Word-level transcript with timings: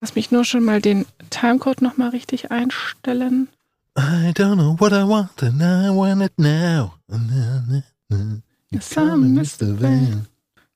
Lass 0.00 0.14
mich 0.14 0.30
nur 0.30 0.44
schon 0.46 0.64
mal 0.64 0.80
den 0.80 1.04
Timecode 1.28 1.82
nochmal 1.82 2.08
richtig 2.10 2.50
einstellen. 2.50 3.48
I 3.98 4.32
don't 4.32 4.54
know 4.54 4.74
what 4.80 4.92
I 4.92 5.06
want 5.06 5.42
and 5.42 5.60
I 5.60 5.90
want 5.90 6.22
it 6.22 6.32
now. 6.38 6.94
The 8.70 9.80
van. 9.80 10.26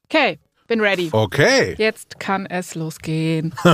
Okay, 0.05 0.39
bin 0.67 0.81
ready. 0.81 1.09
Okay. 1.11 1.75
Jetzt 1.79 2.21
kann 2.21 2.45
es 2.45 2.75
losgehen. 2.75 3.55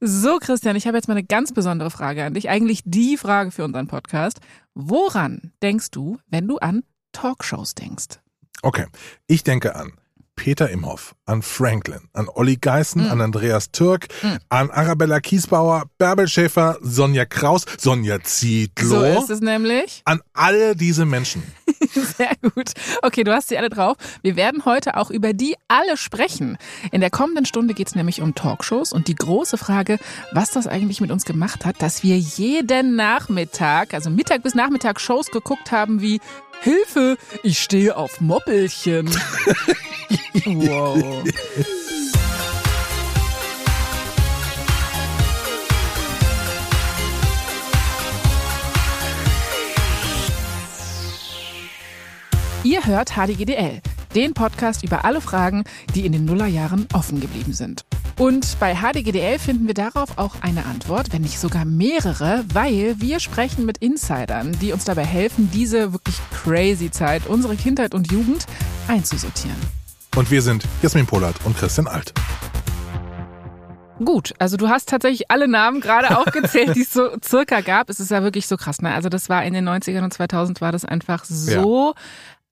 so, 0.00 0.38
Christian, 0.38 0.76
ich 0.76 0.86
habe 0.86 0.96
jetzt 0.96 1.08
mal 1.08 1.14
eine 1.14 1.24
ganz 1.24 1.52
besondere 1.52 1.90
Frage 1.90 2.22
an 2.22 2.34
dich. 2.34 2.48
Eigentlich 2.48 2.82
die 2.84 3.16
Frage 3.16 3.50
für 3.50 3.64
unseren 3.64 3.88
Podcast. 3.88 4.38
Woran 4.74 5.50
denkst 5.60 5.90
du, 5.90 6.20
wenn 6.28 6.46
du 6.46 6.58
an 6.58 6.84
Talkshows 7.10 7.74
denkst? 7.74 8.20
Okay, 8.62 8.86
ich 9.26 9.42
denke 9.42 9.74
an 9.74 9.92
Peter 10.36 10.70
Imhoff, 10.70 11.14
an 11.24 11.42
Franklin, 11.42 12.08
an 12.12 12.28
Olli 12.28 12.56
Geißen, 12.56 13.06
Mm. 13.08 13.10
an 13.10 13.20
Andreas 13.22 13.70
Türk, 13.72 14.06
Mm. 14.22 14.26
an 14.50 14.70
Arabella 14.70 15.18
Kiesbauer, 15.20 15.84
Bärbel 15.98 16.28
Schäfer, 16.28 16.76
Sonja 16.82 17.24
Kraus, 17.24 17.64
Sonja 17.78 18.22
Zietlow. 18.22 18.88
So 18.88 19.02
ist 19.22 19.30
es 19.30 19.40
nämlich. 19.40 20.02
An 20.04 20.20
alle 20.34 20.76
diese 20.76 21.04
Menschen. 21.06 21.42
Sehr 21.92 22.32
gut. 22.42 22.72
Okay, 23.02 23.24
du 23.24 23.32
hast 23.34 23.48
sie 23.48 23.58
alle 23.58 23.70
drauf. 23.70 23.96
Wir 24.22 24.36
werden 24.36 24.64
heute 24.66 24.96
auch 24.96 25.10
über 25.10 25.32
die 25.32 25.56
alle 25.68 25.96
sprechen. 25.96 26.58
In 26.92 27.00
der 27.00 27.10
kommenden 27.10 27.46
Stunde 27.46 27.74
geht 27.74 27.88
es 27.88 27.94
nämlich 27.94 28.20
um 28.20 28.34
Talkshows 28.34 28.92
und 28.92 29.08
die 29.08 29.14
große 29.14 29.56
Frage, 29.58 29.98
was 30.32 30.50
das 30.50 30.66
eigentlich 30.66 31.00
mit 31.00 31.10
uns 31.10 31.24
gemacht 31.24 31.64
hat, 31.64 31.80
dass 31.82 32.02
wir 32.02 32.18
jeden 32.18 32.94
Nachmittag, 32.96 33.94
also 33.94 34.10
Mittag 34.10 34.42
bis 34.42 34.54
Nachmittag 34.54 35.00
Shows 35.00 35.30
geguckt 35.30 35.72
haben 35.72 36.00
wie 36.00 36.20
Hilfe, 36.62 37.16
ich 37.42 37.58
stehe 37.58 37.96
auf 37.96 38.20
Moppelchen. 38.20 39.08
wow. 40.44 41.24
Ihr 52.64 52.84
hört 52.84 53.12
HDGDL, 53.12 53.80
den 54.16 54.32
Podcast 54.32 54.82
über 54.82 55.04
alle 55.04 55.20
Fragen, 55.20 55.64
die 55.94 56.06
in 56.06 56.12
den 56.12 56.24
Nullerjahren 56.24 56.88
offen 56.94 57.20
geblieben 57.20 57.52
sind. 57.52 57.84
Und 58.18 58.58
bei 58.58 58.74
HDGDL 58.74 59.38
finden 59.38 59.66
wir 59.66 59.74
darauf 59.74 60.16
auch 60.16 60.36
eine 60.40 60.64
Antwort, 60.64 61.12
wenn 61.12 61.20
nicht 61.20 61.38
sogar 61.38 61.66
mehrere, 61.66 62.42
weil 62.54 62.96
wir 62.98 63.20
sprechen 63.20 63.66
mit 63.66 63.76
Insidern, 63.78 64.56
die 64.62 64.72
uns 64.72 64.84
dabei 64.84 65.04
helfen, 65.04 65.50
diese 65.52 65.92
wirklich 65.92 66.16
crazy 66.32 66.90
Zeit, 66.90 67.26
unsere 67.26 67.56
Kindheit 67.56 67.94
und 67.94 68.10
Jugend 68.10 68.46
einzusortieren. 68.88 69.58
Und 70.16 70.30
wir 70.30 70.40
sind 70.40 70.64
Jasmin 70.80 71.04
Pollert 71.04 71.36
und 71.44 71.58
Christian 71.58 71.86
Alt. 71.86 72.14
Gut, 74.04 74.34
also 74.38 74.58
du 74.58 74.68
hast 74.68 74.90
tatsächlich 74.90 75.30
alle 75.30 75.48
Namen 75.48 75.80
gerade 75.80 76.18
aufgezählt, 76.18 76.76
die 76.76 76.82
es 76.82 76.92
so 76.92 77.10
circa 77.22 77.60
gab. 77.60 77.88
Es 77.88 78.00
ist 78.00 78.10
ja 78.10 78.22
wirklich 78.22 78.46
so 78.46 78.56
krass, 78.56 78.82
ne? 78.82 78.94
Also 78.94 79.08
das 79.08 79.28
war 79.28 79.44
in 79.44 79.54
den 79.54 79.68
90ern 79.68 80.04
und 80.04 80.12
2000 80.12 80.60
war 80.60 80.72
das 80.72 80.84
einfach 80.84 81.24
so 81.24 81.94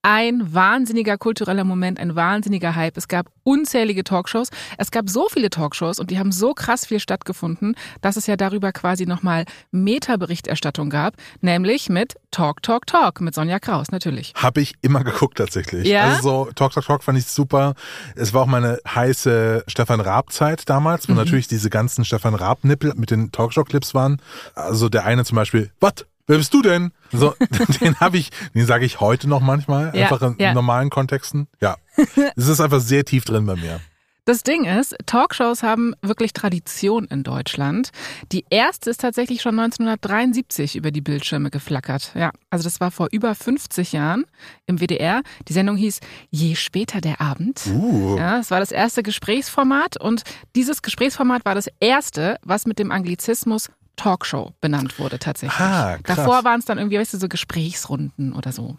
ein 0.05 0.52
wahnsinniger 0.52 1.16
kultureller 1.16 1.64
Moment, 1.64 1.98
ein 1.98 2.14
wahnsinniger 2.14 2.77
Hype. 2.77 2.98
Es 2.98 3.08
gab 3.08 3.27
unzählige 3.42 4.05
Talkshows. 4.05 4.48
Es 4.77 4.91
gab 4.91 5.08
so 5.08 5.28
viele 5.30 5.48
Talkshows 5.48 5.98
und 5.98 6.10
die 6.10 6.19
haben 6.19 6.30
so 6.30 6.52
krass 6.52 6.84
viel 6.84 7.00
stattgefunden, 7.00 7.74
dass 8.02 8.16
es 8.19 8.27
ja 8.27 8.36
darüber 8.36 8.70
quasi 8.72 9.06
nochmal 9.06 9.47
Meta-Berichterstattung 9.70 10.91
gab, 10.91 11.14
nämlich 11.41 11.88
mit 11.88 12.14
Talk, 12.30 12.62
Talk, 12.62 12.86
Talk 12.86 13.22
mit 13.22 13.34
Sonja 13.34 13.58
Kraus 13.58 13.91
natürlich. 13.92 14.34
Habe 14.36 14.60
ich 14.60 14.75
immer 14.82 15.05
geguckt 15.05 15.38
tatsächlich. 15.38 15.88
Ja? 15.88 16.02
Also 16.16 16.22
so 16.47 16.52
Talk 16.55 16.72
Talk 16.72 16.84
Talk 16.84 17.02
fand 17.02 17.16
ich 17.19 17.27
super. 17.27 17.75
Es 18.14 18.34
war 18.34 18.42
auch 18.42 18.47
meine 18.47 18.78
heiße 18.86 19.64
Stefan 19.69 20.00
Raab 20.00 20.32
Zeit 20.32 20.69
damals, 20.69 21.08
wo 21.08 21.12
Mhm. 21.12 21.19
natürlich 21.19 21.48
diese 21.48 21.70
ganzen 21.70 22.05
Stefan 22.05 22.34
Raab 22.34 22.62
Nippel 22.64 22.92
mit 22.97 23.10
den 23.10 23.32
Talkshow 23.32 23.64
Clips 23.64 23.94
waren. 23.94 24.20
Also 24.55 24.91
der 24.91 25.06
eine 25.06 25.25
zum 25.25 25.36
Beispiel, 25.36 25.70
was? 25.80 25.94
Wer 26.27 26.38
bist 26.38 26.55
du 26.55 26.62
denn? 26.62 26.91
So, 27.18 27.34
den 27.80 27.98
habe 28.00 28.19
ich, 28.19 28.30
den 28.54 28.66
sage 28.66 28.84
ich 28.84 29.00
heute 29.00 29.28
noch 29.28 29.41
manchmal, 29.41 29.97
Ja, 29.97 30.04
einfach 30.04 30.22
in 30.22 30.36
ja. 30.38 30.54
normalen 30.54 30.91
Kontexten. 30.91 31.48
Ja, 31.60 31.76
es 32.36 32.48
ist 32.48 32.60
einfach 32.60 32.80
sehr 32.80 33.04
tief 33.04 33.25
drin 33.25 33.47
bei 33.47 33.56
mir. 33.56 33.80
Das 34.26 34.42
Ding 34.42 34.64
ist, 34.64 34.97
Talkshows 35.04 35.62
haben 35.62 35.94
wirklich 36.00 36.32
Tradition 36.32 37.04
in 37.04 37.24
Deutschland. 37.24 37.91
Die 38.32 38.47
erste 38.48 38.88
ist 38.88 39.03
tatsächlich 39.03 39.42
schon 39.42 39.58
1973 39.58 40.76
über 40.76 40.91
die 40.91 41.03
Bildschirme 41.03 41.50
geflackert. 41.50 42.12
Ja, 42.14 42.30
also 42.48 42.64
das 42.64 42.80
war 42.80 42.91
vor 42.91 43.08
über 43.12 43.34
50 43.34 43.92
Jahren 43.92 44.24
im 44.64 44.80
WDR. 44.80 45.20
Die 45.47 45.53
Sendung 45.53 45.76
hieß 45.76 46.00
Je 46.30 46.54
später 46.54 47.03
der 47.03 47.20
Abend. 47.20 47.66
Uh. 47.66 48.16
Ja, 48.16 48.38
es 48.38 48.50
war 48.50 48.60
das 48.60 48.72
erste 48.72 49.03
Gesprächsformat 49.03 50.00
und 50.00 50.22
dieses 50.56 50.80
Gesprächsformat 50.80 51.44
war 51.44 51.54
das 51.54 51.69
erste, 51.78 52.38
was 52.42 52.64
mit 52.64 52.78
dem 52.78 52.92
Anglizismus 52.92 53.70
Talkshow 53.97 54.53
benannt 54.60 54.99
wurde 54.99 55.19
tatsächlich. 55.19 55.59
Ah, 55.60 55.99
krass. 56.03 56.16
Davor 56.16 56.44
waren 56.44 56.59
es 56.60 56.65
dann 56.66 56.78
irgendwie, 56.78 56.99
weißt 56.99 57.15
du, 57.15 57.19
so 57.19 57.28
Gesprächsrunden 57.28 58.32
oder 58.32 58.53
so. 58.53 58.77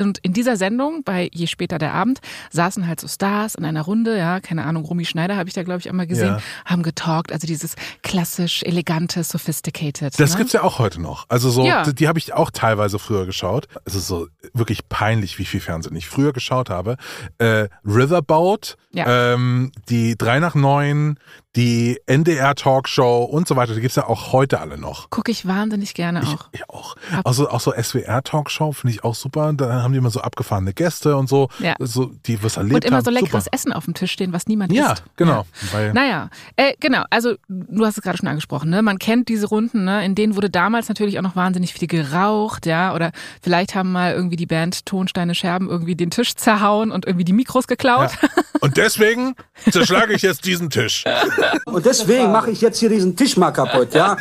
Und 0.00 0.18
in 0.18 0.32
dieser 0.32 0.56
Sendung, 0.56 1.02
bei 1.04 1.28
Je 1.32 1.46
später 1.46 1.78
der 1.78 1.92
Abend, 1.94 2.20
saßen 2.50 2.86
halt 2.86 3.00
so 3.00 3.08
Stars 3.08 3.54
in 3.56 3.64
einer 3.64 3.82
Runde, 3.82 4.16
ja, 4.16 4.40
keine 4.40 4.64
Ahnung, 4.64 4.84
Romy 4.84 5.04
Schneider 5.04 5.36
habe 5.36 5.48
ich 5.48 5.54
da, 5.54 5.62
glaube 5.64 5.80
ich, 5.80 5.88
einmal 5.88 6.06
gesehen, 6.06 6.34
Ja. 6.36 6.40
haben 6.64 6.82
getalkt, 6.82 7.32
also 7.32 7.46
dieses 7.46 7.74
klassisch, 8.02 8.62
elegante, 8.62 9.24
sophisticated. 9.24 10.18
Das 10.20 10.32
ne? 10.32 10.36
gibt's 10.38 10.52
ja 10.52 10.62
auch 10.62 10.78
heute 10.78 11.00
noch. 11.00 11.26
Also 11.28 11.50
so, 11.50 11.64
Ja. 11.64 11.82
die, 11.84 11.94
die 11.94 12.06
habe 12.08 12.18
ich 12.18 12.32
auch 12.34 12.50
teilweise 12.50 12.98
früher 12.98 13.26
geschaut. 13.26 13.66
Es 13.84 13.94
ist 13.94 14.06
so 14.06 14.28
wirklich 14.54 14.88
peinlich, 14.88 15.38
wie 15.38 15.44
viel 15.44 15.60
Fernsehen 15.60 15.96
ich 15.96 16.08
früher 16.08 16.32
geschaut 16.32 16.70
habe. 16.70 16.96
Äh, 17.38 17.68
Riverboat, 17.84 18.76
Ja. 18.92 19.32
ähm, 19.34 19.72
die 19.88 20.16
3 20.16 20.38
nach 20.40 20.54
9, 20.54 21.18
die 21.56 21.98
NDR 22.06 22.54
Talkshow 22.54 23.24
und 23.24 23.48
so 23.48 23.56
weiter. 23.56 23.74
Die 23.74 23.80
gibt's 23.80 23.96
ja 23.96 24.06
auch 24.06 24.32
heute 24.32 24.60
alle 24.60 24.76
noch. 24.78 25.08
Gucke 25.10 25.30
ich 25.32 25.46
wahnsinnig 25.46 25.94
gerne 25.94 26.20
Ich, 26.22 26.28
auch. 26.28 26.48
ich 26.52 26.68
auch. 26.68 26.96
Auch 27.24 27.32
so, 27.32 27.48
auch 27.48 27.60
so 27.60 27.72
SWR 27.72 28.22
Talkshow 28.22 28.72
finde 28.72 28.94
ich 28.94 29.02
auch 29.02 29.14
super. 29.14 29.52
Da 29.54 29.82
haben 29.82 29.92
die 29.92 29.98
immer 29.98 30.10
so 30.10 30.20
abgefahrene 30.20 30.74
Gäste 30.74 31.16
und 31.16 31.28
so, 31.28 31.48
Ja. 31.58 31.74
so 31.80 32.12
die 32.26 32.42
was 32.42 32.58
erlebt 32.58 32.74
Und 32.76 32.84
immer 32.84 32.98
haben. 32.98 33.04
so 33.04 33.10
leckeres 33.10 33.44
super. 33.44 33.54
Essen 33.54 33.72
auf 33.72 33.86
dem 33.86 33.94
Tisch 33.94 34.12
stehen, 34.12 34.32
was 34.32 34.46
niemand 34.46 34.72
Ja, 34.72 34.92
isst. 34.92 35.04
genau. 35.16 35.46
Weil, 35.72 35.92
Naja, 35.94 36.28
äh, 36.56 36.74
genau, 36.80 37.04
also 37.10 37.34
du 37.48 37.84
hast 37.84 37.96
es 37.96 38.02
gerade 38.04 38.18
schon 38.18 38.28
angesprochen, 38.28 38.68
ne? 38.70 38.82
Man 38.82 38.98
kennt 38.98 39.28
diese 39.28 39.46
Runden, 39.48 39.84
ne? 39.84 40.04
In 40.04 40.14
denen 40.14 40.36
wurde 40.36 40.50
damals 40.50 40.88
natürlich 40.88 41.18
auch 41.18 41.22
noch 41.22 41.34
wahnsinnig 41.34 41.72
viel 41.72 41.88
geraucht, 41.88 42.66
ja, 42.66 42.94
oder 42.94 43.10
vielleicht 43.42 43.74
haben 43.74 43.90
mal 43.90 44.12
irgendwie 44.12 44.36
die 44.36 44.46
Band 44.46 44.84
Tonsteine 44.86 45.34
Scherben 45.34 45.68
irgendwie 45.70 45.96
den 45.96 46.10
Tisch 46.10 46.34
zerhauen 46.36 46.90
und 46.92 47.06
irgendwie 47.06 47.24
die 47.24 47.32
Mikros 47.32 47.66
geklaut. 47.66 48.10
ja. 48.22 48.28
Und 48.60 48.76
deswegen 48.76 49.34
zerschlage 49.70 50.14
ich 50.14 50.22
jetzt 50.22 50.44
diesen 50.44 50.70
Tisch. 50.70 51.04
Und 51.66 51.84
deswegen 51.86 52.32
mache 52.32 52.50
ich 52.50 52.60
jetzt 52.60 52.78
hier 52.78 52.88
diesen 52.88 53.16
Tisch 53.16 53.36
mal 53.36 53.50
kaputt, 53.50 53.94
ja? 53.94 54.16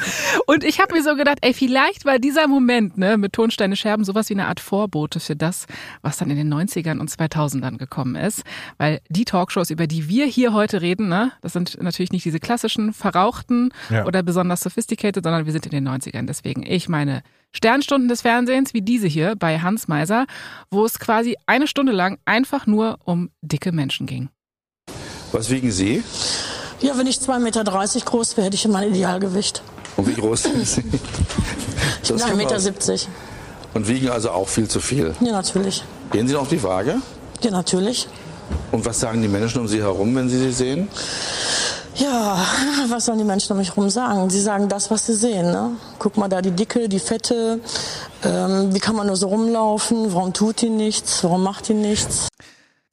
Und 0.46 0.64
ich 0.64 0.80
habe 0.80 0.94
mir 0.94 1.03
so 1.03 1.16
gedacht, 1.16 1.38
ey, 1.42 1.53
vielleicht 1.53 2.06
war 2.06 2.20
dieser 2.20 2.48
Moment, 2.48 2.98
ne, 2.98 3.18
mit 3.18 3.34
Tonsteine 3.34 3.75
Scherben 3.75 4.03
sowas 4.03 4.30
wie 4.30 4.34
eine 4.34 4.48
Art 4.48 4.59
Vorbote 4.59 5.20
für 5.20 5.36
das, 5.36 5.66
was 6.02 6.18
dann 6.18 6.30
in 6.30 6.38
den 6.38 6.53
90ern 6.53 7.00
und 7.00 7.09
2000ern 7.09 7.78
gekommen 7.78 8.16
ist, 8.16 8.44
weil 8.78 9.00
die 9.09 9.25
Talkshows, 9.25 9.70
über 9.70 9.88
die 9.88 10.08
wir 10.09 10.25
hier 10.25 10.54
heute 10.54 10.81
reden, 10.81 11.09
ne, 11.09 11.31
das 11.42 11.54
sind 11.54 11.81
natürlich 11.81 12.12
nicht 12.12 12.25
diese 12.25 12.40
klassischen 12.40 12.94
verrauchten 12.94 13.72
Ja. 13.90 14.06
oder 14.06 14.24
besonders 14.24 14.62
sophisticated, 14.62 15.24
sondern 15.24 15.46
wir 15.46 15.54
sind 15.54 15.66
in 15.66 15.72
den 15.72 15.88
90ern, 15.88 16.25
deswegen 16.25 16.64
ich 16.66 16.90
meine 16.90 17.22
Sternstunden 17.54 18.09
des 18.09 18.22
Fernsehens 18.22 18.74
wie 18.74 18.81
diese 18.81 19.08
hier 19.08 19.36
bei 19.36 19.59
Hans 19.59 19.88
Meiser, 19.88 20.25
wo 20.69 20.86
es 20.86 21.00
quasi 21.00 21.36
eine 21.46 21.66
Stunde 21.68 21.92
lang 21.94 22.18
einfach 22.25 22.68
nur 22.68 23.00
um 23.06 23.30
dicke 23.42 23.72
Menschen 23.72 24.06
ging. 24.06 24.26
Was 25.31 25.49
wiegen 25.49 25.71
Sie? 25.71 26.03
Ja, 26.81 26.97
wenn 26.97 27.07
ich 27.07 27.17
2,30 27.17 27.39
Meter 27.39 27.63
groß 27.63 28.38
wäre, 28.38 28.45
hätte 28.47 28.55
ich 28.55 28.67
mein 28.67 28.89
Idealgewicht. 28.89 29.61
Und 29.97 30.07
wie 30.07 30.13
groß 30.13 30.43
sind 30.43 30.67
Sie? 30.67 30.83
Das 32.07 32.21
kann 32.21 32.29
1,70 32.29 32.29
man- 32.29 32.38
Meter. 32.38 33.07
Und 33.73 33.88
wiegen 33.88 34.09
also 34.09 34.31
auch 34.31 34.47
viel 34.47 34.67
zu 34.67 34.79
viel. 34.79 35.13
Ja, 35.19 35.33
natürlich. 35.33 35.83
Gehen 36.11 36.27
Sie 36.27 36.33
noch 36.33 36.43
auf 36.43 36.47
die 36.49 36.61
Waage? 36.63 37.01
Ja, 37.41 37.51
natürlich. 37.51 38.07
Und 38.71 38.85
was 38.85 38.99
sagen 38.99 39.21
die 39.21 39.27
Menschen 39.27 39.59
um 39.59 39.67
Sie 39.67 39.81
herum, 39.81 40.15
wenn 40.15 40.29
Sie 40.29 40.38
sie 40.39 40.51
sehen? 40.51 40.88
Ja, 41.95 42.38
was 42.89 43.06
sollen 43.06 43.18
die 43.18 43.23
Menschen 43.25 43.51
um 43.51 43.57
mich 43.57 43.69
herum 43.75 43.89
sagen? 43.89 44.30
Sie 44.30 44.41
sagen 44.41 44.69
das, 44.69 44.89
was 44.89 45.06
sie 45.07 45.15
sehen. 45.15 45.51
Ne? 45.51 45.71
Guck 46.00 46.15
mal 46.15 46.27
da, 46.30 46.41
die 46.41 46.51
Dicke, 46.51 46.88
die 46.88 47.00
Fette. 47.00 47.59
Ähm, 48.23 48.73
wie 48.73 48.80
kann 48.80 48.95
man 48.95 49.07
nur 49.07 49.15
so 49.18 49.27
rumlaufen? 49.27 50.13
Warum 50.13 50.31
tut 50.31 50.62
die 50.62 50.69
nichts? 50.69 51.23
Warum 51.23 51.44
macht 51.44 51.68
die 51.68 51.73
nichts? 51.73 52.27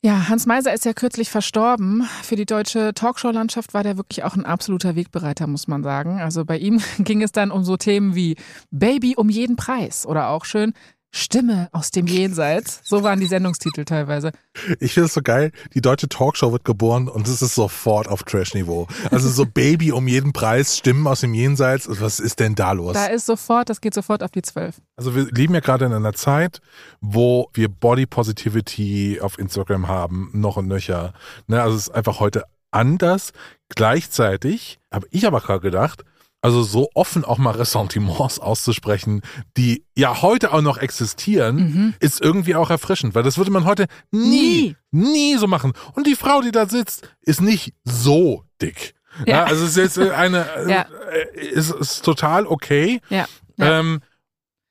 Ja, 0.04 0.28
Hans 0.28 0.44
Meiser 0.44 0.74
ist 0.74 0.84
ja 0.84 0.92
kürzlich 0.92 1.30
verstorben. 1.30 2.06
Für 2.22 2.36
die 2.36 2.44
deutsche 2.44 2.92
Talkshow-Landschaft 2.92 3.72
war 3.72 3.82
der 3.82 3.96
wirklich 3.96 4.22
auch 4.22 4.36
ein 4.36 4.44
absoluter 4.44 4.96
Wegbereiter, 4.96 5.46
muss 5.46 5.66
man 5.66 5.82
sagen. 5.82 6.20
Also 6.20 6.44
bei 6.44 6.58
ihm 6.58 6.82
ging 6.98 7.22
es 7.22 7.32
dann 7.32 7.50
um 7.50 7.64
so 7.64 7.78
Themen 7.78 8.14
wie 8.14 8.36
Baby 8.70 9.16
um 9.16 9.30
jeden 9.30 9.56
Preis 9.56 10.04
oder 10.04 10.28
auch 10.28 10.44
schön 10.44 10.74
Stimme 11.16 11.69
aus 11.70 11.93
dem 11.93 12.08
Jenseits. 12.08 12.81
So 12.82 13.05
waren 13.05 13.20
die 13.20 13.26
Sendungstitel 13.26 13.84
teilweise. 13.84 14.32
Ich 14.81 14.94
finde 14.94 15.06
es 15.06 15.14
so 15.14 15.22
geil, 15.22 15.52
die 15.72 15.81
deutsche 15.81 16.08
Talkshow 16.08 16.50
wird 16.50 16.64
geboren 16.64 17.08
und 17.08 17.28
es 17.28 17.40
ist 17.40 17.55
sofort 17.55 18.08
auf 18.08 18.25
Trash-Niveau. 18.25 18.88
Also 19.12 19.28
so 19.28 19.46
Baby 19.46 19.93
um 19.93 20.08
jeden 20.08 20.32
Preis, 20.32 20.76
Stimmen 20.76 21.06
aus 21.06 21.20
dem 21.20 21.32
Jenseits, 21.32 21.87
was 21.88 22.19
ist 22.19 22.40
denn 22.40 22.56
da 22.56 22.72
los? 22.72 22.94
Da 22.94 23.06
ist 23.06 23.26
sofort, 23.26 23.70
das 23.70 23.81
geht 23.81 23.94
sofort 23.94 24.25
auf 24.25 24.32
die 24.32 24.43
Zwölf. 24.43 24.81
Also 24.96 25.14
wir 25.14 25.26
leben 25.31 25.55
ja 25.55 25.61
gerade 25.61 25.84
in 25.84 25.93
einer 25.93 26.14
Zeit, 26.14 26.61
wo 27.00 27.49
wir 27.52 27.69
Body 27.69 28.06
Positivity 28.06 29.20
auf 29.20 29.38
Instagram 29.38 29.87
haben, 29.87 30.31
noch 30.32 30.56
und 30.56 30.66
nöcher. 30.66 31.12
Ne, 31.46 31.62
also 31.62 31.76
es 31.76 31.88
ist 31.88 31.94
einfach 31.94 32.19
heute 32.19 32.43
anders. 32.72 33.32
Gleichzeitig 33.69 34.81
habe 34.90 35.06
ich 35.12 35.28
aber 35.28 35.40
gerade 35.40 35.61
gedacht, 35.61 36.05
also 36.44 36.62
so 36.62 36.91
offen 36.94 37.25
auch 37.25 37.38
mal 37.38 37.52
Ressentiments 37.52 38.38
auszusprechen, 38.38 39.23
die 39.56 39.87
ja 39.96 40.20
heute 40.20 40.52
auch 40.52 40.61
noch 40.61 40.76
existieren, 40.76 41.94
ist 42.00 42.20
irgendwie 42.20 42.55
auch 42.55 42.69
erfrischend, 42.69 43.14
weil 43.14 43.23
das 43.23 43.38
würde 43.38 43.50
man 43.50 43.64
heute 43.64 43.87
nie, 44.11 44.76
nie 44.91 45.37
so 45.38 45.46
machen. 45.46 45.73
Und 45.94 46.06
die 46.06 46.14
Frau, 46.17 46.43
die 46.43 46.50
da 46.52 46.67
sitzt, 46.69 47.08
ist 47.23 47.41
nicht 47.41 47.73
so 47.85 48.44
dick. 48.61 48.94
Ja, 49.26 49.37
Ja. 49.38 49.44
also 49.44 49.64
es 49.64 49.76
ist 49.76 49.96
jetzt 49.96 49.99
eine, 50.12 50.46
Ja. 50.69 50.87
äh, 51.35 51.46
ist, 51.46 51.70
ist 51.70 52.05
total 52.05 52.47
okay. 52.47 53.00
Ja. 53.08 53.26
ja. 53.56 53.81
Ähm, 53.81 54.00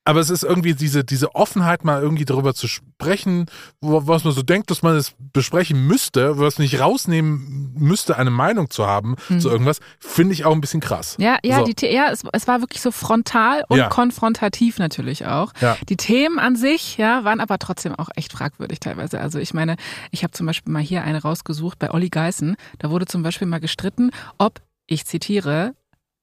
aber 0.06 0.20
es 0.20 0.30
ist 0.30 0.44
irgendwie 0.44 0.74
diese, 0.74 1.04
diese 1.04 1.34
Offenheit, 1.36 1.86
mal 1.86 2.02
irgendwie 2.02 2.26
darüber 2.26 2.54
zu 2.54 2.68
sprechen, 2.68 3.46
wo, 3.82 4.06
was 4.08 4.24
man 4.24 4.34
so 4.34 4.42
denkt, 4.42 4.70
dass 4.70 4.82
man 4.82 4.96
es 4.96 5.14
besprechen 5.32 5.88
müsste, 5.88 6.38
was 6.38 6.60
nicht 6.60 6.80
rausnehmen 6.80 7.72
müsste, 7.76 8.18
eine 8.18 8.30
Meinung 8.30 8.70
zu 8.70 8.86
haben 8.86 9.16
zu 9.40 9.50
irgendwas, 9.50 9.80
finde 10.00 10.34
ich 10.34 10.46
auch 10.46 10.52
ein 10.54 10.62
bisschen 10.62 10.82
krass. 10.82 11.18
Mhm. 11.18 11.24
Ja, 11.24 11.38
ja, 11.44 11.60
So. 11.60 11.66
die, 11.72 11.86
ja 11.88 12.10
es, 12.12 12.24
es 12.34 12.48
war 12.48 12.62
wirklich 12.62 12.82
so 12.82 12.92
frontal 12.92 13.64
und 13.70 13.78
Ja. 13.78 13.88
konfrontativ 13.90 14.78
natürlich 14.78 15.26
auch. 15.26 15.54
Ja. 15.62 15.78
Die 15.88 15.98
Themen 15.98 16.40
an 16.40 16.56
sich, 16.56 16.98
ja, 16.98 17.24
waren 17.24 17.40
aber 17.40 17.58
trotzdem 17.60 17.96
auch 17.96 18.10
echt 18.16 18.34
fragwürdig 18.34 18.80
teilweise. 18.80 19.20
Also 19.22 19.40
ich 19.40 19.54
meine, 19.54 19.76
ich 20.12 20.24
habe 20.24 20.32
zum 20.34 20.46
Beispiel 20.46 20.72
mal 20.74 20.82
hier 20.82 21.04
eine 21.04 21.22
rausgesucht 21.22 21.80
bei 21.80 21.92
Olli 21.92 22.10
Geißen. 22.10 22.56
Da 22.80 22.90
wurde 22.90 23.06
zum 23.06 23.24
Beispiel 23.24 23.48
mal 23.48 23.60
gestritten, 23.60 24.12
ob, 24.38 24.62
ich 24.86 25.06
zitiere, 25.06 25.76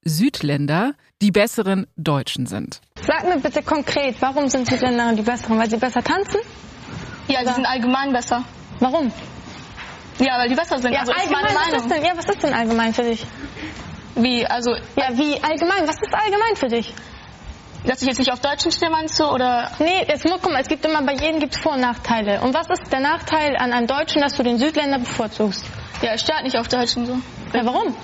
Südländer 0.05 0.95
die 1.23 1.31
besseren 1.31 1.87
Deutschen 1.97 2.47
sind. 2.47 2.81
Sag 3.07 3.25
mir 3.25 3.39
bitte 3.39 3.63
konkret, 3.63 4.17
warum 4.21 4.49
sind 4.49 4.67
Südländer 4.69 5.13
die 5.13 5.23
besseren? 5.23 5.59
Weil 5.59 5.71
sie 5.71 5.77
besser 5.77 6.03
tanzen? 6.03 6.41
Ja, 7.29 7.41
die 7.43 7.53
sind 7.53 7.67
allgemein 7.67 8.13
besser. 8.13 8.45
Warum? 8.81 9.13
Ja, 10.19 10.39
weil 10.39 10.49
die 10.49 10.55
besser 10.55 10.79
sind. 10.79 10.93
Ja, 10.93 11.01
also 11.01 11.13
ist 11.13 11.19
allgemein, 11.19 11.45
meine 11.45 11.77
was 11.77 11.83
ist 11.83 11.91
denn, 11.91 12.05
ja, 12.05 12.13
was 12.17 12.27
ist 12.27 12.43
denn 12.43 12.53
allgemein 12.53 12.93
für 12.93 13.03
dich? 13.03 13.25
Wie, 14.17 14.47
also, 14.47 14.75
Ja, 14.97 15.09
wie 15.13 15.43
allgemein? 15.43 15.87
Was 15.87 15.97
ist 15.97 16.13
allgemein 16.15 16.57
für 16.57 16.69
dich? 16.69 16.93
dass 17.85 18.03
ich 18.03 18.09
jetzt 18.09 18.19
nicht 18.19 18.31
auf 18.31 18.41
Deutschen 18.41 18.73
stehe, 18.73 18.91
meinst 18.91 19.19
du? 19.19 19.25
Oder 19.25 19.71
Nee, 19.79 20.05
jetzt 20.07 20.25
muss, 20.25 20.39
guck 20.43 20.53
mal, 20.53 20.61
es 20.61 20.69
gibt 20.69 20.85
immer, 20.85 21.03
bei 21.03 21.15
jedem 21.15 21.41
gibt 21.41 21.55
es 21.55 21.61
Vor- 21.61 21.73
und 21.73 21.81
Nachteile. 21.81 22.41
Und 22.43 22.53
was 22.53 22.69
ist 22.69 22.93
der 22.93 23.01
Nachteil 23.01 23.57
an 23.57 23.73
einem 23.73 23.87
Deutschen, 23.87 24.21
dass 24.21 24.35
du 24.35 24.43
den 24.43 24.59
Südländer 24.59 24.99
bevorzugst? 24.99 25.65
ja, 26.03 26.15
ich 26.15 26.21
stehe 26.21 26.37
halt 26.37 26.45
nicht 26.45 26.59
auf 26.59 26.69
Deutschen 26.69 27.07
so. 27.07 27.19
Ja, 27.55 27.65
warum? 27.65 27.95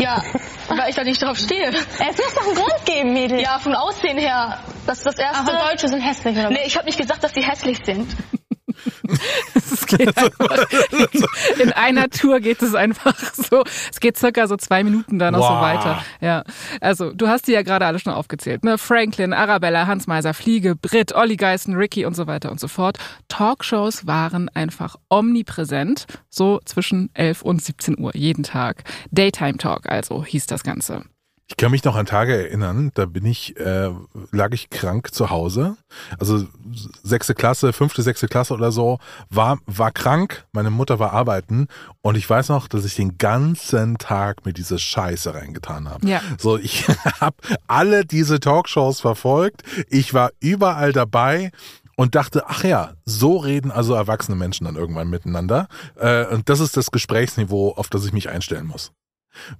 Ja, 0.00 0.22
weil 0.68 0.90
ich 0.90 0.96
da 0.96 1.04
nicht 1.04 1.22
drauf 1.22 1.36
stehe. 1.36 1.68
Es 1.68 2.16
muss 2.16 2.34
doch 2.34 2.46
einen 2.46 2.54
Grund 2.54 2.86
geben, 2.86 3.12
Mädel. 3.12 3.40
Ja, 3.40 3.58
vom 3.58 3.74
Aussehen 3.74 4.18
her, 4.18 4.58
das 4.86 4.98
ist 4.98 5.06
das 5.06 5.18
Erste. 5.18 5.38
Aber 5.40 5.70
Deutsche 5.70 5.88
sind 5.88 6.00
hässlich, 6.00 6.36
oder? 6.38 6.50
Nee, 6.50 6.64
ich 6.66 6.76
habe 6.76 6.86
nicht 6.86 6.98
gesagt, 6.98 7.22
dass 7.22 7.32
die 7.32 7.42
hässlich 7.42 7.78
sind. 7.84 8.16
Es 9.54 9.86
geht 9.86 10.16
einfach, 10.16 10.66
in 11.60 11.72
einer 11.72 12.08
Tour 12.10 12.40
geht 12.40 12.60
es 12.62 12.74
einfach 12.74 13.16
so. 13.34 13.62
Es 13.90 14.00
geht 14.00 14.16
circa 14.16 14.46
so 14.46 14.56
zwei 14.56 14.82
Minuten 14.84 15.18
dann 15.18 15.34
noch 15.34 15.42
so 15.42 15.54
Wow. 15.54 15.62
weiter. 15.62 16.02
Ja, 16.20 16.44
also 16.80 17.12
du 17.12 17.28
hast 17.28 17.46
die 17.46 17.52
ja 17.52 17.62
gerade 17.62 17.86
alle 17.86 17.98
schon 17.98 18.12
aufgezählt. 18.12 18.64
Ne? 18.64 18.78
Franklin, 18.78 19.32
Arabella, 19.32 19.86
Hans 19.86 20.06
Meiser, 20.06 20.34
Fliege, 20.34 20.76
Britt, 20.76 21.14
Olli 21.14 21.36
Geißen, 21.36 21.74
Ricky 21.74 22.04
und 22.04 22.14
so 22.14 22.26
weiter 22.26 22.50
und 22.50 22.60
so 22.60 22.68
fort. 22.68 22.98
Talkshows 23.28 24.06
waren 24.06 24.48
einfach 24.50 24.96
omnipräsent, 25.08 26.06
so 26.28 26.60
zwischen 26.64 27.10
11 27.14 27.42
und 27.42 27.62
17 27.62 27.98
Uhr 27.98 28.10
jeden 28.14 28.42
Tag. 28.42 28.84
Daytime 29.10 29.58
Talk 29.58 29.88
also 29.88 30.24
hieß 30.24 30.46
das 30.46 30.62
Ganze. 30.62 31.04
Ich 31.50 31.56
kann 31.56 31.72
mich 31.72 31.82
noch 31.82 31.96
an 31.96 32.06
Tage 32.06 32.32
erinnern, 32.36 32.92
da 32.94 33.06
bin 33.06 33.26
ich, 33.26 33.58
äh, 33.58 33.90
lag 34.30 34.52
ich 34.52 34.70
krank 34.70 35.12
zu 35.12 35.30
Hause. 35.30 35.76
Also 36.20 36.46
sechste 37.02 37.34
Klasse, 37.34 37.72
fünfte, 37.72 38.02
sechste 38.02 38.28
Klasse 38.28 38.54
oder 38.54 38.70
so, 38.70 39.00
war, 39.30 39.58
war 39.66 39.90
krank, 39.90 40.46
meine 40.52 40.70
Mutter 40.70 41.00
war 41.00 41.12
arbeiten 41.12 41.66
und 42.02 42.16
ich 42.16 42.30
weiß 42.30 42.50
noch, 42.50 42.68
dass 42.68 42.84
ich 42.84 42.94
den 42.94 43.18
ganzen 43.18 43.98
Tag 43.98 44.46
mit 44.46 44.58
diese 44.58 44.78
Scheiße 44.78 45.34
reingetan 45.34 45.88
habe. 45.90 46.06
Ja. 46.06 46.20
So, 46.38 46.56
ich 46.56 46.86
habe 47.20 47.36
alle 47.66 48.04
diese 48.04 48.38
Talkshows 48.38 49.00
verfolgt, 49.00 49.64
ich 49.88 50.14
war 50.14 50.30
überall 50.38 50.92
dabei 50.92 51.50
und 51.96 52.14
dachte, 52.14 52.44
ach 52.46 52.62
ja, 52.62 52.92
so 53.04 53.38
reden 53.38 53.72
also 53.72 53.94
erwachsene 53.94 54.36
Menschen 54.36 54.66
dann 54.66 54.76
irgendwann 54.76 55.10
miteinander. 55.10 55.66
Äh, 55.96 56.26
und 56.26 56.48
das 56.48 56.60
ist 56.60 56.76
das 56.76 56.92
Gesprächsniveau, 56.92 57.72
auf 57.72 57.88
das 57.88 58.06
ich 58.06 58.12
mich 58.12 58.28
einstellen 58.28 58.68
muss. 58.68 58.92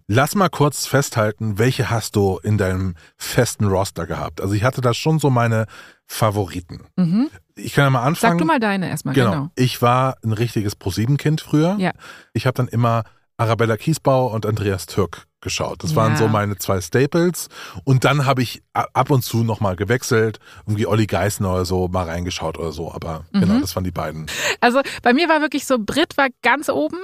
Lass 0.06 0.34
mal 0.34 0.48
kurz 0.48 0.86
festhalten, 0.86 1.58
welche 1.58 1.90
hast 1.90 2.16
du 2.16 2.38
in 2.42 2.58
deinem 2.58 2.94
festen 3.16 3.66
Roster 3.66 4.06
gehabt? 4.06 4.40
Also 4.40 4.54
ich 4.54 4.64
hatte 4.64 4.80
da 4.80 4.94
schon 4.94 5.18
so 5.18 5.30
meine 5.30 5.66
Favoriten. 6.06 6.86
Mhm. 6.96 7.30
Ich 7.54 7.74
kann 7.74 7.84
ja 7.84 7.90
mal 7.90 8.02
anfangen. 8.02 8.32
Sag 8.32 8.38
du 8.38 8.44
mal 8.44 8.58
deine 8.58 8.88
erstmal, 8.88 9.14
Genau. 9.14 9.30
genau. 9.30 9.50
Ich 9.54 9.80
war 9.80 10.16
ein 10.24 10.32
richtiges 10.32 10.74
ProSieben-Kind 10.76 11.40
früher. 11.40 11.76
Ja. 11.78 11.92
Ich 12.32 12.46
habe 12.46 12.54
dann 12.54 12.68
immer 12.68 13.04
Arabella 13.36 13.76
Kiesbau 13.76 14.26
und 14.34 14.44
Andreas 14.44 14.86
Türk 14.86 15.26
geschaut. 15.40 15.82
Das 15.82 15.94
waren 15.96 16.12
Ja. 16.12 16.18
so 16.18 16.28
meine 16.28 16.56
zwei 16.58 16.80
Staples. 16.80 17.48
Und 17.84 18.04
dann 18.04 18.26
habe 18.26 18.42
ich 18.42 18.62
ab 18.74 19.08
und 19.10 19.22
zu 19.24 19.44
nochmal 19.44 19.76
gewechselt, 19.76 20.38
irgendwie 20.66 20.86
Olli 20.86 21.06
Geißner 21.06 21.50
oder 21.54 21.64
so 21.64 21.88
mal 21.88 22.04
reingeschaut 22.06 22.58
oder 22.58 22.72
so. 22.72 22.92
Aber 22.92 23.24
Mhm. 23.32 23.40
genau, 23.40 23.60
das 23.60 23.74
waren 23.76 23.84
die 23.84 23.90
beiden. 23.92 24.26
Also 24.60 24.82
bei 25.02 25.14
mir 25.14 25.28
war 25.30 25.40
wirklich 25.40 25.64
so, 25.64 25.78
Brit 25.78 26.18
war 26.18 26.26
ganz 26.42 26.68
oben. 26.68 26.98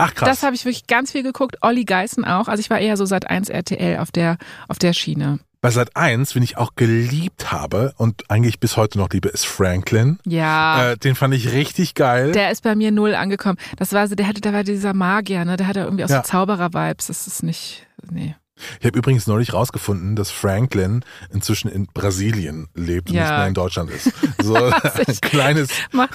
Ach 0.00 0.14
krass. 0.14 0.28
Das 0.28 0.42
habe 0.42 0.54
ich 0.54 0.64
wirklich 0.64 0.86
ganz 0.86 1.12
viel 1.12 1.22
geguckt. 1.22 1.58
Olli 1.62 1.84
Geißen 1.84 2.24
auch. 2.24 2.48
Also 2.48 2.60
ich 2.60 2.70
war 2.70 2.78
eher 2.78 2.96
so 2.96 3.04
seit 3.04 3.28
1 3.28 3.48
RTL 3.48 3.98
auf 3.98 4.10
der, 4.10 4.38
auf 4.68 4.78
der 4.78 4.92
Schiene. 4.92 5.38
Bei 5.62 5.70
Sat 5.70 5.94
1, 5.94 6.34
wen 6.34 6.42
ich 6.42 6.56
auch 6.56 6.74
geliebt 6.74 7.52
habe 7.52 7.92
und 7.98 8.30
eigentlich 8.30 8.60
bis 8.60 8.78
heute 8.78 8.96
noch 8.96 9.10
liebe, 9.10 9.28
ist 9.28 9.44
Franklin. 9.46 10.18
Ja. 10.24 10.92
Äh, 10.92 10.96
den 10.96 11.14
fand 11.14 11.34
ich 11.34 11.52
richtig 11.52 11.94
geil. 11.94 12.32
Der 12.32 12.50
ist 12.50 12.62
bei 12.62 12.74
mir 12.74 12.90
null 12.90 13.14
angekommen. 13.14 13.58
Das 13.76 13.92
war 13.92 14.08
so, 14.08 14.14
der 14.14 14.26
hatte, 14.26 14.40
da 14.40 14.54
war 14.54 14.64
dieser 14.64 14.94
Magier, 14.94 15.44
ne? 15.44 15.58
Der 15.58 15.66
hatte 15.66 15.80
irgendwie 15.80 16.04
auch 16.04 16.08
Ja. 16.08 16.22
so 16.24 16.30
Zauberer-Vibes. 16.30 17.08
Das 17.08 17.26
ist 17.26 17.42
nicht, 17.42 17.86
nee. 18.10 18.34
Ich 18.80 18.86
habe 18.86 18.98
übrigens 18.98 19.26
neulich 19.26 19.52
rausgefunden, 19.52 20.16
dass 20.16 20.30
Franklin 20.30 21.04
inzwischen 21.32 21.68
in 21.70 21.86
Brasilien 21.86 22.68
lebt 22.74 23.10
und 23.10 23.16
Ja. 23.16 23.22
nicht 23.22 23.30
mehr 23.38 23.46
in 23.48 23.54
Deutschland 23.54 23.90
ist. 23.90 24.12
So 24.42 24.54
ein 24.56 24.72
kleines. 25.20 25.70
Mach, 25.92 26.08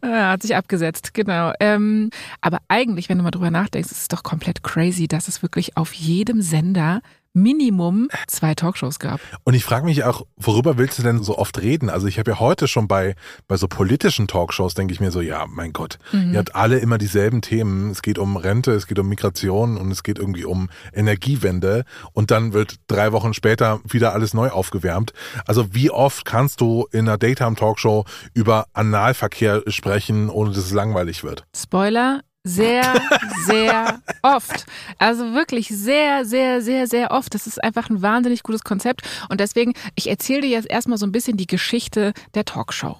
äh, 0.00 0.06
hat 0.08 0.42
sich 0.42 0.54
abgesetzt, 0.56 1.14
genau. 1.14 1.52
Ähm, 1.60 2.10
aber 2.40 2.58
eigentlich, 2.68 3.08
wenn 3.08 3.18
du 3.18 3.24
mal 3.24 3.30
drüber 3.30 3.50
nachdenkst, 3.50 3.90
ist 3.90 3.98
es 4.02 4.08
doch 4.08 4.22
komplett 4.22 4.62
crazy, 4.62 5.08
dass 5.08 5.28
es 5.28 5.42
wirklich 5.42 5.76
auf 5.76 5.92
jedem 5.92 6.42
Sender 6.42 7.00
Minimum 7.34 8.08
zwei 8.26 8.54
Talkshows 8.54 8.98
gab. 8.98 9.20
Und 9.44 9.54
ich 9.54 9.64
frage 9.64 9.84
mich 9.84 10.04
auch, 10.04 10.26
worüber 10.36 10.78
willst 10.78 10.98
du 10.98 11.02
denn 11.02 11.22
so 11.22 11.38
oft 11.38 11.60
reden? 11.60 11.90
Also 11.90 12.06
ich 12.06 12.18
habe 12.18 12.32
ja 12.32 12.40
heute 12.40 12.68
schon 12.68 12.88
bei 12.88 13.14
bei 13.48 13.56
so 13.56 13.68
politischen 13.68 14.28
Talkshows 14.28 14.74
denke 14.74 14.92
ich 14.92 15.00
mir 15.00 15.10
so, 15.10 15.20
ja, 15.20 15.46
mein 15.48 15.72
Gott, 15.72 15.98
ihr 16.12 16.38
habt 16.38 16.54
alle 16.54 16.78
immer 16.78 16.98
dieselben 16.98 17.42
Themen. 17.42 17.90
Es 17.90 18.02
geht 18.02 18.18
um 18.18 18.36
Rente, 18.36 18.72
es 18.72 18.86
geht 18.86 18.98
um 18.98 19.08
Migration 19.08 19.76
und 19.76 19.90
es 19.90 20.02
geht 20.02 20.18
irgendwie 20.18 20.44
um 20.44 20.68
Energiewende 20.92 21.84
und 22.12 22.30
dann 22.30 22.52
wird 22.52 22.76
drei 22.86 23.12
Wochen 23.12 23.34
später 23.34 23.80
wieder 23.88 24.12
alles 24.12 24.34
neu 24.34 24.50
aufgewärmt. 24.50 25.12
Also 25.46 25.74
wie 25.74 25.90
oft 25.90 26.24
kannst 26.24 26.60
du 26.60 26.86
in 26.92 27.08
einer 27.08 27.18
Daytime 27.18 27.56
Talkshow 27.56 28.04
über 28.34 28.66
Analverkehr 28.72 29.62
sprechen, 29.68 30.28
ohne 30.28 30.50
dass 30.50 30.64
es 30.64 30.72
langweilig 30.72 31.24
wird? 31.24 31.46
Spoiler, 31.56 32.20
sehr, 32.44 33.00
sehr 33.46 34.02
oft. 34.22 34.66
Also 34.98 35.32
wirklich 35.34 35.68
sehr, 35.68 36.24
sehr, 36.24 36.60
sehr, 36.60 36.86
sehr 36.86 37.10
oft. 37.10 37.34
Das 37.34 37.46
ist 37.46 37.62
einfach 37.62 37.88
ein 37.88 38.02
wahnsinnig 38.02 38.42
gutes 38.42 38.64
Konzept. 38.64 39.02
Und 39.28 39.40
deswegen, 39.40 39.74
ich 39.94 40.08
erzähle 40.08 40.42
dir 40.42 40.50
jetzt 40.50 40.70
erstmal 40.70 40.98
so 40.98 41.06
ein 41.06 41.12
bisschen 41.12 41.36
die 41.36 41.46
Geschichte 41.46 42.12
der 42.34 42.44
Talkshow. 42.44 42.98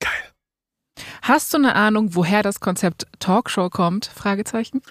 Geil. 0.00 0.12
Hast 1.22 1.52
du 1.52 1.58
eine 1.58 1.74
Ahnung, 1.74 2.14
woher 2.14 2.42
das 2.42 2.60
Konzept 2.60 3.06
Talkshow 3.18 3.68
kommt? 3.70 4.06
Fragezeichen. 4.06 4.82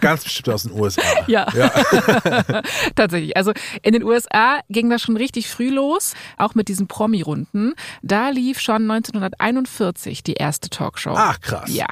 Ganz 0.00 0.24
bestimmt 0.24 0.48
aus 0.50 0.62
den 0.62 0.72
USA. 0.72 1.02
Ja. 1.26 1.46
Tatsächlich. 2.94 3.36
Also 3.36 3.52
in 3.82 3.92
den 3.92 4.02
USA 4.02 4.60
ging 4.68 4.90
das 4.90 5.02
schon 5.02 5.16
richtig 5.16 5.48
früh 5.48 5.70
los, 5.70 6.14
auch 6.36 6.54
mit 6.54 6.68
diesen 6.68 6.86
Promi-Runden. 6.86 7.74
Da 8.02 8.30
lief 8.30 8.60
schon 8.60 8.90
1941 8.90 10.22
die 10.22 10.34
erste 10.34 10.70
Talkshow. 10.70 11.14
Ach 11.16 11.40
krass. 11.40 11.70
Ja, 11.72 11.86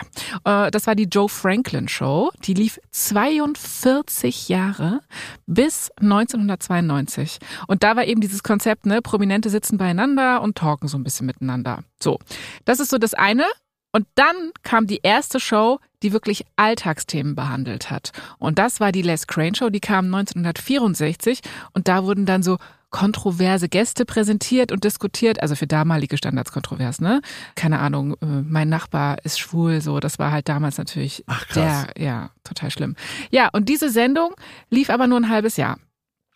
äh, 0.44 0.70
das 0.70 0.86
war 0.86 0.94
die 0.94 1.04
Joe 1.04 1.28
Franklin 1.28 1.88
Show. 1.88 2.30
Die 2.44 2.54
lief 2.54 2.78
42 2.90 4.48
Jahre 4.48 5.00
bis 5.46 5.90
1992. 6.00 7.38
Und 7.66 7.82
da 7.82 7.96
war 7.96 8.04
eben 8.04 8.20
dieses 8.20 8.42
Konzept, 8.42 8.86
ne, 8.86 9.02
Prominente 9.02 9.50
sitzen 9.50 9.78
beieinander 9.78 10.42
und 10.42 10.56
talken 10.56 10.88
so 10.88 10.96
ein 10.96 11.04
bisschen 11.04 11.26
miteinander. 11.26 11.82
So, 12.02 12.18
das 12.64 12.80
ist 12.80 12.90
so 12.90 12.98
das 12.98 13.14
eine. 13.14 13.44
Und 13.92 14.06
dann 14.14 14.52
kam 14.62 14.86
die 14.86 15.00
erste 15.02 15.40
Show, 15.40 15.78
die 16.02 16.12
wirklich 16.12 16.44
Alltagsthemen 16.56 17.34
behandelt 17.34 17.90
hat. 17.90 18.12
Und 18.38 18.58
das 18.58 18.78
war 18.78 18.92
die 18.92 19.02
Les 19.02 19.26
Crane 19.26 19.54
Show, 19.54 19.70
die 19.70 19.80
kam 19.80 20.06
1964 20.14 21.40
und 21.72 21.88
da 21.88 22.04
wurden 22.04 22.26
dann 22.26 22.42
so 22.42 22.58
kontroverse 22.90 23.68
Gäste 23.68 24.04
präsentiert 24.04 24.72
und 24.72 24.84
diskutiert, 24.84 25.42
also 25.42 25.54
für 25.54 25.66
damalige 25.66 26.16
Standards 26.16 26.52
kontrovers, 26.52 27.00
ne? 27.00 27.20
Keine 27.54 27.80
Ahnung, 27.80 28.14
äh, 28.22 28.26
mein 28.26 28.68
Nachbar 28.68 29.18
ist 29.24 29.38
schwul, 29.38 29.80
so, 29.80 30.00
das 30.00 30.18
war 30.18 30.30
halt 30.30 30.48
damals 30.48 30.78
natürlich 30.78 31.24
Ach, 31.26 31.46
krass. 31.46 31.86
der, 31.94 32.02
ja, 32.02 32.30
total 32.44 32.70
schlimm. 32.70 32.96
Ja, 33.30 33.48
und 33.52 33.68
diese 33.68 33.90
Sendung 33.90 34.34
lief 34.70 34.88
aber 34.88 35.06
nur 35.08 35.18
ein 35.18 35.28
halbes 35.28 35.56
Jahr. 35.56 35.78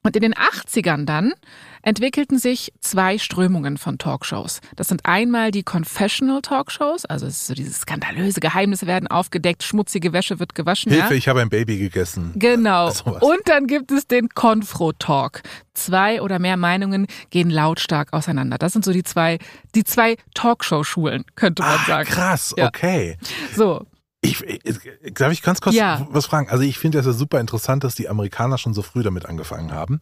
Und 0.02 0.16
in 0.16 0.23
den 0.23 0.35
80ern 0.35 1.04
dann 1.04 1.33
entwickelten 1.82 2.38
sich 2.38 2.72
zwei 2.80 3.18
Strömungen 3.18 3.78
von 3.78 3.99
Talkshows. 3.99 4.60
Das 4.76 4.88
sind 4.88 5.02
einmal 5.04 5.50
die 5.50 5.62
Confessional 5.62 6.42
Talkshows, 6.42 7.04
also 7.06 7.26
es 7.26 7.34
ist 7.38 7.46
so 7.46 7.54
dieses 7.54 7.80
skandalöse 7.80 8.40
Geheimnisse 8.40 8.87
werden 8.87 9.06
aufgedeckt, 9.08 9.62
schmutzige 9.62 10.12
Wäsche 10.12 10.38
wird 10.38 10.54
gewaschen. 10.54 10.92
Hilfe, 10.92 11.10
ja? 11.14 11.16
ich 11.16 11.28
habe 11.28 11.40
ein 11.40 11.49
Baby 11.50 11.78
gegessen. 11.78 12.32
Genau. 12.37 12.90
Sowas. 12.90 13.22
Und 13.22 13.40
dann 13.46 13.66
gibt 13.66 13.90
es 13.92 14.06
den 14.06 14.28
Confro-Talk. 14.28 15.42
Zwei 15.75 16.20
oder 16.20 16.38
mehr 16.38 16.56
Meinungen 16.56 17.06
gehen 17.30 17.49
lautstark 17.49 18.12
auseinander. 18.12 18.58
Das 18.58 18.72
sind 18.72 18.84
so 18.84 18.92
die 18.92 19.02
zwei, 19.04 19.38
die 19.75 19.84
zwei 19.84 20.16
Talkshow-Schulen, 20.34 21.25
könnte 21.37 21.62
man 21.62 21.78
Ah, 21.78 21.84
sagen. 21.87 22.08
krass, 22.08 22.54
Ja. 22.58 22.66
okay. 22.68 23.16
So. 23.56 23.87
Ich, 24.22 24.42
ich, 24.42 25.14
darf 25.14 25.32
ich 25.32 25.40
ganz 25.42 25.60
kurz 25.62 25.74
Ja. 25.74 26.06
was 26.10 26.26
fragen? 26.26 26.50
Also 26.50 26.62
ich 26.62 26.78
finde 26.78 26.98
es 26.98 27.06
ja 27.06 27.12
super 27.12 27.40
interessant, 27.40 27.84
dass 27.84 27.94
die 27.94 28.08
Amerikaner 28.08 28.58
schon 28.58 28.74
so 28.74 28.82
früh 28.82 29.02
damit 29.02 29.24
angefangen 29.26 29.72
haben 29.72 30.00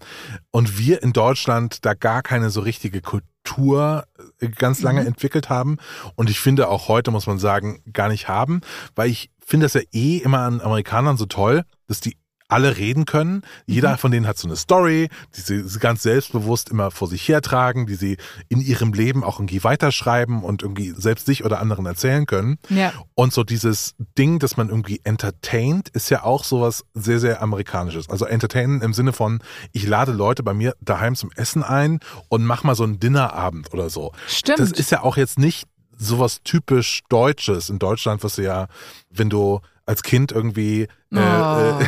und 0.51 0.77
wir 0.77 1.03
in 1.05 1.13
Deutschland 1.13 1.85
da 1.85 1.95
gar 1.95 2.23
keine 2.23 2.51
so 2.51 2.61
richtige 2.61 3.01
Kultur 3.01 4.05
äh, 4.41 4.49
ganz 4.49 4.81
lange 4.83 5.03
Mhm. 5.03 5.07
entwickelt 5.09 5.49
haben 5.51 5.77
und 6.17 6.31
ich 6.31 6.41
finde 6.41 6.69
auch 6.69 6.89
heute 6.89 7.13
muss 7.13 7.27
man 7.29 7.39
sagen 7.39 7.81
gar 7.93 8.09
nicht 8.09 8.27
haben, 8.29 8.61
weil 8.97 9.09
ich 9.09 9.31
finde 9.39 9.67
das 9.67 9.75
ja 9.75 9.83
eh 9.93 10.17
immer 10.19 10.41
an 10.41 10.61
Amerikanern 10.61 11.17
so 11.17 11.27
toll, 11.27 11.63
dass 11.87 12.01
die 12.01 12.17
alle 12.49 12.77
reden 12.79 13.05
können. 13.05 13.43
Jeder 13.67 13.93
Mhm. 13.93 13.99
von 13.99 14.11
denen 14.11 14.27
hat 14.27 14.39
so 14.39 14.49
eine 14.49 14.57
Story, 14.57 15.09
die 15.37 15.41
sie 15.41 15.63
sie 15.69 15.79
ganz 15.79 16.03
selbstbewusst 16.03 16.71
immer 16.71 16.91
vor 16.91 17.07
sich 17.07 17.29
hertragen, 17.29 17.87
die 17.87 17.95
sie 17.95 18.17
in 18.49 18.61
ihrem 18.61 18.93
Leben 18.95 19.23
auch 19.23 19.39
irgendwie 19.39 19.63
weiterschreiben 19.65 20.43
und 20.43 20.63
irgendwie 20.63 20.95
selbst 20.97 21.27
sich 21.27 21.45
oder 21.45 21.61
anderen 21.61 21.85
erzählen 21.87 22.27
können. 22.27 22.59
Ja. 22.71 22.93
Und 23.15 23.33
so 23.33 23.45
dieses 23.45 23.95
Ding, 24.17 24.39
dass 24.39 24.57
man 24.57 24.71
irgendwie 24.71 25.01
entertaint, 25.05 25.91
ist 25.91 26.11
ja 26.11 26.25
auch 26.25 26.43
sowas 26.45 26.85
sehr, 26.95 27.21
sehr 27.21 27.43
amerikanisches. 27.43 28.09
Also 28.09 28.25
entertainen 28.25 28.81
im 28.81 28.95
Sinne 28.95 29.13
von, 29.13 29.41
ich 29.73 29.87
lade 29.87 30.13
Leute 30.13 30.43
bei 30.43 30.55
mir 30.55 30.75
daheim 30.81 31.15
zum 31.15 31.31
Essen 31.37 31.63
ein 31.63 32.01
und 32.29 32.45
mach 32.45 32.65
mal 32.65 32.75
so 32.75 32.85
einen 32.85 32.99
Dinnerabend 32.99 33.73
oder 33.75 33.91
so. 33.91 34.13
Stimmt. 34.27 34.59
Das 34.61 34.73
ist 34.73 34.91
ja 34.91 35.03
auch 35.03 35.17
jetzt 35.17 35.39
nicht 35.39 35.67
sowas 35.99 36.41
typisch 36.45 37.03
Deutsches 37.09 37.69
in 37.71 37.79
Deutschland, 37.79 38.25
was 38.25 38.37
ja, 38.37 38.69
wenn 39.11 39.29
du 39.29 39.61
als 39.89 40.03
Kind 40.03 40.31
irgendwie 40.33 40.83
äh, 40.83 40.89
Oh. 41.19 41.79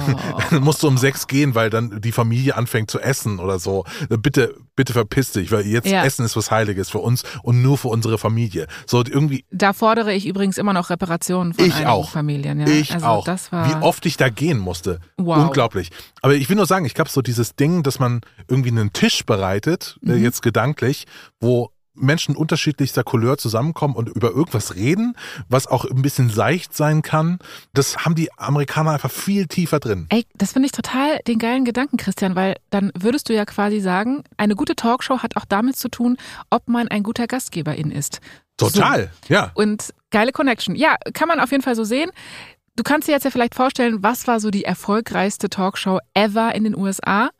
äh, 0.50 0.58
musst 0.60 0.82
du 0.82 0.88
um 0.88 0.96
sechs 0.96 1.26
gehen, 1.26 1.54
weil 1.54 1.68
dann 1.70 2.00
die 2.00 2.12
Familie 2.12 2.56
anfängt 2.56 2.90
zu 2.90 2.98
essen 3.00 3.38
oder 3.38 3.58
so. 3.58 3.84
Bitte, 4.08 4.54
bitte 4.74 4.92
verpiss 4.94 5.32
dich, 5.32 5.52
weil 5.52 5.66
jetzt 5.66 5.86
Ja. 5.86 6.04
Essen 6.04 6.24
ist 6.24 6.36
was 6.36 6.50
Heiliges 6.50 6.88
für 6.88 6.98
uns 7.00 7.22
und 7.42 7.60
nur 7.62 7.76
für 7.76 7.88
unsere 7.88 8.16
Familie. 8.16 8.66
So 8.86 9.04
irgendwie 9.04 9.44
Da 9.50 9.72
fordere 9.74 10.14
ich 10.14 10.26
übrigens 10.26 10.56
immer 10.56 10.72
noch 10.72 10.88
Reparationen 10.90 11.52
von 11.52 11.64
ich 11.66 11.86
auch. 11.86 12.10
Familien. 12.10 12.60
Ja. 12.60 12.66
Ich 12.68 12.94
also 12.94 13.06
auch. 13.06 13.24
Das 13.24 13.52
war 13.52 13.68
Wie 13.68 13.84
oft 13.84 14.06
ich 14.06 14.16
da 14.16 14.30
gehen 14.30 14.58
musste. 14.58 15.00
Wow. 15.18 15.44
Unglaublich. 15.48 15.90
Aber 16.22 16.34
ich 16.34 16.48
will 16.48 16.56
nur 16.56 16.66
sagen, 16.66 16.86
ich 16.86 16.94
glaube 16.94 17.10
so 17.10 17.20
dieses 17.20 17.54
Ding, 17.56 17.82
dass 17.82 17.98
man 17.98 18.22
irgendwie 18.48 18.70
einen 18.70 18.92
Tisch 18.94 19.26
bereitet, 19.26 19.98
äh, 20.06 20.12
Mhm. 20.12 20.22
jetzt 20.24 20.40
gedanklich, 20.42 21.06
wo 21.40 21.70
Menschen 21.94 22.36
unterschiedlichster 22.36 23.04
Couleur 23.04 23.38
zusammenkommen 23.38 23.94
und 23.94 24.08
über 24.08 24.30
irgendwas 24.30 24.74
reden, 24.74 25.16
was 25.48 25.66
auch 25.66 25.84
ein 25.84 26.02
bisschen 26.02 26.30
seicht 26.30 26.74
sein 26.74 27.02
kann. 27.02 27.38
Das 27.72 28.04
haben 28.04 28.14
die 28.14 28.30
Amerikaner 28.38 28.92
einfach 28.92 29.10
viel 29.10 29.46
tiefer 29.46 29.80
drin. 29.80 30.06
Ey, 30.10 30.26
das 30.34 30.52
finde 30.52 30.66
ich 30.66 30.72
total 30.72 31.18
den 31.26 31.38
geilen 31.38 31.64
Gedanken, 31.64 31.96
Christian, 31.96 32.34
weil 32.36 32.56
dann 32.70 32.92
würdest 32.98 33.28
du 33.28 33.34
ja 33.34 33.44
quasi 33.44 33.80
sagen, 33.80 34.24
eine 34.36 34.54
gute 34.54 34.76
Talkshow 34.76 35.22
hat 35.22 35.36
auch 35.36 35.44
damit 35.44 35.76
zu 35.76 35.88
tun, 35.88 36.16
ob 36.50 36.68
man 36.68 36.88
ein 36.88 37.02
guter 37.02 37.26
Gastgeberin 37.26 37.90
ist. 37.90 38.20
Total, 38.56 39.10
ja. 39.28 39.52
Und 39.54 39.94
geile 40.10 40.32
Connection. 40.32 40.74
Ja, 40.74 40.96
kann 41.14 41.28
man 41.28 41.40
auf 41.40 41.50
jeden 41.50 41.62
Fall 41.62 41.74
so 41.74 41.84
sehen. 41.84 42.10
Du 42.76 42.82
kannst 42.82 43.08
dir 43.08 43.12
jetzt 43.12 43.24
ja 43.24 43.30
vielleicht 43.30 43.54
vorstellen, 43.54 44.02
was 44.02 44.26
war 44.26 44.40
so 44.40 44.50
die 44.50 44.64
erfolgreichste 44.64 45.50
Talkshow 45.50 45.98
ever 46.14 46.54
in 46.54 46.64
den 46.64 46.76
USA? 46.76 47.30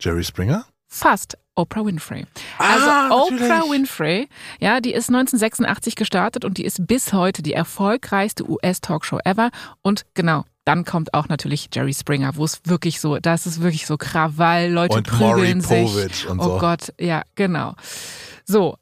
Jerry 0.00 0.24
Springer? 0.24 0.66
Fast. 0.86 1.38
Oprah 1.56 1.84
Winfrey. 1.84 2.26
Also 2.58 2.86
Ah. 2.88 3.08
Oprah 3.10 3.68
Winfrey, 3.70 4.28
ja, 4.60 4.80
die 4.80 4.92
ist 4.92 5.08
1986 5.08 5.96
gestartet 5.96 6.44
und 6.44 6.58
die 6.58 6.64
ist 6.64 6.86
bis 6.86 7.12
heute 7.12 7.42
die 7.42 7.54
erfolgreichste 7.54 8.48
US-Talkshow 8.48 9.18
ever. 9.24 9.50
Und 9.82 10.04
genau, 10.14 10.44
dann 10.64 10.84
kommt 10.84 11.14
auch 11.14 11.28
natürlich 11.28 11.68
Jerry 11.72 11.94
Springer, 11.94 12.36
wo 12.36 12.44
es 12.44 12.60
wirklich 12.64 13.00
so, 13.00 13.18
da 13.18 13.34
ist 13.34 13.60
wirklich 13.60 13.86
so 13.86 13.96
Krawall, 13.96 14.70
Leute 14.70 14.96
Und 14.98 15.12
Maury 15.12 15.40
prügeln 15.40 15.60
sich. 15.60 15.92
Povich 15.92 16.28
und 16.28 16.40
oh 16.40 16.44
so. 16.44 16.58
Gott, 16.58 16.92
ja, 17.00 17.22
genau. 17.34 17.74
So. 18.44 18.76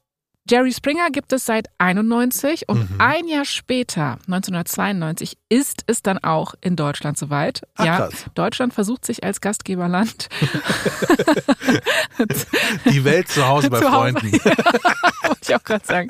Jerry 0.47 0.71
Springer 0.71 1.09
gibt 1.11 1.33
es 1.33 1.45
seit 1.45 1.67
91 1.79 2.69
und 2.69 2.91
Mhm. 2.91 3.01
ein 3.01 3.27
Jahr 3.27 3.45
später, 3.45 4.19
1992, 4.27 5.37
ist 5.49 5.81
es 5.87 6.03
dann 6.03 6.19
auch 6.19 6.53
in 6.61 6.75
Deutschland 6.75 7.17
soweit. 7.17 7.63
Ach, 7.75 7.85
ja, 7.85 7.97
krass. 7.97 8.25
Deutschland 8.35 8.71
versucht 8.73 9.05
sich 9.05 9.23
als 9.23 9.41
Gastgeberland 9.41 10.29
Die 12.91 13.03
Welt 13.03 13.27
zu 13.27 13.47
Hause 13.47 13.71
bei 13.71 13.79
Zu 13.79 13.91
Hause. 13.91 14.13
Freunden. 14.19 14.31
Wollte 14.33 15.37
ich 15.41 15.55
auch 15.55 15.63
gerade 15.63 15.85
sagen. 15.85 16.09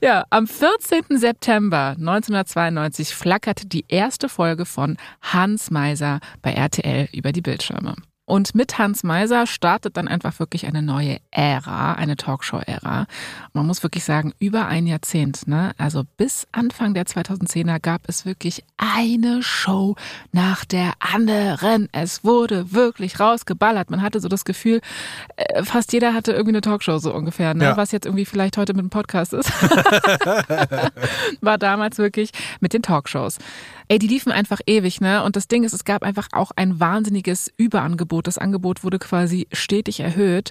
Ja, 0.00 0.24
am 0.30 0.46
14. 0.46 1.18
September 1.18 1.94
1992 1.98 3.14
flackerte 3.14 3.66
die 3.66 3.84
erste 3.88 4.30
Folge 4.30 4.64
von 4.64 4.96
Hans 5.20 5.70
Meiser 5.70 6.20
bei 6.40 6.52
RTL 6.54 7.08
über 7.12 7.32
die 7.32 7.42
Bildschirme. 7.42 7.94
Und 8.30 8.54
mit 8.54 8.78
Hans 8.78 9.02
Meiser 9.02 9.44
startet 9.44 9.96
dann 9.96 10.06
einfach 10.06 10.38
wirklich 10.38 10.68
eine 10.68 10.82
neue 10.82 11.18
Ära, 11.32 11.94
eine 11.94 12.14
Talkshow-Ära. 12.14 13.08
Man 13.54 13.66
muss 13.66 13.82
wirklich 13.82 14.04
sagen, 14.04 14.34
über 14.38 14.68
ein 14.68 14.86
Jahrzehnt. 14.86 15.48
Ne? 15.48 15.72
Also 15.78 16.04
bis 16.16 16.46
Anfang 16.52 16.94
der 16.94 17.06
2010er 17.06 17.80
gab 17.80 18.02
es 18.06 18.24
wirklich 18.26 18.62
eine 18.76 19.42
Show 19.42 19.96
nach 20.30 20.64
der 20.64 20.92
anderen. 21.00 21.88
Es 21.90 22.22
wurde 22.22 22.72
wirklich 22.72 23.18
rausgeballert. 23.18 23.90
Man 23.90 24.00
hatte 24.00 24.20
so 24.20 24.28
das 24.28 24.44
Gefühl, 24.44 24.80
äh, 25.34 25.64
fast 25.64 25.92
jeder 25.92 26.14
hatte 26.14 26.30
irgendwie 26.30 26.52
eine 26.52 26.60
Talkshow 26.60 26.98
so 26.98 27.12
ungefähr. 27.12 27.52
Ne? 27.54 27.64
Ja. 27.64 27.76
Was 27.76 27.90
jetzt 27.90 28.06
irgendwie 28.06 28.26
vielleicht 28.26 28.56
heute 28.58 28.74
mit 28.74 28.84
dem 28.84 28.90
Podcast 28.90 29.32
ist. 29.32 29.50
War 31.40 31.58
damals 31.58 31.98
wirklich 31.98 32.30
mit 32.60 32.74
den 32.74 32.82
Talkshows. 32.82 33.38
Ey, 33.90 33.98
die 33.98 34.06
liefen 34.06 34.30
einfach 34.30 34.60
ewig, 34.68 35.00
ne? 35.00 35.24
Und 35.24 35.34
das 35.34 35.48
Ding 35.48 35.64
ist, 35.64 35.72
es 35.72 35.84
gab 35.84 36.04
einfach 36.04 36.28
auch 36.30 36.52
ein 36.54 36.78
wahnsinniges 36.78 37.50
Überangebot. 37.56 38.28
Das 38.28 38.38
Angebot 38.38 38.84
wurde 38.84 39.00
quasi 39.00 39.48
stetig 39.52 39.98
erhöht. 39.98 40.50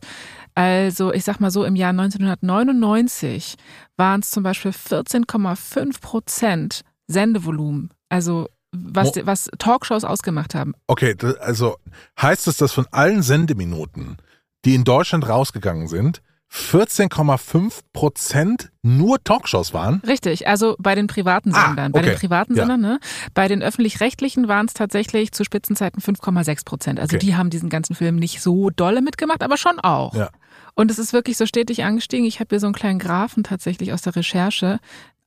Also, 0.55 1.13
ich 1.13 1.23
sag 1.23 1.39
mal 1.39 1.49
so, 1.49 1.63
im 1.63 1.77
Jahr 1.77 1.91
1999 1.91 3.55
waren 3.95 4.19
es 4.19 4.31
zum 4.31 4.43
Beispiel 4.43 4.71
14,5 4.71 6.01
Prozent 6.01 6.81
Sendevolumen. 7.07 7.91
Also, 8.09 8.49
was, 8.71 9.13
was 9.25 9.49
Talkshows 9.57 10.03
ausgemacht 10.03 10.53
haben. 10.53 10.73
Okay, 10.87 11.15
das- 11.15 11.37
also 11.37 11.77
heißt 12.21 12.47
es, 12.47 12.57
dass 12.57 12.73
von 12.73 12.87
allen 12.91 13.23
Sendeminuten, 13.23 14.17
die 14.65 14.75
in 14.75 14.83
Deutschland 14.83 15.27
rausgegangen 15.29 15.87
sind, 15.87 16.21
14,5 16.51 17.79
Prozent 17.93 18.69
nur 18.81 19.23
Talkshows 19.23 19.73
waren? 19.73 20.01
Richtig, 20.05 20.47
also 20.47 20.75
bei 20.79 20.95
den 20.95 21.07
privaten 21.07 21.53
Ah, 21.53 21.67
Sendern. 21.67 21.91
Bei 21.91 21.99
okay. 21.99 22.09
den 22.09 22.17
privaten 22.19 22.55
Ja. 22.55 22.61
Sendern, 22.65 22.81
ne? 22.81 22.99
Bei 23.33 23.47
den 23.47 23.61
öffentlich-rechtlichen 23.61 24.47
waren 24.47 24.65
es 24.65 24.73
tatsächlich 24.73 25.31
zu 25.31 25.43
Spitzenzeiten 25.43 26.01
5,6 26.01 26.65
Prozent. 26.65 26.99
Also 26.99 27.15
Okay. 27.17 27.25
die 27.25 27.35
haben 27.35 27.49
diesen 27.49 27.69
ganzen 27.69 27.95
Film 27.95 28.15
nicht 28.15 28.41
so 28.41 28.69
dolle 28.69 29.01
mitgemacht, 29.01 29.43
aber 29.43 29.57
schon 29.57 29.79
auch. 29.79 30.15
Ja. 30.15 30.29
Und 30.75 30.89
es 30.91 30.99
ist 30.99 31.13
wirklich 31.13 31.37
so 31.37 31.45
stetig 31.45 31.83
angestiegen. 31.83 32.25
Ich 32.25 32.39
habe 32.39 32.47
hier 32.49 32.59
so 32.59 32.67
einen 32.67 32.73
kleinen 32.73 32.99
Graphen 32.99 33.43
tatsächlich 33.43 33.93
aus 33.93 34.01
der 34.01 34.15
Recherche. 34.15 34.79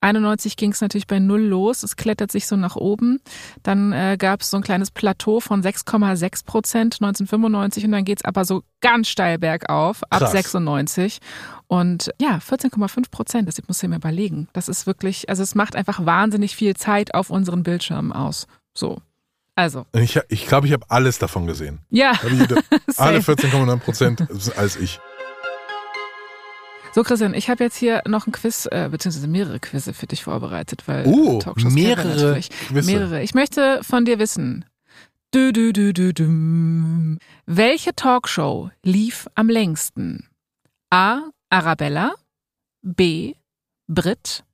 91 0.02 0.56
ging 0.56 0.72
es 0.72 0.80
natürlich 0.80 1.06
bei 1.06 1.18
null 1.18 1.40
los. 1.42 1.82
Es 1.82 1.96
klettert 1.96 2.30
sich 2.32 2.46
so 2.46 2.56
nach 2.56 2.76
oben. 2.76 3.20
Dann 3.62 3.92
äh, 3.92 4.16
gab 4.18 4.42
es 4.42 4.50
so 4.50 4.56
ein 4.56 4.62
kleines 4.62 4.90
Plateau 4.90 5.40
von 5.40 5.62
6,6 5.62 6.44
Prozent 6.44 6.94
1995 7.00 7.84
und 7.84 7.92
dann 7.92 8.04
geht's 8.04 8.24
aber 8.24 8.44
so 8.44 8.62
ganz 8.80 9.08
steil 9.08 9.38
bergauf 9.38 10.02
ab 10.10 10.20
Krass. 10.20 10.32
96. 10.32 11.20
Und 11.68 12.10
ja, 12.20 12.38
14,5 12.38 13.10
Prozent, 13.10 13.48
das 13.48 13.56
muss 13.66 13.82
ich 13.82 13.88
mir 13.88 13.96
überlegen. 13.96 14.48
Das 14.52 14.68
ist 14.68 14.86
wirklich, 14.86 15.28
also 15.28 15.42
es 15.42 15.54
macht 15.54 15.76
einfach 15.76 16.04
wahnsinnig 16.04 16.54
viel 16.56 16.76
Zeit 16.76 17.14
auf 17.14 17.30
unseren 17.30 17.62
Bildschirmen 17.62 18.12
aus. 18.12 18.46
So. 18.74 19.00
Also, 19.54 19.84
Ich 19.92 20.12
glaube, 20.12 20.26
ich, 20.30 20.46
glaub, 20.46 20.64
ich 20.64 20.72
habe 20.72 20.86
alles 20.88 21.18
davon 21.18 21.46
gesehen. 21.46 21.80
ja. 21.90 22.12
Alle 22.96 23.20
Same. 23.20 23.38
14,9 23.38 23.76
Prozent 23.78 24.26
als 24.56 24.76
ich. 24.76 24.98
So, 26.94 27.02
Christian, 27.02 27.32
ich 27.32 27.48
habe 27.48 27.64
jetzt 27.64 27.76
hier 27.76 28.02
noch 28.06 28.26
ein 28.26 28.32
Quiz, 28.32 28.66
äh, 28.70 28.90
beziehungsweise 28.90 29.26
mehrere 29.26 29.58
Quizze 29.60 29.94
für 29.94 30.06
dich 30.06 30.24
vorbereitet, 30.24 30.82
weil 30.86 31.06
äh, 31.06 31.38
Talkshows 31.38 31.72
mehrere. 31.72 32.38
Mehrere. 32.70 33.22
Ich 33.22 33.32
möchte 33.32 33.80
von 33.82 34.04
dir 34.04 34.18
wissen. 34.18 34.66
Du, 35.30 35.54
du, 35.54 35.72
du, 35.72 35.94
du, 35.94 36.12
du. 36.12 37.18
Welche 37.46 37.94
Talkshow 37.94 38.70
lief 38.82 39.26
am 39.34 39.48
längsten? 39.48 40.28
A. 40.90 41.30
Arabella. 41.48 42.12
B. 42.82 43.36
Brit. 43.86 44.44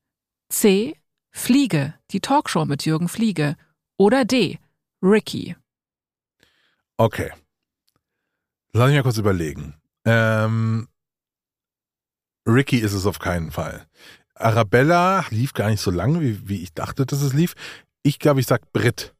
C. 0.48 0.94
Fliege. 1.32 1.94
Die 2.12 2.20
Talkshow 2.20 2.64
mit 2.66 2.84
Jürgen 2.84 3.08
Fliege. 3.08 3.56
Oder 3.96 4.24
D. 4.24 4.60
Ricky. 5.02 5.56
Okay. 6.96 7.32
Lass 8.72 8.86
mich 8.86 8.96
mal 8.96 9.02
kurz 9.02 9.18
überlegen. 9.18 9.74
Ähm, 10.04 10.86
Ricky 12.48 12.78
ist 12.78 12.94
es 12.94 13.06
auf 13.06 13.18
keinen 13.18 13.50
Fall. 13.50 13.86
Arabella 14.34 15.24
lief 15.30 15.52
gar 15.52 15.68
nicht 15.68 15.80
so 15.80 15.90
lange, 15.90 16.20
wie, 16.20 16.48
wie 16.48 16.62
ich 16.62 16.72
dachte, 16.72 17.04
dass 17.06 17.22
es 17.22 17.32
lief. 17.32 17.54
Ich 18.02 18.18
glaube, 18.18 18.40
ich 18.40 18.46
sag 18.46 18.72
Brit. 18.72 19.14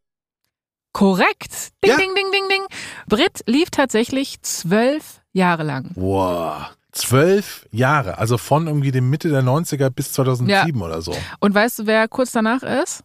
Korrekt. 0.93 1.73
Ding, 1.85 1.91
Ja. 1.91 1.97
ding, 1.97 2.15
ding, 2.15 2.31
ding, 2.33 2.49
ding. 2.49 2.63
Brit 3.07 3.43
lief 3.47 3.71
tatsächlich 3.71 4.41
zwölf 4.43 5.21
Jahre 5.33 5.63
lang. 5.63 5.91
Wow. 5.95 6.71
Zwölf 6.93 7.67
Jahre, 7.71 8.19
also 8.19 8.39
von 8.39 8.67
irgendwie 8.67 8.91
dem 8.91 9.11
Mitte 9.11 9.29
der 9.29 9.43
90er 9.43 9.91
bis 9.91 10.13
2007 10.15 10.81
oder 10.81 11.03
so. 11.03 11.15
Und 11.39 11.55
weißt 11.55 11.81
du, 11.81 11.87
wer 11.87 12.09
kurz 12.09 12.33
danach 12.33 12.63
ist? 12.63 13.05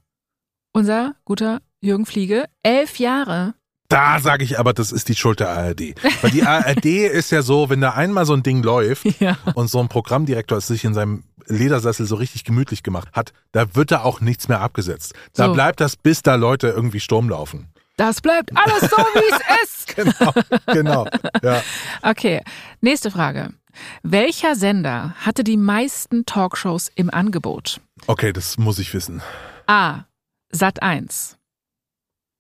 Unser 0.72 1.16
guter 1.26 1.60
Jürgen 1.82 2.06
Fliege. 2.06 2.46
Elf 2.64 2.98
Jahre. 2.98 3.54
Da 3.90 4.20
sage 4.20 4.44
ich 4.44 4.58
aber, 4.60 4.74
das 4.74 4.92
ist 4.92 5.08
die 5.10 5.16
Schuld 5.16 5.40
der 5.40 5.50
ARD. 5.50 5.94
Weil 6.22 6.32
die 6.32 6.44
ARD 6.44 6.86
ist 7.12 7.32
ja 7.32 7.42
so, 7.42 7.70
wenn 7.70 7.82
da 7.82 7.92
einmal 7.92 8.26
so 8.26 8.34
ein 8.34 8.42
Ding 8.44 8.64
läuft 8.64 9.06
Ja. 9.20 9.38
und 9.56 9.68
so 9.70 9.80
ein 9.80 9.88
Programmdirektor 9.88 10.58
es 10.58 10.68
sich 10.68 10.84
in 10.84 10.94
seinem 10.94 11.24
Ledersessel 11.48 12.06
so 12.06 12.16
richtig 12.16 12.44
gemütlich 12.46 12.82
gemacht 12.84 13.10
hat, 13.14 13.34
da 13.52 13.76
wird 13.76 13.92
da 13.92 14.02
auch 14.02 14.22
nichts 14.22 14.48
mehr 14.48 14.62
abgesetzt. 14.62 15.14
Da 15.34 15.48
So. 15.48 15.54
bleibt 15.54 15.80
das, 15.82 15.96
bis 15.96 16.22
da 16.24 16.36
Leute 16.36 16.70
irgendwie 16.70 17.00
Sturm 17.02 17.30
laufen. 17.30 17.68
Das 17.98 18.22
bleibt 18.22 18.52
alles 18.58 18.90
so, 18.90 18.98
wie 18.98 19.34
es 19.36 19.64
ist. 19.64 19.96
Genau, 19.96 20.34
genau. 20.68 21.08
Ja. 21.44 21.62
Okay, 22.02 22.42
nächste 22.82 23.12
Frage. 23.12 23.54
Welcher 24.02 24.56
Sender 24.56 25.14
hatte 25.20 25.44
die 25.44 25.58
meisten 25.58 26.26
Talkshows 26.26 26.90
im 26.96 27.14
Angebot? 27.14 27.82
Okay, 28.08 28.34
das 28.34 28.58
muss 28.58 28.80
ich 28.80 28.94
wissen. 28.94 29.22
A. 29.68 30.06
Sat 30.52 30.82
1. 30.82 31.38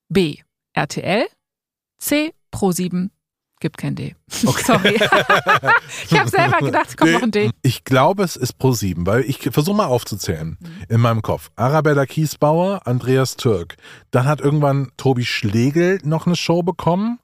B. 0.10 0.38
RTL. 0.74 1.25
C. 2.00 2.34
Pro7. 2.53 3.10
Gibt 3.60 3.77
kein 3.77 3.96
D. 3.96 4.15
Sorry. 4.27 4.96
ich 6.10 6.20
habe 6.20 6.30
selber 6.30 6.60
gedacht, 6.60 6.98
kommt 6.98 7.13
noch 7.13 7.24
ein 7.24 7.32
D. 7.32 7.50
Ich 7.62 7.86
glaube, 7.86 8.24
es 8.24 8.36
ist 8.36 8.60
Pro7, 8.60 9.06
weil 9.06 9.22
ich 9.22 9.38
versuche 9.39 9.77
mal 9.77 9.86
aufzuzählen 9.86 10.58
in 10.89 11.00
meinem 11.00 11.22
Kopf. 11.22 11.50
Arabella 11.56 12.06
Kiesbauer, 12.06 12.82
Andreas 12.86 13.38
Türk. 13.38 13.77
Dann 14.12 14.25
hat 14.25 14.42
irgendwann 14.42 14.92
Tobi 14.98 15.24
Schlegel 15.24 16.00
noch 16.03 16.25
eine 16.25 16.36
Show 16.36 16.62
bekommen. 16.62 17.20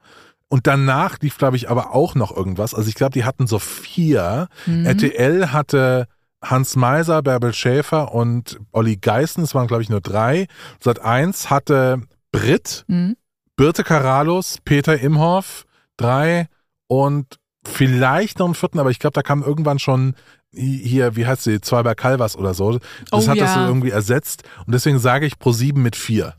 Und 0.47 0.65
danach 0.65 1.19
lief, 1.19 1.37
glaube 1.37 1.57
ich, 1.57 1.69
aber 1.69 1.93
auch 1.93 2.15
noch 2.15 2.35
irgendwas. 2.35 2.73
Also 2.73 2.87
ich 2.87 2.95
glaube, 2.95 3.11
die 3.11 3.25
hatten 3.25 3.45
so 3.45 3.59
vier. 3.59 4.47
Mhm. 4.65 4.85
RTL 4.85 5.51
hatte 5.51 6.07
Hans 6.41 6.77
Meiser, 6.77 7.21
Bärbel 7.21 7.53
Schäfer 7.53 8.13
und 8.15 8.59
Olli 8.71 8.95
Geißen. 8.95 9.43
Es 9.43 9.53
waren, 9.53 9.67
glaube 9.67 9.83
ich, 9.83 9.89
nur 9.89 10.01
drei. 10.01 10.47
Sat 10.79 10.99
1 10.99 11.49
hatte 11.49 12.01
Brit, 12.31 12.85
Mhm. 12.87 13.17
Birte 13.59 13.83
Karalus, 13.83 14.59
Peter 14.63 14.97
Imhoff, 14.97 15.65
drei 15.97 16.47
und 16.87 17.39
vielleicht 17.67 18.39
noch 18.39 18.45
einen 18.45 18.55
vierten, 18.55 18.79
aber 18.79 18.89
ich 18.89 18.99
glaube, 18.99 19.15
da 19.15 19.21
kam 19.21 19.43
irgendwann 19.43 19.79
schon 19.79 20.15
hier, 20.53 21.17
wie 21.17 21.27
heißt 21.27 21.43
sie, 21.43 21.59
Zweiber 21.59 21.93
Calvas 21.93 22.37
oder 22.37 22.53
so. 22.53 22.79
Das 22.79 22.81
Oh 23.11 23.27
hat 23.27 23.37
das 23.37 23.53
so 23.53 23.59
ja. 23.59 23.67
irgendwie 23.67 23.89
ersetzt 23.89 24.43
und 24.65 24.71
deswegen 24.71 24.97
sage 24.97 25.25
ich 25.25 25.39
pro 25.39 25.51
sieben 25.51 25.81
mit 25.81 25.97
vier. 25.97 26.35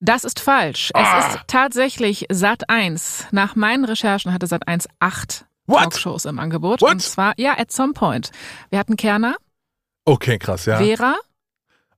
Das 0.00 0.22
ist 0.24 0.38
falsch. 0.38 0.90
Ah. 0.92 1.20
Es 1.20 1.34
ist 1.34 1.40
tatsächlich 1.46 2.26
Sat 2.30 2.68
1. 2.68 3.28
Nach 3.30 3.56
meinen 3.56 3.86
Recherchen 3.86 4.30
hatte 4.34 4.46
Sat 4.46 4.68
1 4.68 4.86
acht 4.98 5.46
What? 5.64 5.80
Talkshows 5.84 6.26
im 6.26 6.38
Angebot. 6.38 6.82
What? 6.82 6.90
Und 6.90 7.00
zwar, 7.00 7.32
ja, 7.38 7.58
at 7.58 7.72
some 7.72 7.94
point. 7.94 8.32
Wir 8.68 8.78
hatten 8.78 8.98
Kerner, 8.98 9.36
Okay, 10.04 10.36
krass, 10.38 10.66
ja. 10.66 10.76
Vera, 10.76 11.14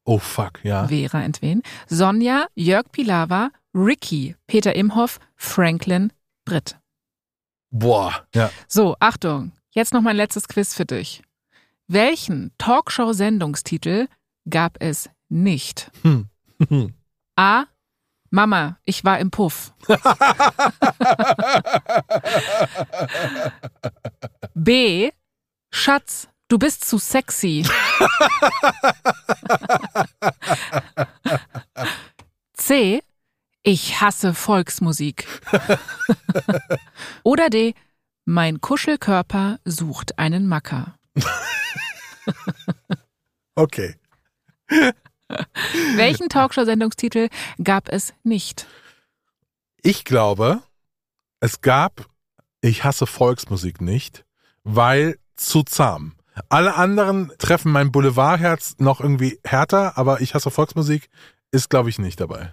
Oh 0.04 0.19
fuck, 0.21 0.64
ja. 0.64 0.87
Vera 0.87 1.21
entwen, 1.23 1.62
Sonja, 1.88 2.47
Jörg 2.54 2.92
Pilawa, 2.92 3.50
Ricky, 3.75 4.37
Peter 4.47 4.75
Imhoff, 4.75 5.19
Franklin, 5.37 6.12
Britt. 6.45 6.79
Boah, 7.71 8.26
ja. 8.35 8.50
So, 8.69 8.97
Achtung, 9.00 9.52
jetzt 9.71 9.95
noch 9.95 10.02
mein 10.02 10.17
letztes 10.17 10.47
Quiz 10.47 10.75
für 10.75 10.85
dich. 10.85 11.23
Welchen 11.88 12.52
Talkshow-Sendungstitel 12.59 14.09
gab 14.49 14.76
es 14.81 15.09
nicht? 15.29 15.91
Hm. 16.02 16.29
A. 17.37 17.64
Mama, 18.31 18.79
ich 18.85 19.05
war 19.05 19.19
im 19.19 19.31
Puff. 19.31 19.75
B. 24.55 25.11
Schatz, 25.71 26.29
du 26.49 26.59
bist 26.59 26.85
zu 26.87 26.99
sexy. 26.99 27.67
C. 32.55 33.02
Ich 33.64 34.00
hasse 34.00 34.35
Volksmusik. 34.35 35.26
Oder 37.23 37.49
D. 37.49 37.75
Mein 38.25 38.61
Kuschelkörper 38.61 39.61
sucht 39.64 40.18
einen 40.18 40.48
Macker. 40.48 40.96
Okay. 43.55 43.96
Welchen 45.96 46.29
Talkshow-Sendungstitel 46.29 47.29
gab 47.62 47.88
es 47.88 48.14
nicht? 48.22 48.66
Ich 49.83 50.05
glaube, 50.05 50.62
es 51.40 51.61
gab 51.61 52.07
Ich 52.61 52.85
hasse 52.85 53.07
Volksmusik 53.07 53.81
nicht, 53.81 54.25
weil 54.64 55.18
zu 55.37 55.62
zahm. 55.62 56.14
Alle 56.48 56.75
anderen 56.77 57.33
treffen 57.38 57.72
mein 57.72 57.92
Boulevardherz 57.92 58.77
noch 58.79 59.01
irgendwie 59.01 59.38
härter, 59.44 59.98
aber 59.98 60.20
ich 60.20 60.35
hasse 60.35 60.51
Volksmusik 60.51 61.11
ist, 61.51 61.70
glaube 61.70 61.90
ich, 61.90 61.98
nicht 61.98 62.20
dabei. 62.20 62.53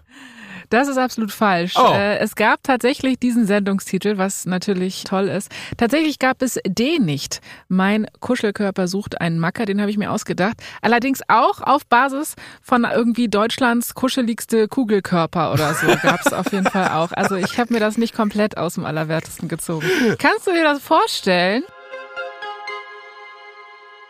Das 0.69 0.87
ist 0.87 0.97
absolut 0.97 1.31
falsch. 1.31 1.73
Oh. 1.77 1.93
Äh, 1.93 2.19
es 2.19 2.35
gab 2.35 2.63
tatsächlich 2.63 3.19
diesen 3.19 3.47
Sendungstitel, 3.47 4.17
was 4.17 4.45
natürlich 4.45 5.03
toll 5.03 5.27
ist. 5.27 5.51
Tatsächlich 5.77 6.19
gab 6.19 6.41
es 6.41 6.59
den 6.67 7.05
nicht. 7.05 7.41
Mein 7.67 8.05
Kuschelkörper 8.19 8.87
sucht 8.87 9.19
einen 9.19 9.39
Macker, 9.39 9.65
den 9.65 9.81
habe 9.81 9.89
ich 9.89 9.97
mir 9.97 10.11
ausgedacht. 10.11 10.57
Allerdings 10.81 11.21
auch 11.27 11.61
auf 11.61 11.85
Basis 11.87 12.35
von 12.61 12.83
irgendwie 12.85 13.29
Deutschlands 13.29 13.95
kuscheligste 13.95 14.67
Kugelkörper 14.67 15.53
oder 15.53 15.73
so 15.73 15.87
gab 16.03 16.25
es 16.25 16.33
auf 16.33 16.51
jeden 16.51 16.67
Fall 16.67 16.89
auch. 16.89 17.11
Also 17.13 17.35
ich 17.35 17.57
habe 17.57 17.73
mir 17.73 17.79
das 17.79 17.97
nicht 17.97 18.15
komplett 18.15 18.57
aus 18.57 18.75
dem 18.75 18.85
Allerwertesten 18.85 19.49
gezogen. 19.49 19.87
Kannst 20.19 20.45
du 20.45 20.51
dir 20.51 20.63
das 20.63 20.79
vorstellen? 20.79 21.63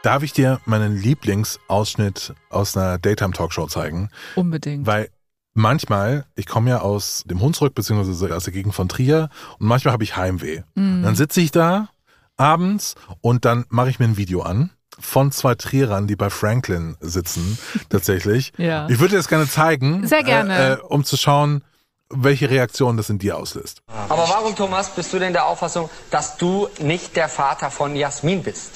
Darf 0.01 0.23
ich 0.23 0.31
dir 0.31 0.61
meinen 0.65 0.95
Lieblingsausschnitt 0.95 2.33
aus 2.49 2.77
einer 2.77 2.97
Daytime-Talkshow 2.99 3.67
zeigen? 3.67 4.09
Unbedingt. 4.35 4.87
Weil 4.87 5.09
manchmal, 5.53 6.25
ich 6.35 6.45
komme 6.45 6.69
ja 6.69 6.81
aus 6.81 7.23
dem 7.25 7.41
Hunsrück, 7.41 7.75
beziehungsweise 7.75 8.35
aus 8.35 8.43
der 8.43 8.53
Gegend 8.53 8.73
von 8.73 8.89
Trier, 8.89 9.29
und 9.59 9.67
manchmal 9.67 9.93
habe 9.93 10.03
ich 10.03 10.15
Heimweh. 10.15 10.61
Mhm. 10.75 11.03
Dann 11.03 11.15
sitze 11.15 11.41
ich 11.41 11.51
da 11.51 11.89
abends 12.37 12.95
und 13.21 13.45
dann 13.45 13.65
mache 13.69 13.89
ich 13.89 13.99
mir 13.99 14.05
ein 14.05 14.17
Video 14.17 14.41
an 14.41 14.71
von 14.99 15.31
zwei 15.31 15.55
Trierern, 15.55 16.07
die 16.07 16.15
bei 16.15 16.29
Franklin 16.29 16.97
sitzen, 16.99 17.57
tatsächlich. 17.89 18.53
Ja. 18.57 18.87
Ich 18.89 18.99
würde 18.99 19.11
dir 19.11 19.17
das 19.17 19.27
gerne 19.27 19.47
zeigen. 19.47 20.07
Sehr 20.07 20.23
gerne. 20.23 20.57
Äh, 20.57 20.73
äh, 20.73 20.77
um 20.81 21.03
zu 21.03 21.17
schauen, 21.17 21.63
welche 22.09 22.49
Reaktion 22.49 22.97
das 22.97 23.09
in 23.09 23.19
dir 23.19 23.37
auslöst. 23.37 23.83
Aber 24.09 24.27
warum, 24.27 24.55
Thomas, 24.55 24.89
bist 24.95 25.13
du 25.13 25.19
denn 25.19 25.31
der 25.31 25.45
Auffassung, 25.45 25.89
dass 26.09 26.37
du 26.37 26.67
nicht 26.79 27.15
der 27.15 27.29
Vater 27.29 27.69
von 27.69 27.95
Jasmin 27.95 28.41
bist? 28.41 28.71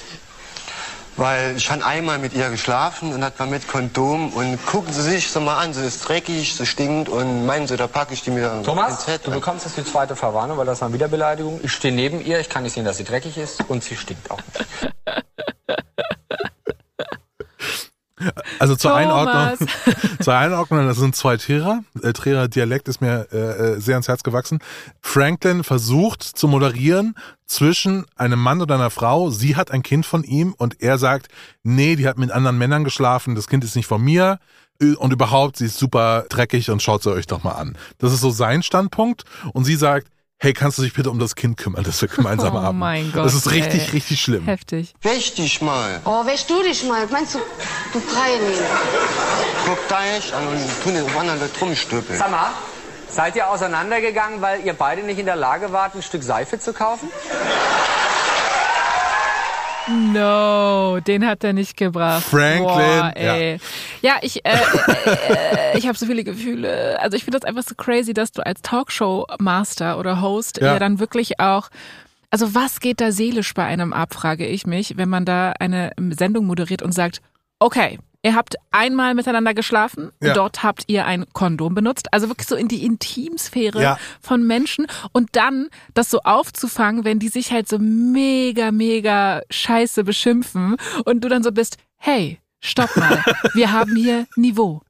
Weil 1.16 1.56
ich 1.58 1.70
habe 1.70 1.86
einmal 1.86 2.18
mit 2.18 2.34
ihr 2.34 2.50
geschlafen 2.50 3.14
und 3.14 3.22
das 3.22 3.34
war 3.38 3.46
mit 3.46 3.68
Kondom 3.68 4.34
und 4.34 4.66
gucken 4.66 4.92
Sie 4.92 5.02
sich 5.02 5.30
so 5.30 5.40
mal 5.40 5.60
an, 5.60 5.74
sie 5.74 5.86
ist 5.86 6.08
dreckig, 6.08 6.56
sie 6.56 6.66
stinkt 6.66 7.08
und 7.10 7.46
meinen 7.46 7.68
Sie, 7.68 7.78
da 7.78 7.88
packe 7.88 8.14
ich 8.14 8.24
die 8.24 8.32
mir 8.32 8.62
Thomas, 8.64 9.06
du 9.24 9.32
bekommst 9.32 9.66
jetzt 9.66 9.78
die 9.78 9.86
zweite 9.86 10.16
Verwarnung, 10.16 10.58
weil 10.58 10.66
das 10.66 10.82
war 10.82 10.92
wieder 10.92 11.08
Beleidigung. 11.08 11.60
Ich 11.64 11.72
stehe 11.72 11.94
neben 11.94 12.24
ihr, 12.26 12.40
ich 12.40 12.50
kann 12.50 12.64
nicht 12.64 12.74
sehen, 12.74 12.86
dass 12.86 12.98
sie 12.98 13.04
dreckig 13.04 13.38
ist 13.38 13.64
und 13.68 13.84
sie 13.84 13.96
stinkt 13.96 14.32
auch 14.32 14.40
nicht. 14.40 14.94
Also 18.60 18.76
zur 18.76 18.92
Thomas. 18.92 19.06
Einordnung, 19.06 19.68
zur 20.22 20.34
Einordnung, 20.36 20.88
das 20.88 20.98
sind 20.98 21.16
zwei 21.16 21.38
Trierer. 21.38 21.84
Äh, 22.02 22.14
Trierer 22.14 22.48
Dialekt 22.48 22.88
ist 22.88 23.02
mir 23.02 23.28
äh, 23.32 23.38
äh, 23.38 23.80
sehr 23.80 23.96
ans 23.96 24.08
Herz 24.08 24.24
gewachsen. 24.24 24.60
Franklin 25.02 25.64
versucht 25.64 26.24
zu 26.24 26.48
moderieren 26.48 27.16
zwischen 27.46 28.06
einem 28.16 28.40
Mann 28.40 28.62
und 28.62 28.72
einer 28.72 28.90
Frau. 28.90 29.30
Sie 29.30 29.56
hat 29.56 29.72
ein 29.72 29.84
Kind 29.84 30.06
von 30.06 30.24
ihm 30.24 30.54
und 30.58 30.82
er 30.82 30.98
sagt, 30.98 31.28
nee, 31.64 31.96
die 31.96 32.08
hat 32.08 32.18
mit 32.18 32.32
anderen 32.32 32.58
Männern 32.58 32.84
geschlafen, 32.84 33.36
das 33.36 33.48
Kind 33.48 33.64
ist 33.64 33.76
nicht 33.76 33.88
von 33.88 34.02
mir. 34.02 34.40
Und 34.98 35.14
überhaupt, 35.14 35.58
sie 35.58 35.66
ist 35.66 35.78
super 35.78 36.26
dreckig 36.30 36.70
und 36.70 36.82
schaut 36.82 37.04
sie 37.04 37.12
euch 37.12 37.28
doch 37.28 37.44
mal 37.44 37.54
an. 37.54 37.78
Das 38.00 38.12
ist 38.12 38.22
so 38.22 38.32
sein 38.32 38.64
Standpunkt. 38.64 39.24
Und 39.54 39.64
sie 39.66 39.76
sagt, 39.76 40.08
hey, 40.44 40.52
kannst 40.54 40.78
du 40.78 40.82
dich 40.82 40.94
bitte 40.94 41.10
um 41.10 41.20
das 41.20 41.36
Kind 41.36 41.56
kümmern, 41.56 41.84
das 41.86 42.02
wir 42.02 42.10
gemeinsam 42.10 42.54
Oh 42.56 42.60
haben. 42.62 42.78
mein 42.78 43.12
Gott, 43.14 43.24
Das 43.26 43.34
ist 43.34 43.50
richtig, 43.50 43.86
ey. 43.86 43.90
richtig 43.92 44.22
schlimm. 44.22 44.44
Heftig. 44.44 44.94
Wäsch 45.02 45.34
dich 45.36 45.62
mal. 45.62 46.02
Oh, 46.04 46.26
wäsch 46.26 46.46
du 46.48 46.62
dich 46.62 46.84
mal. 46.84 47.08
Meinst 47.08 47.36
du, 47.36 47.40
du 47.94 48.00
nehmen? 48.00 48.60
Guck 49.66 49.80
da 49.88 50.06
echt 50.18 50.34
an 50.34 50.46
und 50.48 50.60
tun 50.84 50.94
den 50.96 51.06
anderen 51.18 51.40
da 51.40 51.48
drum 51.58 51.74
stöpeln. 51.74 52.20
Sag 52.20 52.30
mal, 52.30 52.52
seid 53.10 53.38
ihr 53.38 53.50
auseinandergegangen, 53.50 54.42
weil 54.42 54.66
ihr 54.66 54.74
beide 54.74 55.02
nicht 55.04 55.18
in 55.18 55.26
der 55.26 55.38
Lage 55.38 55.72
wart, 55.72 55.96
ein 55.96 56.02
Stück 56.04 56.24
Seife 56.24 56.60
zu 56.60 56.74
kaufen? 56.74 57.08
No, 59.88 61.00
den 61.00 61.26
hat 61.26 61.44
er 61.44 61.54
nicht 61.54 61.76
gebracht. 61.78 62.24
Franklin, 62.24 62.64
Boah, 62.66 63.12
ey. 63.16 63.60
Ja, 64.02 64.16
ich, 64.22 64.46
äh, 64.46 64.54
äh, 64.54 65.78
ich 65.78 65.88
habe 65.88 65.98
so 65.98 66.06
viele 66.06 66.24
Gefühle. 66.24 67.00
Also 67.00 67.18
ich 67.18 67.24
finde 67.24 67.40
das 67.40 67.48
einfach 67.48 67.64
so 67.64 67.76
crazy, 67.76 68.14
dass 68.14 68.32
du 68.32 68.46
als 68.46 68.62
Talkshow-Master 68.62 69.98
oder 70.00 70.22
Host 70.22 70.60
Ja. 70.62 70.74
ja. 70.74 70.80
dann 70.80 71.00
wirklich 71.00 71.40
auch 71.40 71.70
also 72.30 72.56
was 72.56 72.80
geht 72.80 73.00
da 73.00 73.12
seelisch 73.12 73.54
bei 73.54 73.64
einem 73.64 73.94
ab, 73.94 74.16
frage 74.16 74.48
ich 74.48 74.66
mich, 74.66 74.98
wenn 74.98 75.08
man 75.08 75.24
da 75.24 75.54
eine 75.60 75.92
Sendung 76.18 76.48
moderiert 76.48 76.82
und 76.82 76.92
sagt, 76.92 77.22
okay, 77.60 78.00
Ihr 78.26 78.36
habt 78.36 78.56
einmal 78.72 79.16
miteinander 79.16 79.54
geschlafen, 79.54 80.12
Ja. 80.22 80.34
dort 80.34 80.64
habt 80.64 80.86
ihr 80.88 81.06
ein 81.06 81.26
Kondom 81.34 81.76
benutzt, 81.76 82.08
also 82.14 82.30
wirklich 82.30 82.48
so 82.48 82.56
in 82.56 82.70
die 82.70 82.86
Intimsphäre 82.86 83.82
Ja. 83.82 83.98
von 84.22 84.48
Menschen 84.48 84.88
und 85.12 85.30
dann 85.34 85.68
das 85.94 86.10
so 86.10 86.20
aufzufangen, 86.22 87.04
wenn 87.04 87.20
die 87.20 87.28
sich 87.28 87.52
halt 87.52 87.68
so 87.68 87.80
mega, 87.80 88.72
mega 88.72 89.42
scheiße 89.50 90.06
beschimpfen 90.06 90.78
und 91.04 91.22
du 91.22 91.28
dann 91.28 91.44
so 91.44 91.52
bist, 91.52 91.78
hey, 91.98 92.40
stopp 92.62 92.96
mal, 92.96 93.22
wir 93.56 93.74
haben 93.74 93.96
hier 93.96 94.26
Niveau. 94.38 94.82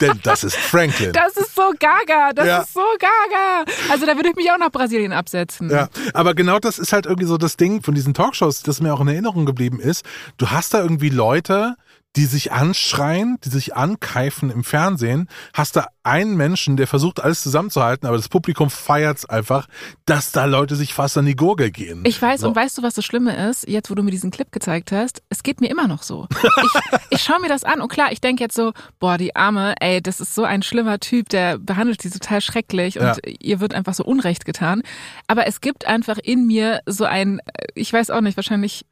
Denn 0.00 0.18
das 0.22 0.42
ist 0.42 0.56
Franklin. 0.56 1.12
Das 1.12 1.36
ist 1.36 1.54
so 1.54 1.72
gaga, 1.78 2.32
das 2.34 2.46
Ja. 2.46 2.58
ist 2.62 2.72
so 2.72 2.80
gaga. 2.98 3.70
Also 3.90 4.06
da 4.06 4.16
würde 4.16 4.30
ich 4.30 4.36
mich 4.36 4.50
auch 4.50 4.56
nach 4.56 4.70
Brasilien 4.70 5.12
absetzen. 5.12 5.68
Ja, 5.70 5.88
aber 6.14 6.34
genau 6.34 6.58
das 6.58 6.78
ist 6.78 6.94
halt 6.94 7.04
irgendwie 7.04 7.26
so 7.26 7.36
das 7.36 7.58
Ding 7.58 7.82
von 7.82 7.94
diesen 7.94 8.14
Talkshows, 8.14 8.62
das 8.62 8.80
mir 8.80 8.94
auch 8.94 9.02
in 9.02 9.08
Erinnerung 9.08 9.44
geblieben 9.44 9.80
ist. 9.80 10.02
Du 10.38 10.50
hast 10.50 10.72
da 10.72 10.80
irgendwie 10.80 11.10
Leute, 11.10 11.76
die 12.18 12.26
sich 12.26 12.50
anschreien, 12.50 13.38
die 13.44 13.48
sich 13.48 13.76
ankeifen 13.76 14.50
im 14.50 14.64
Fernsehen, 14.64 15.28
hast 15.54 15.76
da 15.76 15.86
einen 16.02 16.36
Menschen, 16.36 16.76
der 16.76 16.88
versucht 16.88 17.20
alles 17.20 17.42
zusammenzuhalten, 17.42 18.08
aber 18.08 18.16
das 18.16 18.28
Publikum 18.28 18.70
feiert's 18.70 19.24
einfach, 19.24 19.68
dass 20.04 20.32
da 20.32 20.44
Leute 20.46 20.74
sich 20.74 20.94
fast 20.94 21.16
an 21.16 21.26
die 21.26 21.36
Gurgel 21.36 21.70
gehen. 21.70 22.02
Ich 22.04 22.20
weiß, 22.20 22.40
So. 22.40 22.48
und 22.48 22.56
weißt 22.56 22.76
du, 22.76 22.82
was 22.82 22.94
das 22.94 23.04
Schlimme 23.04 23.48
ist? 23.48 23.68
Jetzt, 23.68 23.88
wo 23.88 23.94
du 23.94 24.02
mir 24.02 24.10
diesen 24.10 24.32
Clip 24.32 24.50
gezeigt 24.50 24.90
hast, 24.90 25.22
es 25.28 25.44
geht 25.44 25.60
mir 25.60 25.70
immer 25.70 25.86
noch 25.86 26.02
so. 26.02 26.26
Ich, 26.42 26.98
ich 27.10 27.22
schaue 27.22 27.40
mir 27.40 27.48
das 27.48 27.62
an 27.62 27.80
und 27.80 27.88
klar, 27.88 28.10
ich 28.10 28.20
denke 28.20 28.42
jetzt 28.42 28.56
so, 28.56 28.72
boah, 28.98 29.16
die 29.16 29.36
Arme, 29.36 29.76
ey, 29.78 30.02
das 30.02 30.20
ist 30.20 30.34
so 30.34 30.42
ein 30.42 30.62
schlimmer 30.62 30.98
Typ, 30.98 31.28
der 31.28 31.56
behandelt 31.58 32.02
sie 32.02 32.10
total 32.10 32.40
schrecklich 32.40 32.96
Ja. 32.96 33.12
und 33.12 33.20
ihr 33.40 33.60
wird 33.60 33.74
einfach 33.74 33.94
so 33.94 34.02
Unrecht 34.04 34.44
getan. 34.44 34.82
Aber 35.28 35.46
es 35.46 35.60
gibt 35.60 35.86
einfach 35.86 36.18
in 36.20 36.48
mir 36.48 36.80
so 36.84 37.04
ein, 37.04 37.40
ich 37.76 37.92
weiß 37.92 38.10
auch 38.10 38.22
nicht, 38.22 38.36
wahrscheinlich 38.36 38.84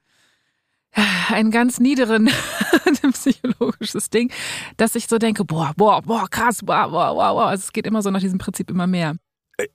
einen 1.31 1.51
ganz 1.51 1.79
niederen 1.79 2.31
psychologisches 3.27 4.11
Ding, 4.11 4.33
dass 4.77 4.95
ich 4.95 5.07
so 5.07 5.19
denke, 5.19 5.45
boah, 5.45 5.73
boah, 5.77 6.03
boah, 6.03 6.29
krass, 6.29 6.61
boah, 6.63 6.89
boah, 6.89 7.15
boah, 7.15 7.35
boah. 7.35 7.47
Also 7.47 7.65
es 7.65 7.73
geht 7.73 7.87
immer 7.87 8.03
so 8.03 8.11
nach 8.11 8.21
diesem 8.21 8.39
Prinzip 8.39 8.71
immer 8.71 8.87
mehr. 8.87 9.17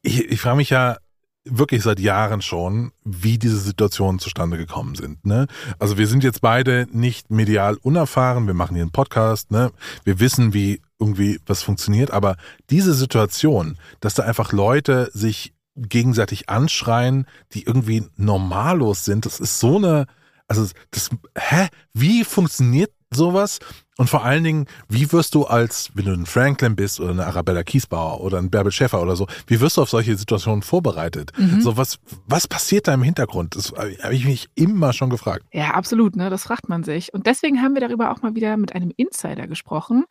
ich, 0.01 0.25
ich 0.25 0.41
frage 0.41 0.57
mich 0.57 0.69
ja 0.69 0.97
wirklich 1.43 1.81
seit 1.81 1.99
Jahren 1.99 2.41
schon, 2.41 2.91
wie 3.03 3.39
diese 3.39 3.57
Situationen 3.57 4.19
zustande 4.19 4.57
gekommen 4.57 4.95
sind. 4.95 5.25
Ne? 5.25 5.47
Also 5.79 5.97
wir 5.97 6.07
sind 6.07 6.23
jetzt 6.23 6.41
beide 6.41 6.87
nicht 6.91 7.31
medial 7.31 7.77
unerfahren, 7.81 8.45
wir 8.45 8.53
machen 8.53 8.75
hier 8.75 8.83
einen 8.83 8.91
Podcast, 8.91 9.49
ne? 9.49 9.71
wir 10.03 10.19
wissen, 10.19 10.53
wie 10.53 10.81
irgendwie 10.99 11.39
was 11.47 11.63
funktioniert, 11.63 12.11
aber 12.11 12.35
diese 12.69 12.93
Situation, 12.93 13.77
dass 14.01 14.13
da 14.13 14.23
einfach 14.23 14.51
Leute 14.51 15.09
sich 15.13 15.53
gegenseitig 15.75 16.47
anschreien, 16.47 17.25
die 17.53 17.63
irgendwie 17.63 18.03
normallos 18.17 19.03
sind, 19.03 19.25
das 19.25 19.39
ist 19.39 19.59
so 19.59 19.77
eine, 19.77 20.05
also 20.47 20.67
das, 20.91 21.09
hä, 21.35 21.69
wie 21.93 22.23
funktioniert 22.23 22.91
sowas? 23.11 23.59
Und 23.97 24.09
vor 24.09 24.23
allen 24.23 24.43
Dingen, 24.43 24.65
wie 24.89 25.11
wirst 25.11 25.35
du 25.35 25.43
als, 25.43 25.91
wenn 25.93 26.05
du 26.05 26.11
ein 26.11 26.25
Franklin 26.25 26.75
bist 26.75 26.99
oder 26.99 27.11
eine 27.11 27.27
Arabella 27.27 27.61
Kiesbauer 27.63 28.21
oder 28.21 28.39
ein 28.39 28.49
Bärbel 28.49 28.71
Schäfer 28.71 29.01
oder 29.01 29.15
so, 29.15 29.27
wie 29.47 29.59
wirst 29.59 29.77
du 29.77 29.81
auf 29.81 29.89
solche 29.89 30.15
Situationen 30.17 30.63
vorbereitet? 30.63 31.31
Mhm. 31.37 31.61
So 31.61 31.77
was, 31.77 31.99
was 32.25 32.47
passiert 32.47 32.87
da 32.87 32.93
im 32.93 33.03
Hintergrund? 33.03 33.55
Das 33.55 33.73
habe 33.73 34.15
ich 34.15 34.25
mich 34.25 34.47
immer 34.55 34.93
schon 34.93 35.09
gefragt. 35.09 35.45
Ja, 35.51 35.71
absolut, 35.71 36.15
ne? 36.15 36.29
Das 36.29 36.43
fragt 36.43 36.69
man 36.69 36.83
sich. 36.83 37.13
Und 37.13 37.27
deswegen 37.27 37.61
haben 37.61 37.73
wir 37.75 37.81
darüber 37.81 38.11
auch 38.11 38.21
mal 38.21 38.33
wieder 38.33 38.57
mit 38.57 38.73
einem 38.73 38.91
Insider 38.95 39.45
gesprochen. 39.47 40.05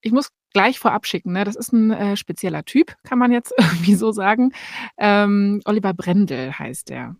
Ich 0.00 0.12
muss 0.12 0.30
gleich 0.54 0.78
vorab 0.78 1.06
schicken, 1.06 1.32
ne? 1.32 1.44
Das 1.44 1.56
ist 1.56 1.72
ein 1.72 1.90
äh, 1.90 2.16
spezieller 2.16 2.64
Typ, 2.64 2.96
kann 3.02 3.18
man 3.18 3.30
jetzt 3.30 3.52
irgendwie 3.58 3.94
so 3.94 4.12
sagen. 4.12 4.52
Ähm, 4.96 5.60
Oliver 5.66 5.92
Brendel 5.92 6.58
heißt 6.58 6.90
er. 6.90 7.16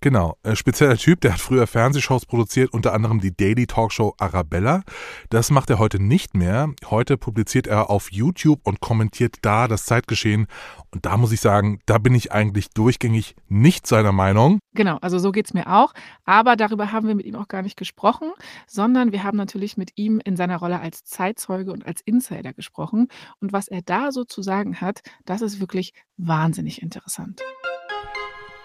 Genau, 0.00 0.36
äh, 0.44 0.54
spezieller 0.54 0.96
Typ, 0.96 1.20
der 1.22 1.32
hat 1.32 1.40
früher 1.40 1.66
Fernsehshows 1.66 2.24
produziert, 2.24 2.72
unter 2.72 2.94
anderem 2.94 3.18
die 3.20 3.36
Daily 3.36 3.66
Talkshow 3.66 4.14
Arabella. 4.18 4.82
Das 5.28 5.50
macht 5.50 5.70
er 5.70 5.80
heute 5.80 6.00
nicht 6.00 6.34
mehr. 6.36 6.68
Heute 6.88 7.16
publiziert 7.16 7.66
er 7.66 7.90
auf 7.90 8.12
YouTube 8.12 8.60
und 8.62 8.80
kommentiert 8.80 9.36
da 9.42 9.66
das 9.66 9.86
Zeitgeschehen. 9.86 10.46
Und 10.92 11.04
da 11.04 11.16
muss 11.16 11.32
ich 11.32 11.40
sagen, 11.40 11.80
da 11.86 11.98
bin 11.98 12.14
ich 12.14 12.30
eigentlich 12.30 12.70
durchgängig 12.70 13.34
nicht 13.48 13.88
seiner 13.88 14.12
Meinung. 14.12 14.60
Genau, 14.74 14.98
also 15.00 15.18
so 15.18 15.32
geht's 15.32 15.52
mir 15.52 15.66
auch. 15.66 15.92
Aber 16.24 16.54
darüber 16.54 16.92
haben 16.92 17.08
wir 17.08 17.16
mit 17.16 17.26
ihm 17.26 17.34
auch 17.34 17.48
gar 17.48 17.62
nicht 17.62 17.76
gesprochen, 17.76 18.30
sondern 18.68 19.10
wir 19.10 19.24
haben 19.24 19.36
natürlich 19.36 19.76
mit 19.76 19.90
ihm 19.96 20.20
in 20.24 20.36
seiner 20.36 20.58
Rolle 20.58 20.78
als 20.78 21.02
Zeitzeuge 21.02 21.72
und 21.72 21.84
als 21.84 22.02
Insider 22.02 22.52
gesprochen. 22.52 22.77
Und 22.78 23.52
was 23.52 23.68
er 23.68 23.82
da 23.82 24.12
so 24.12 24.24
zu 24.24 24.42
sagen 24.42 24.80
hat, 24.80 25.00
das 25.24 25.42
ist 25.42 25.60
wirklich 25.60 25.92
wahnsinnig 26.16 26.82
interessant. 26.82 27.40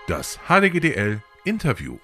Das 0.07 0.39
HDGDL 0.47 1.21
Interview. 1.45 1.97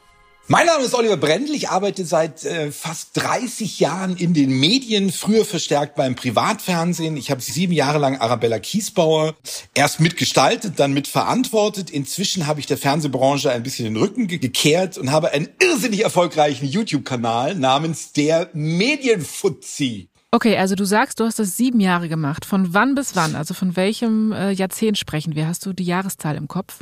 Mein 0.51 0.65
Name 0.65 0.83
ist 0.83 0.95
Oliver 0.95 1.15
Brendel. 1.15 1.53
Ich 1.53 1.69
arbeite 1.69 2.05
seit 2.05 2.43
äh, 2.43 2.71
fast 2.71 3.09
30 3.13 3.79
Jahren 3.79 4.17
in 4.17 4.33
den 4.33 4.49
Medien, 4.59 5.11
früher 5.11 5.45
verstärkt 5.45 5.93
beim 5.93 6.15
Privatfernsehen. 6.15 7.17
Ich 7.17 7.29
habe 7.29 7.39
sieben 7.39 7.71
Jahre 7.71 7.99
lang 7.99 8.17
Arabella 8.17 8.57
Kiesbauer 8.57 9.35
erst 9.75 9.99
mitgestaltet, 9.99 10.79
dann 10.79 10.91
mitverantwortet. 10.91 11.91
Inzwischen 11.91 12.47
habe 12.47 12.59
ich 12.59 12.65
der 12.65 12.79
Fernsehbranche 12.79 13.51
ein 13.51 13.61
bisschen 13.61 13.85
den 13.85 13.97
Rücken 13.97 14.25
ge 14.25 14.39
gekehrt 14.39 14.97
und 14.97 15.11
habe 15.11 15.33
einen 15.33 15.49
irrsinnig 15.61 16.03
erfolgreichen 16.03 16.65
YouTube-Kanal 16.65 17.53
namens 17.53 18.11
der 18.13 18.49
Medienfuzzi. 18.53 20.09
Okay, 20.31 20.57
also 20.57 20.75
du 20.75 20.85
sagst, 20.85 21.19
du 21.19 21.25
hast 21.25 21.39
das 21.39 21.57
sieben 21.57 21.79
Jahre 21.79 22.07
gemacht. 22.07 22.45
Von 22.45 22.73
wann 22.73 22.93
bis 22.93 23.15
wann? 23.15 23.35
Also 23.35 23.53
von 23.53 23.75
welchem 23.75 24.31
äh, 24.31 24.51
Jahrzehnt 24.51 24.97
sprechen 24.97 25.35
wir? 25.35 25.47
Hast 25.47 25.65
du 25.65 25.73
die 25.73 25.83
Jahreszahl 25.83 26.35
im 26.35 26.47
Kopf? 26.47 26.79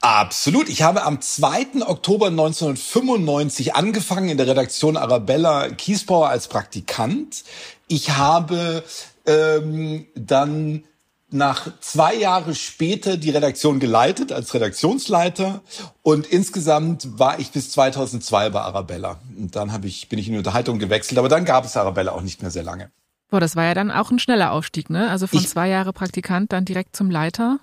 Absolut. 0.00 0.68
Ich 0.68 0.82
habe 0.82 1.02
am 1.02 1.20
2. 1.20 1.86
Oktober 1.86 2.26
1995 2.26 3.74
angefangen 3.74 4.28
in 4.28 4.36
der 4.36 4.46
Redaktion 4.46 4.96
Arabella 4.96 5.70
Kiesbauer 5.70 6.28
als 6.28 6.46
Praktikant. 6.46 7.42
Ich 7.88 8.10
habe 8.10 8.84
ähm, 9.26 10.06
dann 10.14 10.84
nach 11.34 11.68
zwei 11.80 12.14
Jahre 12.14 12.54
später 12.54 13.16
die 13.16 13.30
Redaktion 13.30 13.80
geleitet 13.80 14.32
als 14.32 14.54
Redaktionsleiter 14.54 15.60
und 16.02 16.26
insgesamt 16.26 17.18
war 17.18 17.38
ich 17.38 17.50
bis 17.50 17.70
2002 17.72 18.50
bei 18.50 18.60
Arabella. 18.60 19.18
Und 19.36 19.56
dann 19.56 19.72
habe 19.72 19.86
ich, 19.86 20.08
bin 20.08 20.18
ich 20.18 20.26
in 20.28 20.32
die 20.34 20.38
Unterhaltung 20.38 20.78
gewechselt, 20.78 21.18
aber 21.18 21.28
dann 21.28 21.44
gab 21.44 21.64
es 21.64 21.76
Arabella 21.76 22.12
auch 22.12 22.22
nicht 22.22 22.40
mehr 22.42 22.50
sehr 22.50 22.62
lange. 22.62 22.90
Boah, 23.30 23.40
das 23.40 23.56
war 23.56 23.64
ja 23.64 23.74
dann 23.74 23.90
auch 23.90 24.10
ein 24.10 24.18
schneller 24.18 24.52
Aufstieg, 24.52 24.90
ne? 24.90 25.10
Also 25.10 25.26
von 25.26 25.40
Ich- 25.40 25.48
zwei 25.48 25.68
Jahre 25.68 25.92
Praktikant 25.92 26.52
dann 26.52 26.64
direkt 26.64 26.94
zum 26.94 27.10
Leiter. 27.10 27.58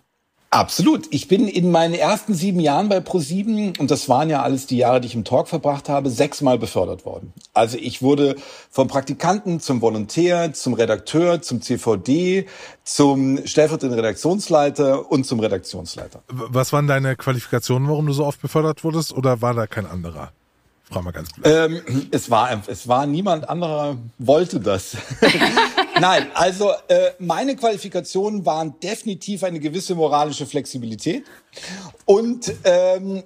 Absolut. 0.54 1.08
Ich 1.12 1.30
bin 1.30 1.48
in 1.48 1.72
meinen 1.72 1.94
ersten 1.94 2.34
sieben 2.34 2.60
Jahren 2.60 2.90
bei 2.90 3.00
ProSieben 3.00 3.72
und 3.80 3.90
das 3.90 4.10
waren 4.10 4.30
ja 4.30 4.42
alles 4.42 4.68
die 4.68 4.76
Jahre, 4.76 5.00
die 5.00 5.08
ich 5.08 5.16
im 5.16 5.24
Talk 5.24 5.48
verbracht 5.48 5.88
habe, 5.88 6.10
sechsmal 6.10 6.60
befördert 6.60 7.06
worden. 7.06 7.32
Also 7.54 7.78
ich 7.78 8.02
wurde 8.02 8.36
vom 8.70 8.90
Praktikanten 8.90 9.62
zum 9.62 9.82
Volontär, 9.82 10.52
zum 10.52 10.74
Redakteur, 10.74 11.42
zum 11.42 11.62
CVD, 11.62 12.48
zum 12.84 13.48
stellvertretenden 13.48 13.98
Redaktionsleiter 13.98 15.10
und 15.10 15.26
zum 15.26 15.40
Redaktionsleiter. 15.40 16.22
Was 16.28 16.74
waren 16.74 16.86
deine 16.86 17.16
Qualifikationen, 17.16 17.88
warum 17.88 18.08
du 18.08 18.12
so 18.12 18.26
oft 18.26 18.42
befördert 18.42 18.84
wurdest, 18.84 19.14
oder 19.14 19.42
war 19.42 19.54
da 19.54 19.68
kein 19.68 19.86
anderer? 19.86 20.34
Frag 20.92 21.04
mal 21.04 21.12
ganz 21.12 21.32
blöd. 21.32 21.46
Ähm, 21.48 22.08
es 22.12 22.30
war 22.30 22.64
es 22.68 22.88
war 22.88 23.06
niemand 23.06 23.48
anderer 23.48 23.98
wollte 24.18 24.60
das. 24.60 24.98
Nein, 26.02 26.28
also 26.34 26.72
äh, 26.90 27.12
meine 27.20 27.56
Qualifikationen 27.56 28.46
waren 28.46 28.80
definitiv 28.82 29.44
eine 29.44 29.60
gewisse 29.60 29.96
moralische 29.96 30.46
Flexibilität 30.46 31.24
und 32.06 32.52
ähm, 32.66 33.24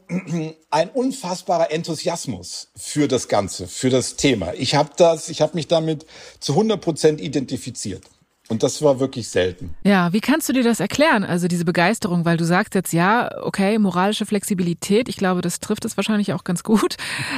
ein 0.70 0.90
unfassbarer 0.90 1.72
Enthusiasmus 1.72 2.70
für 2.76 3.08
das 3.08 3.28
Ganze, 3.28 3.68
für 3.68 3.90
das 3.90 4.16
Thema. 4.16 4.54
Ich 4.54 4.76
habe 4.76 4.92
das, 4.98 5.30
ich 5.30 5.42
habe 5.42 5.56
mich 5.56 5.68
damit 5.68 6.06
zu 6.40 6.52
100 6.52 6.80
Prozent 6.80 7.22
identifiziert. 7.22 8.04
Und 8.48 8.62
das 8.62 8.82
war 8.84 9.00
wirklich 9.00 9.30
selten. 9.30 9.74
Ja, 9.84 10.14
wie 10.14 10.22
kannst 10.22 10.48
du 10.48 10.54
dir 10.54 10.64
das 10.64 10.80
erklären? 10.80 11.24
Also 11.24 11.48
diese 11.48 11.66
Begeisterung, 11.66 12.26
weil 12.26 12.38
du 12.38 12.46
sagst 12.46 12.76
jetzt 12.76 12.94
ja, 12.94 13.30
okay, 13.42 13.80
moralische 13.80 14.28
Flexibilität. 14.28 15.10
Ich 15.10 15.18
glaube, 15.18 15.42
das 15.42 15.60
trifft 15.60 15.84
es 15.84 15.98
wahrscheinlich 15.98 16.32
auch 16.32 16.44
ganz 16.44 16.62
gut. 16.62 16.96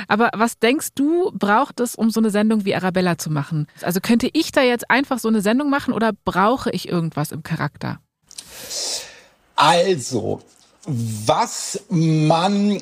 Aber 0.09 0.31
was 0.33 0.59
denkst 0.59 0.89
du, 0.95 1.31
braucht 1.33 1.79
es, 1.79 1.95
um 1.95 2.09
so 2.09 2.19
eine 2.19 2.29
Sendung 2.29 2.65
wie 2.65 2.75
Arabella 2.75 3.17
zu 3.17 3.29
machen? 3.29 3.67
Also 3.81 4.01
könnte 4.01 4.29
ich 4.33 4.51
da 4.51 4.61
jetzt 4.61 4.89
einfach 4.89 5.19
so 5.19 5.29
eine 5.29 5.41
Sendung 5.41 5.69
machen 5.69 5.93
oder 5.93 6.11
brauche 6.25 6.71
ich 6.71 6.89
irgendwas 6.89 7.31
im 7.31 7.41
Charakter? 7.41 7.99
Also, 9.55 10.41
was 10.85 11.83
man 11.89 12.81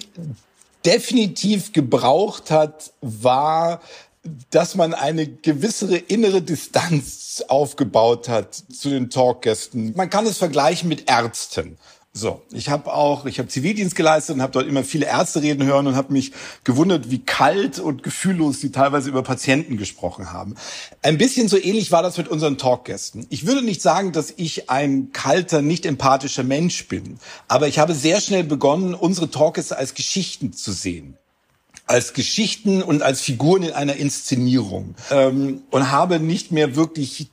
definitiv 0.84 1.74
gebraucht 1.74 2.50
hat, 2.52 2.92
war, 3.02 3.82
dass 4.50 4.76
man 4.76 4.94
eine 4.94 5.28
gewissere 5.28 5.98
innere 5.98 6.42
Distanz 6.42 7.44
aufgebaut 7.48 8.30
hat 8.30 8.56
zu 8.56 8.90
den 8.90 9.10
Talkgästen. 9.10 9.94
Man 9.96 10.10
kann 10.10 10.26
es 10.26 10.38
vergleichen 10.38 10.90
mit 10.90 11.10
Ärzten. 11.10 11.78
So, 12.18 12.42
ich 12.54 12.70
habe 12.70 12.94
auch, 12.94 13.26
ich 13.26 13.40
habe 13.40 13.50
Zivildienst 13.50 13.94
geleistet 13.94 14.36
und 14.38 14.42
habe 14.42 14.54
dort 14.54 14.68
immer 14.68 14.86
viele 14.86 15.06
Ärzte 15.06 15.42
reden 15.42 15.66
hören 15.66 15.86
und 15.86 15.98
habe 15.98 16.14
mich 16.14 16.32
gewundert, 16.64 17.12
wie 17.12 17.20
kalt 17.20 17.78
und 17.78 18.04
gefühllos 18.04 18.62
sie 18.62 18.72
teilweise 18.72 19.10
über 19.10 19.22
Patienten 19.22 19.76
gesprochen 19.76 20.32
haben. 20.32 20.56
Ein 21.02 21.18
bisschen 21.18 21.50
so 21.50 21.58
ähnlich 21.58 21.92
war 21.92 22.04
das 22.04 22.18
mit 22.18 22.30
unseren 22.30 22.58
Talkgästen. 22.58 23.28
Ich 23.30 23.46
würde 23.46 23.62
nicht 23.62 23.82
sagen, 23.82 24.14
dass 24.14 24.34
ich 24.38 24.70
ein 24.70 25.12
kalter, 25.12 25.62
nicht 25.62 25.86
empathischer 25.86 26.44
Mensch 26.44 26.88
bin, 26.88 27.20
aber 27.50 27.68
ich 27.68 27.80
habe 27.80 27.94
sehr 27.94 28.22
schnell 28.22 28.46
begonnen, 28.46 28.94
unsere 28.94 29.30
Talkgäste 29.30 29.78
als 29.78 29.94
Geschichten 29.94 30.54
zu 30.54 30.72
sehen. 30.72 31.18
Als 31.88 32.14
Geschichten 32.14 32.82
und 32.82 33.02
als 33.02 33.22
Figuren 33.22 33.64
in 33.64 33.72
einer 33.72 33.96
Inszenierung 33.96 34.96
ähm, 35.12 35.62
und 35.70 35.92
habe 35.92 36.20
nicht 36.20 36.52
mehr 36.52 36.76
wirklich 36.76 37.28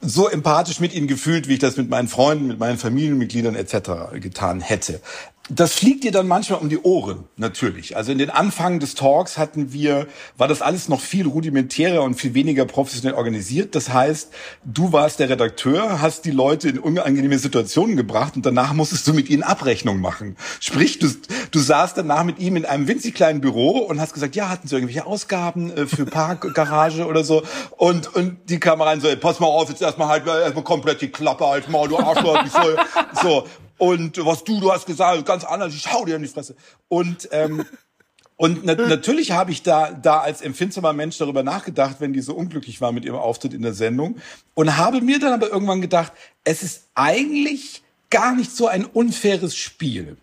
so 0.00 0.28
empathisch 0.28 0.80
mit 0.80 0.92
ihnen 0.94 1.06
gefühlt, 1.06 1.48
wie 1.48 1.54
ich 1.54 1.58
das 1.60 1.76
mit 1.76 1.88
meinen 1.88 2.08
Freunden, 2.08 2.48
mit 2.48 2.58
meinen 2.58 2.76
Familienmitgliedern 2.78 3.54
etc. 3.54 4.18
getan 4.20 4.60
hätte. 4.60 5.00
Das 5.48 5.74
fliegt 5.74 6.04
dir 6.04 6.12
dann 6.12 6.28
manchmal 6.28 6.60
um 6.60 6.68
die 6.68 6.78
Ohren, 6.78 7.24
natürlich. 7.36 7.96
Also 7.96 8.12
in 8.12 8.18
den 8.18 8.30
Anfang 8.30 8.78
des 8.78 8.94
Talks 8.94 9.38
hatten 9.38 9.72
wir, 9.72 10.06
war 10.36 10.46
das 10.46 10.62
alles 10.62 10.88
noch 10.88 11.00
viel 11.00 11.26
rudimentärer 11.26 12.04
und 12.04 12.14
viel 12.14 12.34
weniger 12.34 12.64
professionell 12.64 13.14
organisiert. 13.14 13.74
Das 13.74 13.88
heißt, 13.88 14.32
du 14.64 14.92
warst 14.92 15.18
der 15.18 15.30
Redakteur, 15.30 16.00
hast 16.00 16.26
die 16.26 16.30
Leute 16.30 16.68
in 16.68 16.78
unangenehme 16.78 17.38
Situationen 17.40 17.96
gebracht 17.96 18.36
und 18.36 18.46
danach 18.46 18.72
musstest 18.72 19.04
du 19.08 19.14
mit 19.14 19.30
ihnen 19.30 19.42
Abrechnung 19.42 20.00
machen. 20.00 20.36
Sprich, 20.60 21.00
du, 21.00 21.08
du 21.50 21.58
saßt 21.58 21.98
danach 21.98 22.22
mit 22.22 22.38
ihm 22.38 22.54
in 22.54 22.64
einem 22.64 22.86
winzig 22.86 23.12
kleinen 23.12 23.40
Büro 23.40 23.78
und 23.78 24.00
hast 24.00 24.14
gesagt, 24.14 24.36
ja, 24.36 24.48
hatten 24.48 24.68
sie 24.68 24.76
irgendwelche 24.76 25.06
Ausgaben 25.06 25.72
äh, 25.72 25.86
für 25.86 26.06
Parkgarage 26.06 27.04
oder 27.04 27.24
so? 27.24 27.42
Und, 27.76 28.14
und 28.14 28.48
die 28.48 28.60
kam 28.60 28.80
rein 28.80 29.00
so, 29.00 29.08
ey, 29.08 29.16
pass 29.16 29.40
mal 29.40 29.48
auf, 29.48 29.68
jetzt 29.68 29.82
erstmal 29.82 30.06
halt 30.06 30.24
erstmal 30.24 30.62
komplett 30.62 31.00
die 31.00 31.08
Klappe 31.08 31.48
halt 31.48 31.68
mal, 31.68 31.88
du 31.88 31.98
Arschloch, 31.98 32.46
so, 32.46 33.20
so. 33.20 33.46
Und 33.78 34.24
was 34.24 34.44
du, 34.44 34.60
du 34.60 34.72
hast 34.72 34.86
gesagt, 34.86 35.26
ganz 35.26 35.44
anders, 35.44 35.74
ich 35.74 35.82
schau 35.82 36.04
dir 36.04 36.16
in 36.16 36.22
die 36.22 36.28
Fresse. 36.28 36.54
Und, 36.88 37.28
ähm, 37.32 37.64
und 38.36 38.64
na 38.64 38.74
natürlich 38.74 39.32
habe 39.32 39.50
ich 39.50 39.62
da, 39.62 39.90
da 39.92 40.20
als 40.20 40.40
empfindsamer 40.40 40.92
Mensch 40.92 41.18
darüber 41.18 41.42
nachgedacht, 41.42 41.96
wenn 41.98 42.12
die 42.12 42.20
so 42.20 42.34
unglücklich 42.34 42.80
war 42.80 42.92
mit 42.92 43.04
ihrem 43.04 43.18
Auftritt 43.18 43.54
in 43.54 43.62
der 43.62 43.74
Sendung. 43.74 44.16
Und 44.54 44.76
habe 44.76 45.00
mir 45.00 45.18
dann 45.18 45.32
aber 45.32 45.50
irgendwann 45.50 45.80
gedacht, 45.80 46.12
es 46.44 46.62
ist 46.62 46.88
eigentlich 46.94 47.82
gar 48.10 48.34
nicht 48.34 48.54
so 48.54 48.66
ein 48.66 48.84
unfaires 48.84 49.56
Spiel. 49.56 50.16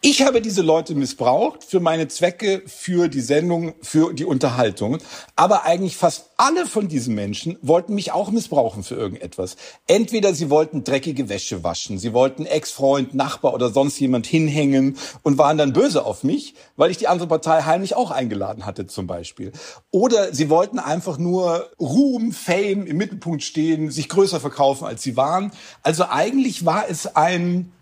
Ich 0.00 0.22
habe 0.22 0.40
diese 0.40 0.62
Leute 0.62 0.94
missbraucht 0.94 1.64
für 1.64 1.80
meine 1.80 2.06
Zwecke, 2.06 2.62
für 2.66 3.08
die 3.08 3.20
Sendung, 3.20 3.74
für 3.82 4.14
die 4.14 4.24
Unterhaltung. 4.24 4.98
Aber 5.34 5.64
eigentlich 5.64 5.96
fast 5.96 6.30
alle 6.36 6.66
von 6.66 6.86
diesen 6.86 7.16
Menschen 7.16 7.58
wollten 7.62 7.96
mich 7.96 8.12
auch 8.12 8.30
missbrauchen 8.30 8.84
für 8.84 8.94
irgendetwas. 8.94 9.56
Entweder 9.88 10.34
sie 10.34 10.50
wollten 10.50 10.84
dreckige 10.84 11.28
Wäsche 11.28 11.64
waschen, 11.64 11.98
sie 11.98 12.12
wollten 12.12 12.46
Ex-Freund, 12.46 13.14
Nachbar 13.14 13.54
oder 13.54 13.70
sonst 13.70 13.98
jemand 13.98 14.28
hinhängen 14.28 14.96
und 15.24 15.36
waren 15.36 15.58
dann 15.58 15.72
böse 15.72 16.06
auf 16.06 16.22
mich, 16.22 16.54
weil 16.76 16.92
ich 16.92 16.98
die 16.98 17.08
andere 17.08 17.26
Partei 17.26 17.62
heimlich 17.62 17.96
auch 17.96 18.12
eingeladen 18.12 18.66
hatte 18.66 18.86
zum 18.86 19.08
Beispiel. 19.08 19.50
Oder 19.90 20.32
sie 20.32 20.48
wollten 20.48 20.78
einfach 20.78 21.18
nur 21.18 21.72
Ruhm, 21.80 22.30
Fame 22.30 22.86
im 22.86 22.98
Mittelpunkt 22.98 23.42
stehen, 23.42 23.90
sich 23.90 24.08
größer 24.08 24.38
verkaufen, 24.38 24.84
als 24.84 25.02
sie 25.02 25.16
waren. 25.16 25.50
Also 25.82 26.04
eigentlich 26.08 26.64
war 26.64 26.88
es 26.88 27.16
ein 27.16 27.72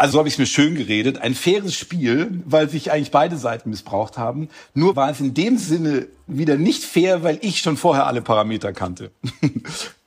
also 0.00 0.12
so 0.12 0.18
habe 0.18 0.28
ich 0.28 0.34
es 0.34 0.38
mir 0.38 0.46
schön 0.46 0.76
geredet, 0.76 1.18
ein 1.18 1.34
faires 1.34 1.74
Spiel, 1.74 2.42
weil 2.46 2.70
sich 2.70 2.90
eigentlich 2.90 3.10
beide 3.10 3.36
Seiten 3.36 3.68
missbraucht 3.68 4.16
haben. 4.16 4.48
Nur 4.72 4.96
war 4.96 5.10
es 5.10 5.20
in 5.20 5.34
dem 5.34 5.58
Sinne 5.58 6.06
wieder 6.26 6.56
nicht 6.56 6.82
fair, 6.82 7.22
weil 7.22 7.38
ich 7.42 7.60
schon 7.60 7.76
vorher 7.76 8.06
alle 8.06 8.22
Parameter 8.22 8.72
kannte 8.72 9.10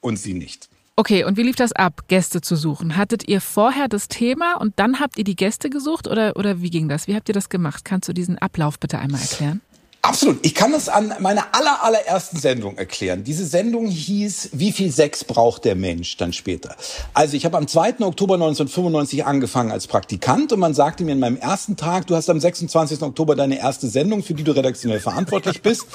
und 0.02 0.18
sie 0.18 0.34
nicht. 0.34 0.68
Okay, 0.96 1.24
und 1.24 1.38
wie 1.38 1.44
lief 1.44 1.56
das 1.58 1.74
ab, 1.74 2.08
Gäste 2.08 2.42
zu 2.42 2.56
suchen? 2.56 2.98
Hattet 2.98 3.28
ihr 3.28 3.40
vorher 3.40 3.88
das 3.88 4.08
Thema 4.08 4.56
und 4.60 4.74
dann 4.78 5.00
habt 5.00 5.20
ihr 5.20 5.24
die 5.24 5.36
Gäste 5.36 5.70
gesucht 5.70 6.08
oder, 6.08 6.38
oder 6.38 6.60
wie 6.64 6.72
ging 6.72 6.90
das? 6.90 7.08
Wie 7.08 7.16
habt 7.16 7.30
ihr 7.30 7.34
das 7.34 7.50
gemacht? 7.50 7.86
Kannst 7.86 8.10
du 8.10 8.14
diesen 8.14 8.40
Ablauf 8.40 8.80
bitte 8.80 8.98
einmal 8.98 9.22
erklären? 9.22 9.62
Absolut. 10.06 10.46
Ich 10.46 10.54
kann 10.54 10.74
das 10.74 10.90
an 10.90 11.14
meiner 11.20 11.56
aller, 11.56 11.82
allerersten 11.82 12.38
Sendung 12.38 12.78
erklären. 12.78 13.24
Diese 13.24 13.46
Sendung 13.46 13.88
hieß 13.88 14.50
Wie 14.52 14.74
viel 14.74 14.92
Sex 14.92 15.24
braucht 15.24 15.64
der 15.64 15.76
Mensch 15.76 16.18
dann 16.18 16.34
später? 16.34 16.76
Also 17.14 17.38
ich 17.38 17.46
habe 17.46 17.56
am 17.56 17.70
2. 17.70 18.02
Oktober 18.02 18.34
1995 18.34 19.26
angefangen 19.26 19.72
als 19.72 19.88
Praktikant 19.88 20.52
und 20.52 20.60
man 20.60 20.74
sagte 20.74 21.06
mir 21.06 21.14
in 21.14 21.20
meinem 21.20 21.38
ersten 21.38 21.78
Tag, 21.78 22.08
du 22.08 22.18
hast 22.18 22.30
am 22.30 22.42
26. 22.42 23.02
Oktober 23.02 23.38
deine 23.38 23.58
erste 23.60 23.88
Sendung, 23.88 24.24
für 24.24 24.34
die 24.34 24.44
du 24.44 24.52
redaktionell 24.52 25.00
verantwortlich 25.00 25.62
bist. 25.62 25.86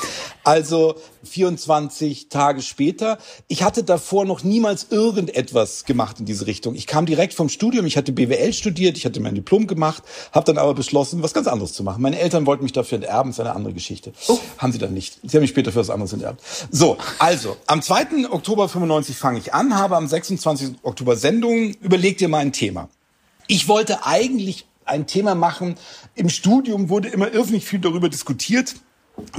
Also 0.43 0.95
24 1.25 2.29
Tage 2.29 2.63
später. 2.63 3.19
Ich 3.49 3.63
hatte 3.63 3.85
davor 3.85 4.25
noch 4.25 4.45
niemals 4.45 4.89
irgendetwas 4.91 5.85
gemacht 5.85 6.21
in 6.21 6.27
diese 6.27 6.47
Richtung. 6.47 6.75
Ich 6.75 6.87
kam 6.87 7.07
direkt 7.07 7.35
vom 7.35 7.49
Studium, 7.49 7.87
ich 7.87 7.97
hatte 7.97 8.13
BWL 8.13 8.53
studiert, 8.53 8.97
ich 8.97 9.05
hatte 9.05 9.21
mein 9.21 9.35
Diplom 9.35 9.67
gemacht, 9.67 10.03
habe 10.33 10.47
dann 10.47 10.59
aber 10.59 10.75
beschlossen, 10.75 11.23
was 11.23 11.35
ganz 11.35 11.47
anderes 11.47 11.73
zu 11.73 11.83
machen. 11.83 12.03
Meine 12.03 12.19
Eltern 12.19 12.47
wollten 12.47 12.63
mich 12.63 12.73
dafür 12.73 12.97
enterben, 12.97 13.31
ist 13.31 13.41
eine 13.41 13.55
andere 13.55 13.75
Geschichte. 13.75 14.13
Oh. 14.29 14.39
Haben 14.59 14.73
sie 14.73 14.79
dann 14.79 14.95
nicht. 14.95 15.19
Sie 15.23 15.37
haben 15.37 15.43
mich 15.43 15.51
später 15.51 15.73
für 15.73 15.81
was 15.81 15.91
anderes 15.91 16.13
enterbt. 16.13 16.43
So, 16.71 16.99
also, 17.19 17.57
am 17.67 17.83
2. 17.83 18.31
Oktober 18.31 18.69
95 18.69 19.17
fange 19.17 19.39
ich 19.39 19.55
an, 19.55 19.77
habe 19.77 19.97
am 19.97 20.07
26. 20.07 20.77
Oktober 20.83 21.17
Sendung. 21.17 21.75
Überleg 21.81 22.19
dir 22.19 22.29
mal 22.29 22.39
ein 22.39 22.53
Thema. 22.53 22.89
Ich 23.47 23.69
wollte 23.69 24.05
eigentlich 24.05 24.67
ein 24.89 25.07
Thema 25.07 25.35
machen. 25.35 25.77
Im 26.15 26.29
Studium 26.29 26.89
wurde 26.89 27.09
immer 27.09 27.33
irrsinnig 27.33 27.65
viel 27.65 27.79
darüber 27.79 28.09
diskutiert, 28.09 28.75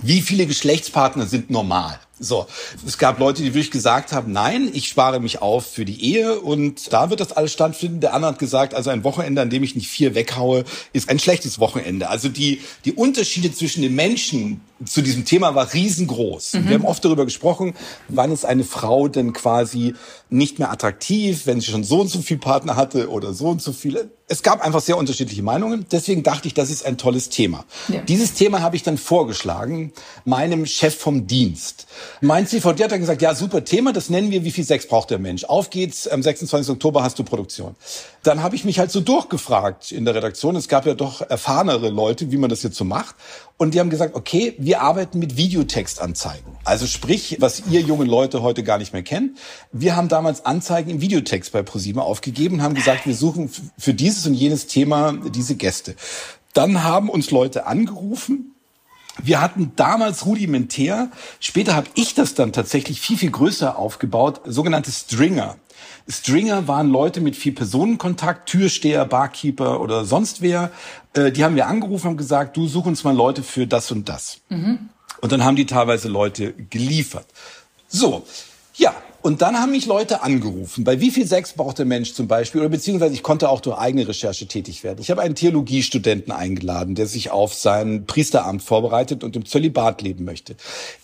wie 0.01 0.21
viele 0.21 0.45
Geschlechtspartner 0.45 1.25
sind 1.25 1.49
normal. 1.49 1.99
So, 2.19 2.47
es 2.85 2.97
gab 2.97 3.19
Leute, 3.19 3.41
die 3.41 3.53
wirklich 3.53 3.71
gesagt 3.71 4.11
haben, 4.11 4.31
nein, 4.31 4.69
ich 4.73 4.87
spare 4.87 5.19
mich 5.19 5.41
auf 5.41 5.65
für 5.65 5.85
die 5.85 6.03
Ehe 6.03 6.39
und 6.39 6.91
da 6.91 7.09
wird 7.09 7.19
das 7.19 7.31
alles 7.31 7.53
stattfinden. 7.53 8.01
Der 8.01 8.13
andere 8.13 8.31
hat 8.31 8.39
gesagt, 8.39 8.73
also 8.73 8.89
ein 8.89 9.03
Wochenende, 9.03 9.41
an 9.41 9.49
dem 9.49 9.63
ich 9.63 9.75
nicht 9.75 9.87
vier 9.87 10.15
weghaue, 10.15 10.65
ist 10.91 11.09
ein 11.09 11.19
schlechtes 11.19 11.59
Wochenende. 11.59 12.09
Also 12.09 12.27
die, 12.27 12.61
die 12.85 12.93
Unterschiede 12.93 13.53
zwischen 13.53 13.81
den 13.81 13.95
Menschen 13.95 14.61
zu 14.85 15.01
diesem 15.01 15.25
Thema 15.25 15.55
war 15.55 15.73
riesengroß. 15.73 16.53
Mhm. 16.53 16.67
Wir 16.67 16.73
haben 16.75 16.85
oft 16.85 17.03
darüber 17.03 17.25
gesprochen, 17.25 17.73
wann 18.07 18.31
ist 18.31 18.45
eine 18.45 18.63
Frau 18.63 19.07
denn 19.07 19.33
quasi 19.33 19.93
nicht 20.29 20.59
mehr 20.59 20.71
attraktiv, 20.71 21.45
wenn 21.45 21.59
sie 21.59 21.71
schon 21.71 21.83
so 21.83 22.01
und 22.01 22.07
so 22.07 22.21
viel 22.21 22.37
Partner 22.37 22.75
hatte 22.75 23.09
oder 23.09 23.33
so 23.33 23.47
und 23.47 23.61
so 23.61 23.73
viele. 23.73 24.11
Es 24.27 24.43
gab 24.43 24.61
einfach 24.63 24.79
sehr 24.79 24.95
unterschiedliche 24.97 25.41
Meinungen. 25.41 25.85
Deswegen 25.91 26.23
dachte 26.23 26.47
ich, 26.47 26.53
das 26.53 26.69
ist 26.69 26.85
ein 26.85 26.97
tolles 26.97 27.29
Thema. 27.29 27.65
Ja. 27.87 28.01
Dieses 28.01 28.33
Thema 28.33 28.61
habe 28.61 28.75
ich 28.75 28.83
dann 28.83 28.97
vorgeschlagen, 28.97 29.91
meinem 30.23 30.65
Chef 30.65 30.95
vom 30.95 31.27
Dienst. 31.27 31.87
Mein 32.21 32.47
CVD 32.47 32.83
hat 32.83 32.91
dann 32.91 32.99
gesagt, 32.99 33.21
ja, 33.21 33.33
super 33.35 33.63
Thema, 33.63 33.93
das 33.93 34.09
nennen 34.09 34.31
wir, 34.31 34.43
wie 34.43 34.51
viel 34.51 34.63
Sex 34.63 34.87
braucht 34.87 35.09
der 35.09 35.19
Mensch. 35.19 35.43
Auf 35.45 35.69
geht's, 35.69 36.07
am 36.07 36.21
26. 36.21 36.71
Oktober 36.71 37.03
hast 37.03 37.17
du 37.19 37.23
Produktion. 37.23 37.75
Dann 38.23 38.43
habe 38.43 38.55
ich 38.55 38.65
mich 38.65 38.79
halt 38.79 38.91
so 38.91 39.01
durchgefragt 39.01 39.91
in 39.91 40.05
der 40.05 40.15
Redaktion. 40.15 40.55
Es 40.55 40.67
gab 40.67 40.85
ja 40.85 40.93
doch 40.93 41.21
erfahrenere 41.21 41.89
Leute, 41.89 42.31
wie 42.31 42.37
man 42.37 42.49
das 42.49 42.63
jetzt 42.63 42.75
so 42.75 42.83
macht. 42.83 43.15
Und 43.57 43.73
die 43.73 43.79
haben 43.79 43.89
gesagt, 43.89 44.15
okay, 44.15 44.55
wir 44.57 44.81
arbeiten 44.81 45.19
mit 45.19 45.37
Videotextanzeigen. 45.37 46.53
Also 46.63 46.85
sprich, 46.87 47.37
was 47.39 47.63
ihr 47.69 47.81
junge 47.81 48.05
Leute 48.05 48.41
heute 48.41 48.63
gar 48.63 48.77
nicht 48.77 48.93
mehr 48.93 49.03
kennt. 49.03 49.37
Wir 49.71 49.95
haben 49.95 50.07
damals 50.07 50.45
Anzeigen 50.45 50.89
im 50.89 51.01
Videotext 51.01 51.51
bei 51.51 51.61
ProSieben 51.61 52.01
aufgegeben 52.01 52.55
und 52.55 52.63
haben 52.63 52.75
gesagt, 52.75 53.05
wir 53.05 53.15
suchen 53.15 53.49
für 53.77 53.93
dieses 53.93 54.25
und 54.25 54.33
jenes 54.33 54.67
Thema 54.67 55.13
diese 55.33 55.55
Gäste. 55.55 55.95
Dann 56.53 56.83
haben 56.83 57.09
uns 57.09 57.31
Leute 57.31 57.67
angerufen, 57.67 58.55
wir 59.23 59.41
hatten 59.41 59.73
damals 59.75 60.25
rudimentär, 60.25 61.09
später 61.39 61.75
habe 61.75 61.87
ich 61.95 62.13
das 62.15 62.33
dann 62.33 62.53
tatsächlich 62.53 63.01
viel, 63.01 63.17
viel 63.17 63.31
größer 63.31 63.77
aufgebaut, 63.77 64.41
sogenannte 64.45 64.91
Stringer. 64.91 65.57
Stringer 66.09 66.67
waren 66.67 66.89
Leute 66.89 67.21
mit 67.21 67.35
viel 67.35 67.53
Personenkontakt, 67.53 68.49
Türsteher, 68.49 69.05
Barkeeper 69.05 69.79
oder 69.79 70.05
sonst 70.05 70.41
wer. 70.41 70.71
Äh, 71.13 71.31
die 71.31 71.43
haben 71.43 71.55
wir 71.55 71.67
angerufen 71.67 72.07
und 72.07 72.17
gesagt, 72.17 72.57
du 72.57 72.67
such 72.67 72.85
uns 72.85 73.03
mal 73.03 73.15
Leute 73.15 73.43
für 73.43 73.67
das 73.67 73.91
und 73.91 74.09
das. 74.09 74.41
Mhm. 74.49 74.89
Und 75.21 75.31
dann 75.31 75.43
haben 75.43 75.55
die 75.55 75.65
teilweise 75.65 76.07
Leute 76.07 76.53
geliefert. 76.53 77.27
So, 77.87 78.25
ja, 78.75 78.95
und 79.21 79.41
dann 79.41 79.59
haben 79.59 79.71
mich 79.71 79.85
Leute 79.85 80.23
angerufen. 80.23 80.83
Bei 80.85 81.01
wie 81.01 81.11
viel 81.11 81.27
Sex 81.27 81.53
braucht 81.53 81.77
der 81.77 81.85
Mensch 81.85 82.13
zum 82.13 82.27
Beispiel? 82.27 82.61
Oder 82.61 82.69
beziehungsweise 82.69 83.13
ich 83.13 83.23
konnte 83.23 83.49
auch 83.49 83.59
durch 83.59 83.77
eigene 83.77 84.07
Recherche 84.07 84.47
tätig 84.47 84.83
werden. 84.83 84.99
Ich 85.01 85.11
habe 85.11 85.21
einen 85.21 85.35
Theologiestudenten 85.35 86.31
eingeladen, 86.31 86.95
der 86.95 87.05
sich 87.05 87.29
auf 87.29 87.53
sein 87.53 88.05
Priesteramt 88.05 88.63
vorbereitet 88.63 89.23
und 89.23 89.35
im 89.35 89.45
Zölibat 89.45 90.01
leben 90.01 90.23
möchte. 90.23 90.55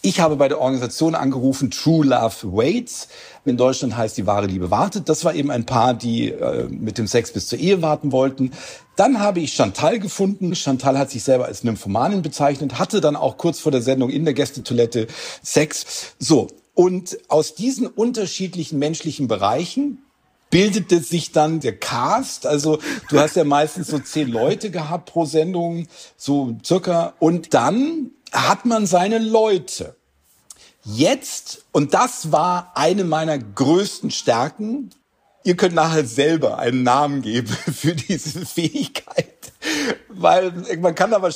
Ich 0.02 0.22
habe 0.22 0.38
bei 0.38 0.48
der 0.48 0.62
Organisation 0.62 1.14
angerufen 1.14 1.72
True 1.72 2.06
Love 2.06 2.54
Waits. 2.54 3.10
In 3.44 3.58
Deutschland 3.58 3.98
heißt 3.98 4.18
die 4.18 4.26
wahre 4.26 4.48
Liebe 4.48 4.72
wartet. 4.72 5.10
Das 5.10 5.26
war 5.26 5.36
eben 5.36 5.52
ein 5.52 5.66
Paar, 5.66 5.94
die 5.94 6.30
äh, 6.30 6.68
mit 6.70 6.98
dem 6.98 7.08
Sex 7.08 7.32
bis 7.32 7.48
zur 7.48 7.60
Ehe 7.60 7.82
warten 7.82 8.12
wollten. 8.12 8.52
Dann 8.96 9.20
habe 9.20 9.42
ich 9.42 9.54
Chantal 9.54 10.00
gefunden. 10.00 10.56
Chantal 10.56 10.98
hat 10.98 11.12
sich 11.12 11.24
selber 11.24 11.46
als 11.46 11.64
Nymphomanin 11.66 12.22
bezeichnet, 12.22 12.80
hatte 12.80 13.02
dann 13.02 13.18
auch 13.18 13.38
kurz 13.38 13.60
vor 13.60 13.74
der 13.74 13.82
Sendung 13.82 14.10
in 14.10 14.24
der 14.24 14.34
Gästetoilette 14.34 15.08
Sex. 15.44 16.16
So, 16.18 16.48
und 16.76 17.18
aus 17.30 17.56
diesen 17.56 17.88
unterschiedlichen 17.88 18.78
menschlichen 18.78 19.28
Bereichen 19.28 20.06
bildete 20.52 21.00
sich 21.00 21.32
dann 21.32 21.60
der 21.60 21.78
Cast. 21.78 22.46
Also 22.46 22.80
du 23.10 23.20
hast 23.20 23.36
ja 23.36 23.44
meistens 23.44 23.88
so 23.88 24.00
zehn 24.00 24.28
Leute 24.28 24.72
gehabt 24.72 25.12
pro 25.12 25.26
Sendung, 25.26 25.88
so 26.18 26.56
circa. 26.64 27.14
Und 27.20 27.54
dann 27.54 28.12
hat 28.32 28.66
man 28.66 28.86
seine 28.86 29.20
Leute. 29.20 29.96
Jetzt, 30.84 31.66
und 31.72 31.94
das 31.94 32.32
war 32.32 32.72
eine 32.76 33.04
meiner 33.06 33.40
größten 33.40 34.12
Stärken, 34.12 34.92
ihr 35.44 35.56
könnt 35.56 35.76
nachher 35.76 36.06
selber 36.06 36.58
einen 36.60 36.84
Namen 36.84 37.22
geben 37.22 37.48
für 37.74 37.96
diese 37.96 38.46
Fähigkeit. 38.46 39.52
Weil 40.10 40.54
man 40.80 40.94
kann 40.94 41.14
aber 41.14 41.32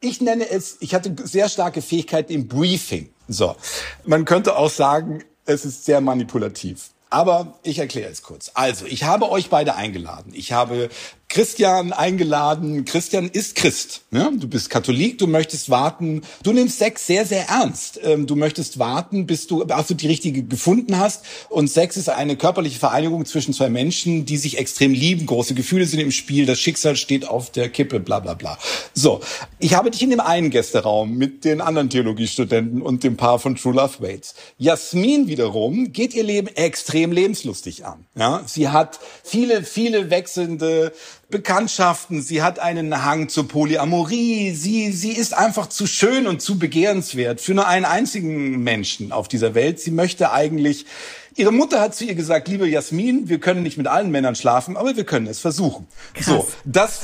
ich 0.00 0.20
nenne 0.20 0.48
es, 0.48 0.78
ich 0.80 0.94
hatte 0.94 1.14
sehr 1.24 1.48
starke 1.48 1.82
Fähigkeiten 1.82 2.32
im 2.32 2.48
Briefing. 2.48 3.13
So, 3.28 3.56
man 4.04 4.24
könnte 4.24 4.56
auch 4.56 4.70
sagen, 4.70 5.24
es 5.46 5.64
ist 5.64 5.84
sehr 5.84 6.00
manipulativ. 6.00 6.90
Aber 7.10 7.54
ich 7.62 7.78
erkläre 7.78 8.10
es 8.10 8.22
kurz. 8.22 8.50
Also, 8.54 8.86
ich 8.86 9.04
habe 9.04 9.30
euch 9.30 9.48
beide 9.48 9.76
eingeladen. 9.76 10.32
Ich 10.34 10.52
habe 10.52 10.90
Christian 11.34 11.92
eingeladen. 11.92 12.84
Christian 12.84 13.28
ist 13.28 13.56
Christ. 13.56 14.02
Ja? 14.12 14.30
Du 14.30 14.46
bist 14.46 14.70
Katholik, 14.70 15.18
du 15.18 15.26
möchtest 15.26 15.68
warten. 15.68 16.22
Du 16.44 16.52
nimmst 16.52 16.78
Sex 16.78 17.08
sehr, 17.08 17.26
sehr 17.26 17.48
ernst. 17.48 17.98
Ähm, 18.04 18.28
du 18.28 18.36
möchtest 18.36 18.78
warten, 18.78 19.26
bis 19.26 19.48
du 19.48 19.64
absolut 19.64 20.02
die 20.02 20.06
richtige 20.06 20.44
gefunden 20.44 20.96
hast. 20.96 21.24
Und 21.48 21.66
Sex 21.66 21.96
ist 21.96 22.08
eine 22.08 22.36
körperliche 22.36 22.78
Vereinigung 22.78 23.26
zwischen 23.26 23.52
zwei 23.52 23.68
Menschen, 23.68 24.26
die 24.26 24.36
sich 24.36 24.58
extrem 24.58 24.92
lieben. 24.92 25.26
Große 25.26 25.54
Gefühle 25.54 25.86
sind 25.86 25.98
im 25.98 26.12
Spiel. 26.12 26.46
Das 26.46 26.60
Schicksal 26.60 26.94
steht 26.94 27.26
auf 27.26 27.50
der 27.50 27.68
Kippe, 27.68 27.98
bla 27.98 28.20
bla 28.20 28.34
bla. 28.34 28.56
So, 28.92 29.20
ich 29.58 29.74
habe 29.74 29.90
dich 29.90 30.02
in 30.02 30.10
dem 30.10 30.20
einen 30.20 30.50
Gästeraum 30.50 31.16
mit 31.16 31.44
den 31.44 31.60
anderen 31.60 31.90
Theologiestudenten 31.90 32.80
und 32.80 33.02
dem 33.02 33.16
Paar 33.16 33.40
von 33.40 33.56
True 33.56 33.74
Love 33.74 34.00
Waits. 34.00 34.36
Jasmin 34.58 35.26
wiederum 35.26 35.92
geht 35.92 36.14
ihr 36.14 36.22
Leben 36.22 36.46
extrem 36.46 37.10
lebenslustig 37.10 37.84
an. 37.84 38.06
Ja? 38.14 38.44
Sie 38.46 38.68
hat 38.68 39.00
viele, 39.24 39.64
viele 39.64 40.10
wechselnde 40.10 40.92
Bekanntschaften, 41.30 42.22
sie 42.22 42.42
hat 42.42 42.58
einen 42.58 43.04
Hang 43.04 43.28
zur 43.28 43.48
Polyamorie, 43.48 44.52
sie, 44.52 44.92
sie 44.92 45.12
ist 45.12 45.34
einfach 45.34 45.68
zu 45.68 45.86
schön 45.86 46.26
und 46.26 46.42
zu 46.42 46.58
begehrenswert 46.58 47.40
für 47.40 47.54
nur 47.54 47.66
einen 47.66 47.84
einzigen 47.84 48.62
Menschen 48.62 49.12
auf 49.12 49.28
dieser 49.28 49.54
Welt. 49.54 49.80
Sie 49.80 49.90
möchte 49.90 50.32
eigentlich, 50.32 50.86
ihre 51.34 51.52
Mutter 51.52 51.80
hat 51.80 51.94
zu 51.94 52.04
ihr 52.04 52.14
gesagt, 52.14 52.48
liebe 52.48 52.68
Jasmin, 52.68 53.28
wir 53.28 53.40
können 53.40 53.62
nicht 53.62 53.78
mit 53.78 53.86
allen 53.86 54.10
Männern 54.10 54.34
schlafen, 54.34 54.76
aber 54.76 54.96
wir 54.96 55.04
können 55.04 55.26
es 55.26 55.40
versuchen. 55.40 55.86
Krass. 56.14 56.26
So, 56.26 56.48
das, 56.64 57.00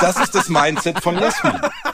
das 0.00 0.18
ist 0.18 0.34
das 0.34 0.48
Mindset 0.48 1.00
von 1.00 1.16
Jasmin. 1.16 1.60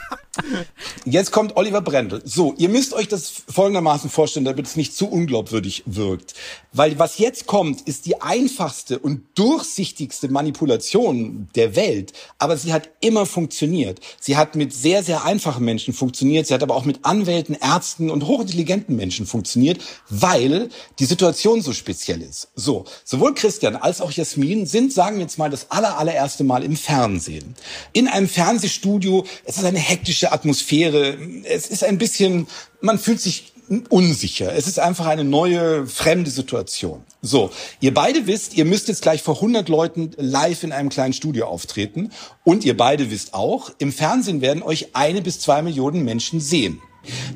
Jetzt 1.05 1.31
kommt 1.31 1.55
Oliver 1.55 1.81
Brendel. 1.81 2.21
So, 2.25 2.53
ihr 2.57 2.69
müsst 2.69 2.93
euch 2.93 3.07
das 3.07 3.31
folgendermaßen 3.49 4.09
vorstellen, 4.09 4.45
damit 4.45 4.65
es 4.65 4.75
nicht 4.75 4.95
zu 4.95 5.07
unglaubwürdig 5.07 5.83
wirkt. 5.85 6.33
Weil 6.73 6.99
was 6.99 7.17
jetzt 7.17 7.45
kommt, 7.45 7.81
ist 7.81 8.05
die 8.05 8.21
einfachste 8.21 8.99
und 8.99 9.23
durchsichtigste 9.35 10.29
Manipulation 10.29 11.47
der 11.55 11.75
Welt. 11.75 12.13
Aber 12.37 12.57
sie 12.57 12.73
hat 12.73 12.89
immer 12.99 13.25
funktioniert. 13.25 13.99
Sie 14.19 14.35
hat 14.35 14.55
mit 14.55 14.73
sehr, 14.73 15.03
sehr 15.03 15.23
einfachen 15.23 15.63
Menschen 15.63 15.93
funktioniert. 15.93 16.47
Sie 16.47 16.53
hat 16.53 16.63
aber 16.63 16.75
auch 16.75 16.85
mit 16.85 17.05
Anwälten, 17.05 17.55
Ärzten 17.55 18.09
und 18.09 18.25
hochintelligenten 18.27 18.95
Menschen 18.95 19.25
funktioniert, 19.25 19.81
weil 20.09 20.69
die 20.99 21.05
Situation 21.05 21.61
so 21.61 21.71
speziell 21.71 22.21
ist. 22.21 22.49
So, 22.55 22.85
sowohl 23.03 23.33
Christian 23.35 23.75
als 23.75 24.01
auch 24.01 24.11
Jasmin 24.11 24.65
sind, 24.65 24.91
sagen 24.91 25.17
wir 25.17 25.23
jetzt 25.23 25.37
mal, 25.37 25.49
das 25.49 25.71
aller, 25.71 25.97
allererste 25.97 26.43
Mal 26.43 26.63
im 26.63 26.75
Fernsehen. 26.75 27.55
In 27.93 28.07
einem 28.07 28.27
Fernsehstudio. 28.27 29.25
Es 29.43 29.57
ist 29.57 29.65
eine 29.65 29.79
hektische 29.79 30.24
Atmosphäre. 30.31 31.17
Es 31.43 31.67
ist 31.67 31.83
ein 31.83 31.97
bisschen, 31.97 32.47
man 32.81 32.99
fühlt 32.99 33.21
sich 33.21 33.53
unsicher. 33.89 34.53
Es 34.53 34.67
ist 34.67 34.79
einfach 34.79 35.07
eine 35.07 35.23
neue, 35.23 35.87
fremde 35.87 36.29
Situation. 36.29 37.01
So, 37.21 37.49
ihr 37.79 37.93
beide 37.93 38.27
wisst, 38.27 38.55
ihr 38.55 38.65
müsst 38.65 38.87
jetzt 38.87 39.01
gleich 39.01 39.23
vor 39.23 39.35
100 39.35 39.69
Leuten 39.69 40.11
live 40.17 40.63
in 40.63 40.71
einem 40.71 40.89
kleinen 40.89 41.13
Studio 41.13 41.47
auftreten. 41.47 42.11
Und 42.43 42.65
ihr 42.65 42.77
beide 42.77 43.09
wisst 43.09 43.33
auch, 43.33 43.71
im 43.79 43.91
Fernsehen 43.91 44.41
werden 44.41 44.61
euch 44.61 44.95
eine 44.95 45.21
bis 45.21 45.39
zwei 45.39 45.61
Millionen 45.61 46.03
Menschen 46.03 46.39
sehen. 46.39 46.81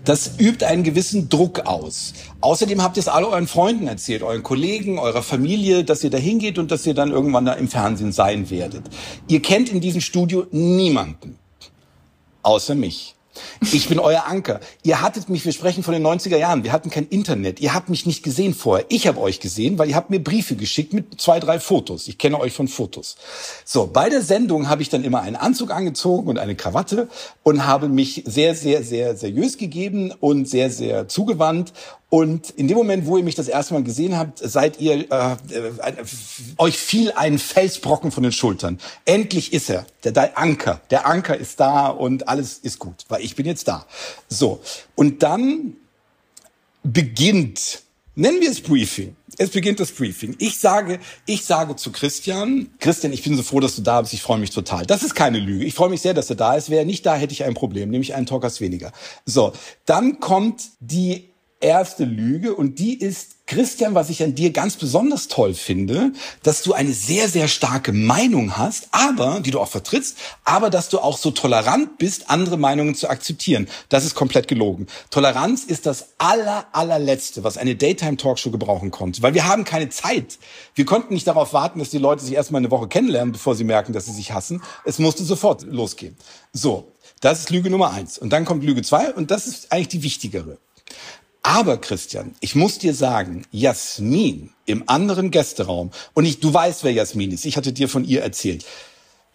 Das 0.03 0.31
übt 0.39 0.65
einen 0.65 0.83
gewissen 0.83 1.29
Druck 1.29 1.61
aus. 1.61 2.13
Außerdem 2.41 2.81
habt 2.81 2.97
ihr 2.97 3.01
es 3.01 3.07
alle 3.07 3.27
euren 3.27 3.47
Freunden 3.47 3.87
erzählt, 3.87 4.23
euren 4.23 4.41
Kollegen, 4.41 4.97
eurer 4.97 5.21
Familie, 5.21 5.83
dass 5.83 6.03
ihr 6.03 6.09
da 6.09 6.17
hingeht 6.17 6.57
und 6.57 6.71
dass 6.71 6.85
ihr 6.85 6.95
dann 6.95 7.11
irgendwann 7.11 7.45
da 7.45 7.53
im 7.53 7.67
Fernsehen 7.67 8.11
sein 8.11 8.49
werdet. 8.49 8.83
Ihr 9.27 9.41
kennt 9.41 9.69
in 9.69 9.79
diesem 9.79 10.01
Studio 10.01 10.47
niemanden. 10.51 11.37
Außer 12.43 12.75
mich. 12.75 13.15
Ich 13.71 13.87
bin 13.87 13.99
euer 13.99 14.25
Anker. 14.25 14.59
Ihr 14.83 15.01
hattet 15.01 15.29
mich, 15.29 15.45
wir 15.45 15.51
sprechen 15.51 15.83
von 15.83 15.93
den 15.93 16.05
90er 16.05 16.37
Jahren, 16.37 16.63
wir 16.63 16.71
hatten 16.71 16.89
kein 16.89 17.07
Internet. 17.07 17.59
Ihr 17.59 17.73
habt 17.73 17.89
mich 17.89 18.05
nicht 18.05 18.23
gesehen 18.23 18.53
vorher. 18.53 18.85
Ich 18.89 19.07
habe 19.07 19.19
euch 19.19 19.39
gesehen, 19.39 19.77
weil 19.77 19.89
ihr 19.89 19.95
habt 19.95 20.09
mir 20.09 20.19
Briefe 20.19 20.55
geschickt 20.55 20.93
mit 20.93 21.19
zwei, 21.21 21.39
drei 21.39 21.59
Fotos. 21.59 22.07
Ich 22.07 22.17
kenne 22.17 22.39
euch 22.39 22.53
von 22.53 22.67
Fotos. 22.67 23.17
So, 23.65 23.87
bei 23.87 24.09
der 24.09 24.21
Sendung 24.21 24.69
habe 24.69 24.81
ich 24.81 24.89
dann 24.89 25.03
immer 25.03 25.21
einen 25.21 25.35
Anzug 25.35 25.71
angezogen 25.71 26.27
und 26.27 26.39
eine 26.39 26.55
Krawatte 26.55 27.09
und 27.43 27.65
habe 27.65 27.89
mich 27.89 28.23
sehr, 28.25 28.55
sehr, 28.55 28.83
sehr 28.83 29.15
seriös 29.15 29.57
gegeben 29.57 30.13
und 30.19 30.47
sehr, 30.47 30.69
sehr 30.69 31.07
zugewandt 31.07 31.73
und 32.09 32.49
in 32.49 32.67
dem 32.67 32.75
Moment, 32.75 33.05
wo 33.05 33.17
ihr 33.17 33.23
mich 33.23 33.35
das 33.35 33.47
erste 33.47 33.75
Mal 33.75 33.83
gesehen 33.83 34.17
habt, 34.17 34.39
seid 34.39 34.79
ihr, 34.79 35.11
äh, 35.11 35.33
äh, 35.33 35.93
euch 36.57 36.77
fiel 36.77 37.11
ein 37.11 37.37
Felsbrocken 37.37 38.11
von 38.11 38.23
den 38.23 38.31
Schultern. 38.31 38.79
Endlich 39.05 39.53
ist 39.53 39.69
er, 39.69 39.85
der, 40.03 40.11
der 40.13 40.37
Anker. 40.37 40.81
Der 40.89 41.05
Anker 41.05 41.37
ist 41.37 41.59
da 41.59 41.87
und 41.87 42.27
alles 42.27 42.57
ist 42.57 42.79
gut, 42.79 43.05
weil 43.09 43.23
ich 43.23 43.35
bin 43.35 43.45
jetzt 43.45 43.67
da. 43.67 43.85
So. 44.27 44.59
Und 44.95 45.21
dann 45.21 45.75
beginnt, 46.81 47.83
nennen 48.15 48.41
wir 48.41 48.49
es 48.49 48.61
Briefing. 48.61 49.15
Es 49.37 49.51
beginnt 49.51 49.79
das 49.79 49.91
Briefing. 49.91 50.35
Ich 50.39 50.57
sage, 50.57 50.99
ich 51.27 51.45
sage 51.45 51.75
zu 51.75 51.91
Christian, 51.91 52.71
Christian, 52.79 53.13
ich 53.13 53.23
bin 53.23 53.37
so 53.37 53.43
froh, 53.43 53.59
dass 53.59 53.75
du 53.75 53.83
da 53.83 54.01
bist. 54.01 54.13
Ich 54.13 54.23
freue 54.23 54.39
mich 54.39 54.49
total. 54.49 54.83
Das 54.87 55.03
ist 55.03 55.13
keine 55.13 55.37
Lüge. 55.37 55.63
Ich 55.63 55.75
freue 55.75 55.89
mich 55.89 56.01
sehr, 56.01 56.15
dass 56.15 56.31
er 56.31 56.35
da 56.37 56.55
ist. 56.55 56.71
Wäre 56.71 56.81
er 56.81 56.85
nicht 56.85 57.05
da, 57.05 57.15
hätte 57.15 57.33
ich 57.33 57.43
ein 57.43 57.53
Problem, 57.53 57.91
nämlich 57.91 58.15
einen 58.15 58.25
Talkers 58.25 58.61
weniger. 58.61 58.91
So. 59.25 59.53
Dann 59.85 60.19
kommt 60.19 60.63
die 60.79 61.29
erste 61.61 62.05
Lüge 62.05 62.55
und 62.55 62.79
die 62.79 62.99
ist, 62.99 63.35
Christian, 63.45 63.95
was 63.95 64.11
ich 64.11 64.21
an 64.21 64.35
dir 64.35 64.51
ganz 64.51 64.75
besonders 64.75 65.27
toll 65.27 65.55
finde, 65.55 66.13
dass 66.43 66.61
du 66.61 66.73
eine 66.73 66.93
sehr, 66.93 67.27
sehr 67.27 67.47
starke 67.47 67.91
Meinung 67.91 68.57
hast, 68.57 68.89
aber, 68.91 69.39
die 69.39 69.49
du 69.49 69.59
auch 69.59 69.67
vertrittst, 69.67 70.17
aber 70.45 70.69
dass 70.69 70.89
du 70.89 70.99
auch 70.99 71.17
so 71.17 71.31
tolerant 71.31 71.97
bist, 71.97 72.29
andere 72.29 72.57
Meinungen 72.57 72.93
zu 72.93 73.09
akzeptieren. 73.09 73.67
Das 73.89 74.05
ist 74.05 74.13
komplett 74.13 74.47
gelogen. 74.47 74.85
Toleranz 75.09 75.63
ist 75.63 75.87
das 75.87 76.09
aller, 76.19 76.67
allerletzte, 76.73 77.43
was 77.43 77.57
eine 77.57 77.75
Daytime-Talkshow 77.75 78.51
gebrauchen 78.51 78.91
konnte, 78.91 79.23
weil 79.23 79.33
wir 79.33 79.47
haben 79.47 79.63
keine 79.65 79.89
Zeit. 79.89 80.37
Wir 80.75 80.85
konnten 80.85 81.15
nicht 81.15 81.25
darauf 81.25 81.51
warten, 81.51 81.79
dass 81.79 81.89
die 81.89 81.97
Leute 81.97 82.23
sich 82.23 82.35
erstmal 82.35 82.59
eine 82.59 82.71
Woche 82.71 82.87
kennenlernen, 82.87 83.31
bevor 83.31 83.55
sie 83.55 83.63
merken, 83.63 83.93
dass 83.93 84.05
sie 84.05 84.13
sich 84.13 84.31
hassen. 84.31 84.61
Es 84.85 84.99
musste 84.99 85.23
sofort 85.23 85.63
losgehen. 85.63 86.15
So. 86.53 86.91
Das 87.21 87.39
ist 87.39 87.49
Lüge 87.49 87.69
Nummer 87.69 87.91
eins. 87.91 88.17
Und 88.17 88.29
dann 88.29 88.45
kommt 88.45 88.63
Lüge 88.63 88.81
zwei 88.81 89.13
und 89.13 89.29
das 89.29 89.45
ist 89.45 89.73
eigentlich 89.73 89.89
die 89.89 90.03
wichtigere. 90.03 90.57
Aber 91.41 91.77
Christian, 91.77 92.35
ich 92.41 92.55
muss 92.55 92.79
dir 92.79 92.93
sagen, 92.93 93.45
Jasmin 93.51 94.51
im 94.65 94.83
anderen 94.87 95.31
Gästeraum, 95.31 95.91
und 96.13 96.25
ich, 96.25 96.39
du 96.39 96.53
weißt, 96.53 96.83
wer 96.83 96.91
Jasmin 96.91 97.31
ist, 97.31 97.45
ich 97.45 97.57
hatte 97.57 97.73
dir 97.73 97.89
von 97.89 98.05
ihr 98.05 98.21
erzählt. 98.21 98.65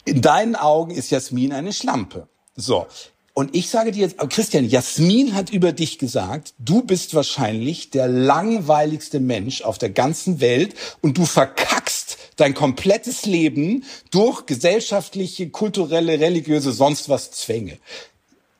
In 0.05 0.21
deinen 0.21 0.55
Augen 0.55 0.91
ist 0.93 1.11
Jasmin 1.11 1.53
eine 1.53 1.73
Schlampe. 1.73 2.29
So. 2.57 2.87
Und 3.33 3.57
ich 3.57 3.69
sage 3.69 3.91
dir 3.91 4.03
jetzt, 4.03 4.19
Christian, 4.31 4.69
Jasmin 4.69 5.35
hat 5.35 5.51
über 5.51 5.73
dich 5.73 5.99
gesagt, 5.99 6.55
du 6.59 6.83
bist 6.83 7.15
wahrscheinlich 7.15 7.91
der 7.91 8.07
langweiligste 8.07 9.19
Mensch 9.19 9.63
auf 9.63 9.79
der 9.79 9.91
ganzen 9.91 10.41
Welt 10.41 10.75
und 11.01 11.19
du 11.19 11.25
verkackst 11.25 12.19
dein 12.37 12.55
komplettes 12.55 13.27
Leben 13.27 13.85
durch 14.11 14.47
gesellschaftliche, 14.47 15.51
kulturelle, 15.51 16.21
religiöse, 16.21 16.71
sonst 16.71 17.09
was 17.09 17.33
Zwänge. 17.33 17.79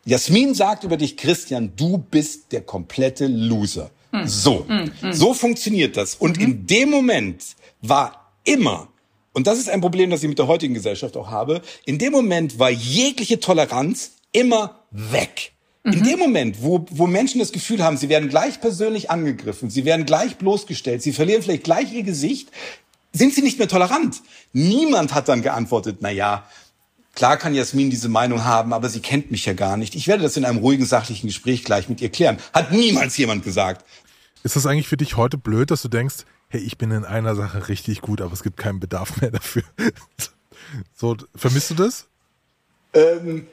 Jasmin 0.05 0.55
sagt 0.55 0.85
über 0.85 0.97
dich, 0.97 1.17
Christian, 1.17 1.73
du 1.77 1.99
bist 1.99 2.53
der 2.53 2.61
komplette 2.61 3.27
Loser. 3.27 3.91
Hm. 4.13 4.29
So, 4.29 4.67
hm, 4.69 4.93
hm. 5.01 5.13
so 5.13 5.35
funktioniert 5.35 5.97
das. 5.97 6.15
Und 6.15 6.37
mhm. 6.37 6.45
in 6.45 6.67
dem 6.67 6.91
Moment 6.91 7.43
war 7.83 8.33
immer, 8.45 8.89
und 9.33 9.47
das 9.47 9.59
ist 9.59 9.69
ein 9.69 9.81
Problem, 9.81 10.11
das 10.11 10.23
ich 10.23 10.29
mit 10.29 10.39
der 10.39 10.47
heutigen 10.47 10.75
Gesellschaft 10.75 11.17
auch 11.17 11.31
habe, 11.31 11.63
in 11.85 11.99
dem 11.99 12.13
Moment 12.13 12.59
war 12.59 12.71
jegliche 12.71 13.41
Toleranz 13.41 14.13
immer 14.33 14.85
weg. 14.91 15.53
In 15.85 15.99
mhm. 15.99 16.05
dem 16.05 16.19
Moment, 16.19 16.63
wo, 16.63 16.87
wo 16.91 17.07
Menschen 17.07 17.41
das 17.41 17.53
Gefühl 17.53 17.83
haben, 17.83 17.97
sie 17.97 18.09
werden 18.09 18.29
gleich 18.29 18.61
persönlich 18.61 19.11
angegriffen, 19.11 19.69
sie 19.69 19.85
werden 19.85 20.07
gleich 20.07 20.37
bloßgestellt, 20.37 21.03
sie 21.03 21.13
verlieren 21.13 21.43
vielleicht 21.43 21.65
gleich 21.65 21.93
ihr 21.93 22.05
Gesicht, 22.05 22.49
sind 23.13 23.35
sie 23.35 23.43
nicht 23.43 23.59
mehr 23.59 23.69
tolerant. 23.69 24.23
Niemand 24.53 25.15
hat 25.15 25.29
dann 25.29 25.43
geantwortet, 25.43 25.99
na 26.01 26.11
ja, 26.11 26.47
Klar 27.15 27.37
kann 27.37 27.55
Jasmin 27.55 27.91
diese 27.91 28.09
Meinung 28.09 28.45
haben, 28.45 28.73
aber 28.73 28.89
sie 28.89 29.01
kennt 29.01 29.31
mich 29.31 29.47
ja 29.47 29.53
gar 29.53 29.77
nicht. 29.77 29.95
Ich 29.95 30.09
werde 30.09 30.23
das 30.23 30.37
in 30.37 30.45
einem 30.45 30.59
ruhigen, 30.59 30.85
sachlichen 30.85 31.29
Gespräch 31.29 31.65
gleich 31.65 31.89
mit 31.89 32.01
ihr 32.01 32.11
klären. 32.11 32.39
Hat 32.53 32.73
niemals 32.73 33.17
jemand 33.17 33.45
gesagt. 33.45 33.85
Ist 34.43 34.57
das 34.57 34.67
eigentlich 34.67 34.89
für 34.89 34.97
dich 34.97 35.17
heute 35.17 35.39
blöd, 35.39 35.71
dass 35.71 35.83
du 35.83 35.89
denkst, 35.89 36.25
hey, 36.49 36.61
ich 36.61 36.77
bin 36.77 36.91
in 36.91 37.05
einer 37.05 37.35
Sache 37.35 37.69
richtig 37.69 38.01
gut, 38.01 38.21
aber 38.21 38.33
es 38.33 38.43
gibt 38.43 38.57
keinen 38.57 38.81
Bedarf 38.81 39.21
mehr 39.21 39.31
dafür? 39.31 39.63
so, 40.95 41.17
vermisst 41.35 41.71
du 41.71 41.75
das? 41.75 42.07
Ähm, 42.93 43.47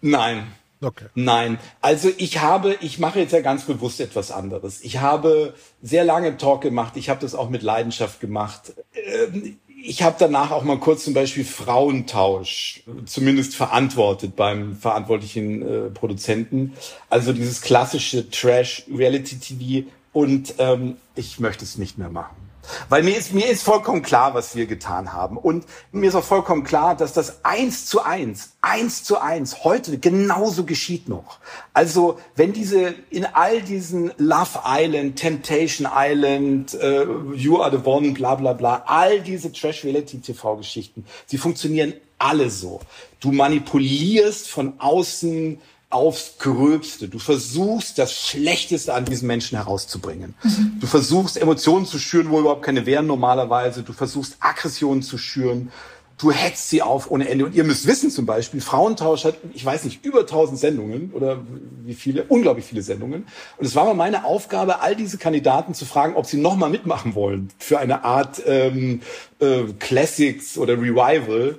nein. 0.00 0.46
Okay. 0.82 1.06
Nein, 1.14 1.58
also 1.80 2.10
ich 2.18 2.40
habe, 2.40 2.76
ich 2.82 2.98
mache 2.98 3.18
jetzt 3.18 3.32
ja 3.32 3.40
ganz 3.40 3.64
bewusst 3.64 3.98
etwas 3.98 4.30
anderes. 4.30 4.82
Ich 4.82 4.98
habe 4.98 5.54
sehr 5.82 6.04
lange 6.04 6.36
Talk 6.36 6.60
gemacht, 6.60 6.96
ich 6.96 7.08
habe 7.08 7.20
das 7.20 7.34
auch 7.34 7.48
mit 7.48 7.62
Leidenschaft 7.62 8.20
gemacht. 8.20 8.74
Ähm, 8.94 9.58
ich 9.82 10.02
habe 10.02 10.16
danach 10.18 10.50
auch 10.50 10.64
mal 10.64 10.78
kurz 10.78 11.04
zum 11.04 11.14
Beispiel 11.14 11.44
Frauentausch 11.44 12.82
zumindest 13.04 13.54
verantwortet 13.54 14.36
beim 14.36 14.76
verantwortlichen 14.76 15.62
äh, 15.62 15.90
Produzenten. 15.90 16.72
Also 17.10 17.32
dieses 17.32 17.60
klassische 17.60 18.30
Trash-Reality-TV 18.30 19.88
und 20.12 20.54
ähm, 20.58 20.96
ich 21.14 21.40
möchte 21.40 21.64
es 21.64 21.78
nicht 21.78 21.98
mehr 21.98 22.08
machen. 22.08 22.45
Weil 22.88 23.02
mir 23.02 23.16
ist, 23.16 23.32
mir 23.32 23.48
ist 23.48 23.62
vollkommen 23.62 24.02
klar, 24.02 24.34
was 24.34 24.56
wir 24.56 24.66
getan 24.66 25.12
haben. 25.12 25.36
Und 25.36 25.64
mir 25.92 26.08
ist 26.08 26.14
auch 26.14 26.24
vollkommen 26.24 26.64
klar, 26.64 26.96
dass 26.96 27.12
das 27.12 27.44
eins 27.44 27.86
zu 27.86 28.02
eins, 28.02 28.52
eins 28.60 29.04
zu 29.04 29.18
eins 29.18 29.64
heute 29.64 29.98
genauso 29.98 30.64
geschieht 30.64 31.08
noch. 31.08 31.38
Also, 31.72 32.18
wenn 32.34 32.52
diese, 32.52 32.94
in 33.10 33.26
all 33.26 33.62
diesen 33.62 34.12
Love 34.18 34.60
Island, 34.66 35.16
Temptation 35.16 35.88
Island, 35.94 36.74
äh, 36.74 37.04
You 37.34 37.60
Are 37.60 37.70
the 37.70 37.84
One, 37.84 38.12
bla, 38.12 38.34
bla, 38.34 38.52
bla, 38.52 38.82
all 38.86 39.20
diese 39.20 39.52
Trash-Reality-TV-Geschichten, 39.52 41.04
sie 41.26 41.38
funktionieren 41.38 41.94
alle 42.18 42.50
so. 42.50 42.80
Du 43.20 43.32
manipulierst 43.32 44.48
von 44.48 44.74
außen 44.78 45.58
aufs 45.88 46.38
Gröbste. 46.38 47.08
Du 47.08 47.18
versuchst, 47.18 47.98
das 47.98 48.12
Schlechteste 48.12 48.92
an 48.92 49.04
diesen 49.04 49.28
Menschen 49.28 49.56
herauszubringen. 49.56 50.34
Mhm. 50.42 50.78
Du 50.80 50.86
versuchst, 50.86 51.36
Emotionen 51.36 51.86
zu 51.86 51.98
schüren, 51.98 52.30
wo 52.30 52.40
überhaupt 52.40 52.62
keine 52.62 52.86
wären 52.86 53.06
normalerweise. 53.06 53.82
Du 53.82 53.92
versuchst, 53.92 54.36
Aggressionen 54.40 55.02
zu 55.02 55.16
schüren. 55.16 55.70
Du 56.18 56.32
hetzt 56.32 56.70
sie 56.70 56.80
auf 56.82 57.10
ohne 57.10 57.28
Ende. 57.28 57.44
Und 57.44 57.54
ihr 57.54 57.62
müsst 57.62 57.86
wissen 57.86 58.10
zum 58.10 58.24
Beispiel, 58.26 58.60
Frauentausch 58.60 59.24
hat, 59.24 59.36
ich 59.52 59.64
weiß 59.64 59.84
nicht, 59.84 60.04
über 60.04 60.20
1000 60.20 60.58
Sendungen 60.58 61.12
oder 61.12 61.42
wie 61.84 61.94
viele, 61.94 62.24
unglaublich 62.24 62.64
viele 62.64 62.82
Sendungen. 62.82 63.26
Und 63.58 63.66
es 63.66 63.74
war 63.74 63.84
mal 63.84 63.94
meine 63.94 64.24
Aufgabe, 64.24 64.80
all 64.80 64.96
diese 64.96 65.18
Kandidaten 65.18 65.74
zu 65.74 65.84
fragen, 65.84 66.16
ob 66.16 66.26
sie 66.26 66.38
nochmal 66.38 66.70
mitmachen 66.70 67.14
wollen 67.14 67.50
für 67.58 67.78
eine 67.78 68.02
Art 68.04 68.42
ähm, 68.46 69.02
äh, 69.40 69.64
Classics 69.78 70.56
oder 70.56 70.74
Revival. 70.74 71.58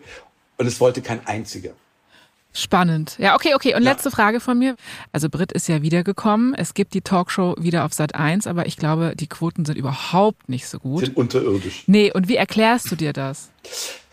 Und 0.57 0.65
es 0.65 0.79
wollte 0.79 1.01
kein 1.01 1.25
einziger. 1.27 1.71
Spannend. 2.57 3.15
Ja, 3.19 3.35
okay, 3.35 3.53
okay. 3.53 3.75
Und 3.75 3.83
ja. 3.83 3.91
letzte 3.91 4.09
Frage 4.09 4.39
von 4.39 4.57
mir. 4.57 4.75
Also 5.11 5.29
Brit 5.29 5.51
ist 5.51 5.67
ja 5.67 5.83
wiedergekommen. 5.83 6.55
Es 6.55 6.73
gibt 6.73 6.95
die 6.95 7.01
Talkshow 7.01 7.55
wieder 7.59 7.85
auf 7.85 7.93
Sat 7.93 8.15
1, 8.15 8.47
aber 8.47 8.65
ich 8.65 8.77
glaube, 8.77 9.13
die 9.15 9.27
Quoten 9.27 9.63
sind 9.63 9.77
überhaupt 9.77 10.49
nicht 10.49 10.67
so 10.67 10.79
gut. 10.79 11.05
Sind 11.05 11.17
unterirdisch. 11.17 11.83
Nee, 11.85 12.11
und 12.11 12.27
wie 12.27 12.35
erklärst 12.35 12.89
du 12.89 12.95
dir 12.95 13.13
das? 13.13 13.51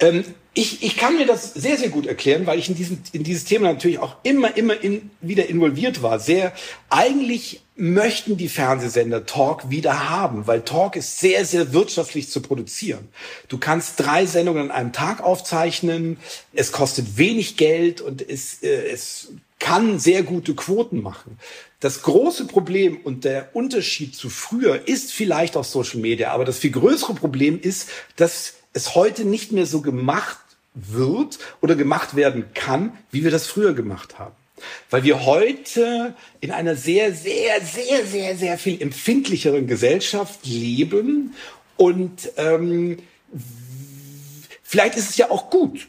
Ähm, 0.01 0.25
ich, 0.57 0.85
ich 0.85 0.97
kann 0.97 1.17
mir 1.17 1.27
das 1.27 1.53
sehr, 1.53 1.77
sehr 1.77 1.89
gut 1.89 2.07
erklären, 2.07 2.47
weil 2.47 2.61
ich 2.61 2.69
in, 2.69 2.77
diesem, 2.77 2.99
in 3.13 3.25
dieses 3.25 3.45
Thema 3.45 3.73
natürlich 3.73 3.99
auch 3.99 4.17
immer, 4.23 4.57
immer 4.57 4.81
in, 4.83 5.11
wieder 5.21 5.49
involviert 5.49 6.03
war. 6.03 6.21
Sehr, 6.21 6.53
eigentlich 6.91 7.61
möchten 7.77 8.37
die 8.37 8.49
Fernsehsender 8.49 9.27
Talk 9.27 9.69
wieder 9.69 10.09
haben, 10.09 10.47
weil 10.47 10.63
Talk 10.63 10.95
ist 10.95 11.19
sehr, 11.19 11.45
sehr 11.45 11.73
wirtschaftlich 11.73 12.31
zu 12.31 12.41
produzieren. 12.41 13.09
Du 13.49 13.59
kannst 13.59 13.99
drei 13.99 14.27
Sendungen 14.27 14.71
an 14.71 14.71
einem 14.71 14.93
Tag 14.93 15.23
aufzeichnen, 15.25 16.19
es 16.53 16.71
kostet 16.71 17.19
wenig 17.19 17.57
Geld 17.57 18.01
und 18.01 18.23
es, 18.23 18.63
äh, 18.63 18.91
es 18.93 19.33
kann 19.59 19.99
sehr 19.99 20.23
gute 20.23 20.55
Quoten 20.55 21.03
machen. 21.03 21.39
Das 21.81 22.03
große 22.03 22.47
Problem 22.47 22.99
und 23.03 23.25
der 23.25 23.57
Unterschied 23.57 24.15
zu 24.15 24.31
früher 24.31 24.87
ist 24.87 25.13
vielleicht 25.13 25.57
auch 25.57 25.65
Social 25.65 26.01
Media, 26.01 26.31
aber 26.31 26.45
das 26.45 26.59
viel 26.59 26.71
größere 26.71 27.15
Problem 27.15 27.61
ist, 27.61 27.89
dass 28.17 28.55
es 28.75 28.95
heute 28.95 29.25
nicht 29.25 29.53
mehr 29.53 29.67
so 29.67 29.81
gemacht 29.81 30.39
wird 30.75 31.39
oder 31.63 31.77
gemacht 31.77 32.17
werden 32.17 32.53
kann, 32.53 32.93
wie 33.11 33.25
wir 33.25 33.31
das 33.31 33.47
früher 33.47 33.73
gemacht 33.73 34.19
haben. 34.19 34.35
Weil 34.91 35.05
wir 35.05 35.25
heute 35.25 36.15
in 36.41 36.51
einer 36.51 36.77
sehr, 36.77 37.15
sehr, 37.15 37.61
sehr, 37.61 38.07
sehr, 38.07 38.37
sehr 38.37 38.59
viel 38.59 38.81
empfindlicheren 38.83 39.67
Gesellschaft 39.67 40.45
leben 40.45 41.35
und 41.77 42.31
ähm, 42.37 42.99
vielleicht 44.63 44.97
ist 44.97 45.11
es 45.11 45.17
ja 45.17 45.31
auch 45.31 45.51
gut, 45.51 45.89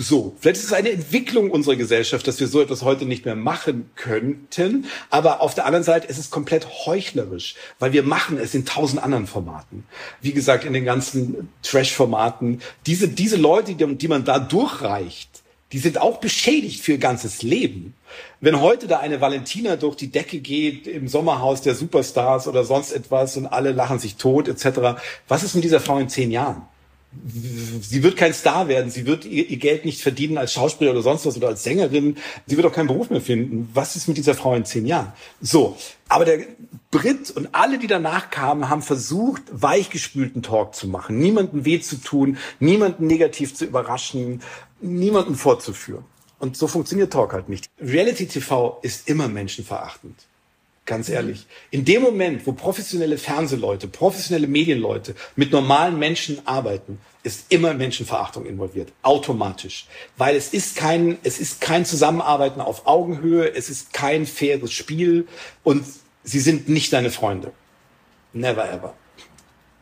so, 0.00 0.36
vielleicht 0.38 0.58
ist 0.58 0.66
es 0.66 0.72
eine 0.72 0.92
Entwicklung 0.92 1.50
unserer 1.50 1.74
Gesellschaft, 1.74 2.24
dass 2.28 2.38
wir 2.38 2.46
so 2.46 2.60
etwas 2.60 2.82
heute 2.82 3.04
nicht 3.04 3.24
mehr 3.24 3.34
machen 3.34 3.90
könnten. 3.96 4.86
Aber 5.10 5.40
auf 5.40 5.56
der 5.56 5.66
anderen 5.66 5.82
Seite 5.82 6.06
ist 6.06 6.18
es 6.18 6.30
komplett 6.30 6.86
heuchlerisch, 6.86 7.56
weil 7.80 7.92
wir 7.92 8.04
machen 8.04 8.38
es 8.38 8.54
in 8.54 8.64
tausend 8.64 9.02
anderen 9.02 9.26
Formaten. 9.26 9.84
Wie 10.20 10.32
gesagt, 10.32 10.64
in 10.64 10.72
den 10.72 10.84
ganzen 10.84 11.48
Trash-Formaten. 11.64 12.60
Diese, 12.86 13.08
diese 13.08 13.36
Leute, 13.36 13.74
die, 13.74 13.96
die 13.96 14.06
man 14.06 14.24
da 14.24 14.38
durchreicht, 14.38 15.42
die 15.72 15.80
sind 15.80 16.00
auch 16.00 16.18
beschädigt 16.18 16.80
für 16.80 16.92
ihr 16.92 16.98
ganzes 16.98 17.42
Leben. 17.42 17.94
Wenn 18.40 18.60
heute 18.60 18.86
da 18.86 19.00
eine 19.00 19.20
Valentina 19.20 19.74
durch 19.74 19.96
die 19.96 20.12
Decke 20.12 20.38
geht 20.38 20.86
im 20.86 21.08
Sommerhaus 21.08 21.60
der 21.62 21.74
Superstars 21.74 22.46
oder 22.46 22.62
sonst 22.62 22.92
etwas 22.92 23.36
und 23.36 23.46
alle 23.46 23.72
lachen 23.72 23.98
sich 23.98 24.14
tot 24.14 24.46
etc., 24.46 25.00
was 25.26 25.42
ist 25.42 25.56
mit 25.56 25.64
dieser 25.64 25.80
Frau 25.80 25.98
in 25.98 26.08
zehn 26.08 26.30
Jahren? 26.30 26.62
Sie 27.80 28.02
wird 28.02 28.16
kein 28.16 28.34
Star 28.34 28.68
werden, 28.68 28.90
sie 28.90 29.06
wird 29.06 29.24
ihr, 29.24 29.48
ihr, 29.48 29.56
Geld 29.56 29.84
nicht 29.84 30.02
verdienen 30.02 30.38
als 30.38 30.52
Schauspieler 30.52 30.90
oder 30.90 31.02
sonst 31.02 31.26
was 31.26 31.36
oder 31.36 31.48
als 31.48 31.62
Sängerin, 31.64 32.16
sie 32.46 32.56
wird 32.56 32.66
auch 32.66 32.72
keinen 32.72 32.86
Beruf 32.86 33.10
mehr 33.10 33.20
finden. 33.20 33.68
Was 33.72 33.96
ist 33.96 34.08
mit 34.08 34.16
dieser 34.16 34.34
Frau 34.34 34.54
in 34.54 34.64
zehn 34.64 34.86
Jahren? 34.86 35.12
So, 35.40 35.76
aber 36.08 36.24
der 36.24 36.40
Brit 36.90 37.30
und 37.30 37.48
alle, 37.52 37.78
die 37.78 37.86
danach 37.86 38.30
kamen, 38.30 38.68
haben 38.68 38.82
versucht, 38.82 39.42
weichgespülten 39.50 40.42
Talk 40.42 40.74
zu 40.74 40.86
machen, 40.86 41.18
niemanden 41.18 41.64
weh 41.64 41.80
zu 41.80 41.96
tun, 41.96 42.38
niemanden 42.60 43.06
negativ 43.06 43.54
zu 43.54 43.64
überraschen, 43.64 44.42
niemanden 44.80 45.34
vorzuführen. 45.34 46.04
Und 46.38 46.56
so 46.56 46.68
funktioniert 46.68 47.12
Talk 47.12 47.32
halt 47.32 47.48
nicht. 47.48 47.68
Reality 47.80 48.26
TV 48.26 48.78
ist 48.82 49.08
immer 49.08 49.28
menschenverachtend. 49.28 50.27
Ganz 50.88 51.10
ehrlich. 51.10 51.44
In 51.70 51.84
dem 51.84 52.00
Moment, 52.00 52.46
wo 52.46 52.52
professionelle 52.52 53.18
Fernsehleute, 53.18 53.88
professionelle 53.88 54.46
Medienleute 54.46 55.14
mit 55.36 55.52
normalen 55.52 55.98
Menschen 55.98 56.40
arbeiten, 56.46 56.98
ist 57.22 57.52
immer 57.52 57.74
Menschenverachtung 57.74 58.46
involviert. 58.46 58.90
Automatisch. 59.02 59.86
Weil 60.16 60.34
es 60.34 60.54
ist 60.54 60.76
kein, 60.76 61.18
es 61.24 61.40
ist 61.40 61.60
kein 61.60 61.84
Zusammenarbeiten 61.84 62.62
auf 62.62 62.86
Augenhöhe, 62.86 63.54
es 63.54 63.68
ist 63.68 63.92
kein 63.92 64.24
faires 64.24 64.72
Spiel 64.72 65.28
und 65.62 65.84
sie 66.24 66.40
sind 66.40 66.70
nicht 66.70 66.90
deine 66.94 67.10
Freunde. 67.10 67.52
Never 68.32 68.72
ever. 68.72 68.94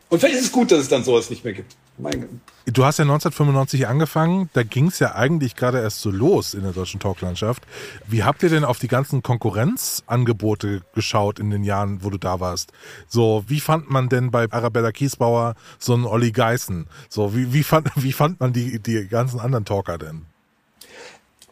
Und 0.09 0.19
vielleicht 0.19 0.39
ist 0.39 0.47
es 0.47 0.51
gut, 0.51 0.73
dass 0.73 0.79
es 0.79 0.89
dann 0.89 1.05
sowas 1.05 1.29
nicht 1.29 1.45
mehr 1.45 1.53
gibt. 1.53 1.77
Mein 1.97 2.41
du 2.65 2.85
hast 2.85 2.99
ja 2.99 3.03
1995 3.03 3.87
angefangen, 3.87 4.49
da 4.53 4.63
ging 4.63 4.87
es 4.87 4.99
ja 4.99 5.15
eigentlich 5.15 5.55
gerade 5.55 5.79
erst 5.79 6.01
so 6.01 6.11
los 6.11 6.53
in 6.53 6.63
der 6.63 6.73
deutschen 6.73 6.99
Talklandschaft. 6.99 7.63
Wie 8.07 8.23
habt 8.23 8.43
ihr 8.43 8.49
denn 8.49 8.63
auf 8.63 8.79
die 8.79 8.87
ganzen 8.87 9.23
Konkurrenzangebote 9.23 10.81
geschaut 10.93 11.39
in 11.39 11.49
den 11.49 11.63
Jahren, 11.63 12.03
wo 12.03 12.09
du 12.09 12.17
da 12.17 12.39
warst? 12.39 12.71
So, 13.07 13.43
wie 13.47 13.59
fand 13.59 13.89
man 13.89 14.09
denn 14.09 14.31
bei 14.31 14.51
Arabella 14.51 14.91
Kiesbauer 14.91 15.55
so 15.79 15.93
einen 15.93 16.05
Olli 16.05 16.31
Geißen? 16.31 16.87
So, 17.09 17.35
wie, 17.35 17.53
wie, 17.53 17.63
fand, 17.63 17.89
wie 17.95 18.13
fand 18.13 18.39
man 18.39 18.53
die, 18.53 18.79
die 18.79 19.07
ganzen 19.07 19.39
anderen 19.39 19.65
Talker 19.65 19.97
denn? 19.97 20.25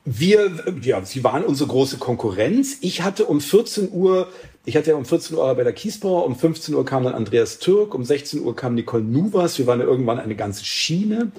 Wir, 0.06 0.52
ja, 0.82 1.04
sie 1.04 1.24
waren 1.24 1.44
unsere 1.44 1.70
große 1.70 1.98
Konkurrenz. 1.98 2.78
Ich 2.82 3.02
hatte 3.02 3.26
um 3.26 3.42
14 3.42 3.92
Uhr 3.92 4.28
ich 4.66 4.76
hatte 4.76 4.92
ja 4.92 4.96
um 4.96 5.06
14 5.06 5.38
Uhr 5.38 5.54
der 5.56 5.74
Kiesbauer, 5.74 6.26
um 6.26 6.36
15 6.36 6.74
Uhr 6.74 6.86
kam 6.86 7.04
dann 7.04 7.14
Andreas 7.14 7.60
Türk, 7.60 7.94
um 7.94 8.04
16 8.04 8.42
Uhr 8.42 8.56
kam 8.56 8.74
Nicole 8.74 9.04
Nuvas. 9.04 9.60
Wir 9.60 9.68
waren 9.68 9.80
ja 9.80 9.86
irgendwann 9.86 10.20
eine 10.20 10.36
ganze 10.36 10.66
Schiene. 10.66 11.32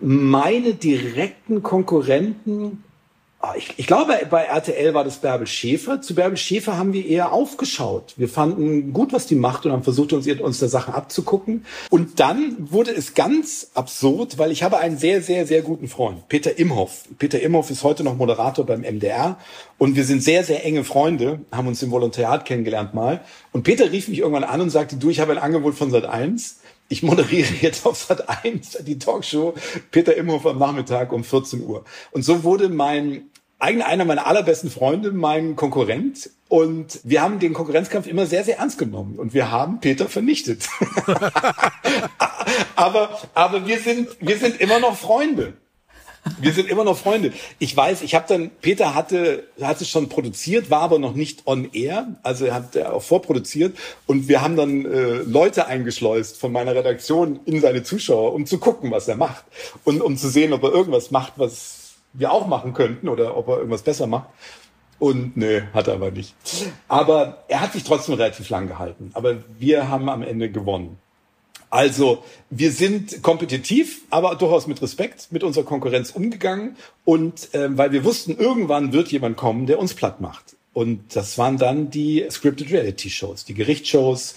Meine 0.00 0.72
direkten 0.72 1.62
Konkurrenten 1.62 2.82
ich, 3.56 3.72
ich 3.78 3.86
glaube, 3.86 4.12
bei 4.28 4.44
RTL 4.44 4.92
war 4.92 5.02
das 5.02 5.16
Bärbel 5.16 5.46
Schäfer. 5.46 6.02
Zu 6.02 6.14
Bärbel 6.14 6.36
Schäfer 6.36 6.76
haben 6.76 6.92
wir 6.92 7.06
eher 7.06 7.32
aufgeschaut. 7.32 8.12
Wir 8.16 8.28
fanden 8.28 8.92
gut, 8.92 9.14
was 9.14 9.26
die 9.26 9.34
macht 9.34 9.64
und 9.64 9.72
haben 9.72 9.82
versucht, 9.82 10.12
uns, 10.12 10.26
uns 10.26 10.58
der 10.58 10.68
Sache 10.68 10.92
abzugucken. 10.92 11.64
Und 11.88 12.20
dann 12.20 12.56
wurde 12.58 12.90
es 12.90 13.14
ganz 13.14 13.70
absurd, 13.74 14.36
weil 14.36 14.52
ich 14.52 14.62
habe 14.62 14.78
einen 14.78 14.98
sehr, 14.98 15.22
sehr, 15.22 15.46
sehr 15.46 15.62
guten 15.62 15.88
Freund, 15.88 16.28
Peter 16.28 16.58
Imhoff. 16.58 17.04
Peter 17.18 17.40
Imhoff 17.40 17.70
ist 17.70 17.82
heute 17.82 18.04
noch 18.04 18.16
Moderator 18.16 18.66
beim 18.66 18.82
MDR 18.82 19.38
und 19.78 19.96
wir 19.96 20.04
sind 20.04 20.22
sehr, 20.22 20.44
sehr 20.44 20.64
enge 20.66 20.84
Freunde, 20.84 21.40
haben 21.50 21.66
uns 21.66 21.82
im 21.82 21.90
Volontariat 21.90 22.44
kennengelernt 22.44 22.92
mal. 22.92 23.22
Und 23.52 23.62
Peter 23.62 23.90
rief 23.90 24.08
mich 24.08 24.18
irgendwann 24.18 24.44
an 24.44 24.60
und 24.60 24.68
sagte, 24.68 24.96
du, 24.96 25.08
ich 25.08 25.20
habe 25.20 25.32
ein 25.32 25.38
Angebot 25.38 25.74
von 25.74 25.90
Sat 25.90 26.04
1 26.04 26.59
ich 26.90 27.02
moderiere 27.02 27.54
jetzt 27.62 27.86
auf 27.86 27.96
Sat 27.96 28.28
1 28.44 28.78
die 28.82 28.98
Talkshow 28.98 29.54
Peter 29.90 30.14
Imhoff 30.14 30.44
am 30.44 30.58
Nachmittag 30.58 31.12
um 31.12 31.24
14 31.24 31.64
Uhr. 31.64 31.84
Und 32.10 32.22
so 32.22 32.44
wurde 32.44 32.68
mein 32.68 33.30
eigentlich 33.60 33.86
einer 33.86 34.04
meiner 34.04 34.26
allerbesten 34.26 34.70
Freunde, 34.70 35.12
mein 35.12 35.54
Konkurrent. 35.54 36.30
Und 36.48 36.98
wir 37.04 37.22
haben 37.22 37.38
den 37.38 37.52
Konkurrenzkampf 37.52 38.06
immer 38.06 38.26
sehr, 38.26 38.42
sehr 38.42 38.58
ernst 38.58 38.78
genommen. 38.78 39.18
Und 39.18 39.34
wir 39.34 39.50
haben 39.50 39.80
Peter 39.80 40.08
vernichtet. 40.08 40.66
aber, 42.74 43.20
aber 43.34 43.66
wir 43.66 43.78
sind, 43.78 44.08
wir 44.20 44.38
sind 44.38 44.60
immer 44.60 44.80
noch 44.80 44.96
Freunde. 44.96 45.52
Wir 46.40 46.52
sind 46.52 46.68
immer 46.68 46.84
noch 46.84 46.98
Freunde. 46.98 47.32
Ich 47.58 47.74
weiß, 47.76 48.02
ich 48.02 48.14
habe 48.14 48.26
dann, 48.28 48.50
Peter 48.60 48.94
hatte, 48.94 49.44
hatte 49.60 49.84
schon 49.84 50.08
produziert, 50.08 50.70
war 50.70 50.82
aber 50.82 50.98
noch 50.98 51.14
nicht 51.14 51.46
on 51.46 51.72
air, 51.72 52.08
also 52.22 52.44
er 52.44 52.54
hat 52.54 52.76
auch 52.76 53.02
vorproduziert 53.02 53.76
und 54.06 54.28
wir 54.28 54.42
haben 54.42 54.56
dann 54.56 54.84
äh, 54.84 55.22
Leute 55.22 55.66
eingeschleust 55.66 56.38
von 56.38 56.52
meiner 56.52 56.74
Redaktion 56.74 57.40
in 57.46 57.60
seine 57.60 57.82
Zuschauer, 57.82 58.34
um 58.34 58.44
zu 58.46 58.58
gucken, 58.58 58.90
was 58.90 59.08
er 59.08 59.16
macht 59.16 59.44
und 59.84 60.02
um 60.02 60.16
zu 60.16 60.28
sehen, 60.28 60.52
ob 60.52 60.62
er 60.62 60.72
irgendwas 60.72 61.10
macht, 61.10 61.34
was 61.36 61.94
wir 62.12 62.32
auch 62.32 62.46
machen 62.46 62.74
könnten 62.74 63.08
oder 63.08 63.36
ob 63.36 63.48
er 63.48 63.56
irgendwas 63.58 63.82
besser 63.82 64.06
macht. 64.06 64.28
Und 64.98 65.34
nö, 65.38 65.62
hat 65.72 65.88
er 65.88 65.94
aber 65.94 66.10
nicht. 66.10 66.34
Aber 66.86 67.44
er 67.48 67.62
hat 67.62 67.72
sich 67.72 67.84
trotzdem 67.84 68.16
relativ 68.16 68.50
lang 68.50 68.68
gehalten. 68.68 69.10
Aber 69.14 69.38
wir 69.58 69.88
haben 69.88 70.10
am 70.10 70.22
Ende 70.22 70.50
gewonnen. 70.50 70.98
Also 71.70 72.24
wir 72.50 72.72
sind 72.72 73.22
kompetitiv, 73.22 74.02
aber 74.10 74.34
durchaus 74.34 74.66
mit 74.66 74.82
Respekt 74.82 75.28
mit 75.30 75.44
unserer 75.44 75.64
Konkurrenz 75.64 76.10
umgegangen 76.10 76.76
und 77.04 77.54
äh, 77.54 77.76
weil 77.78 77.92
wir 77.92 78.04
wussten, 78.04 78.36
irgendwann 78.36 78.92
wird 78.92 79.12
jemand 79.12 79.36
kommen, 79.36 79.66
der 79.66 79.78
uns 79.78 79.94
platt 79.94 80.20
macht. 80.20 80.56
Und 80.72 81.16
das 81.16 81.38
waren 81.38 81.58
dann 81.58 81.90
die 81.90 82.26
Scripted 82.30 82.70
Reality 82.72 83.08
Shows, 83.10 83.44
die 83.44 83.54
Gerichtsshows, 83.54 84.34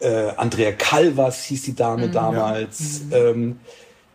äh, 0.00 0.28
Andrea 0.36 0.72
Calvas 0.72 1.44
hieß 1.44 1.62
die 1.62 1.74
Dame 1.74 2.08
Mhm. 2.08 2.12
damals. 2.12 3.02
Ähm, 3.12 3.60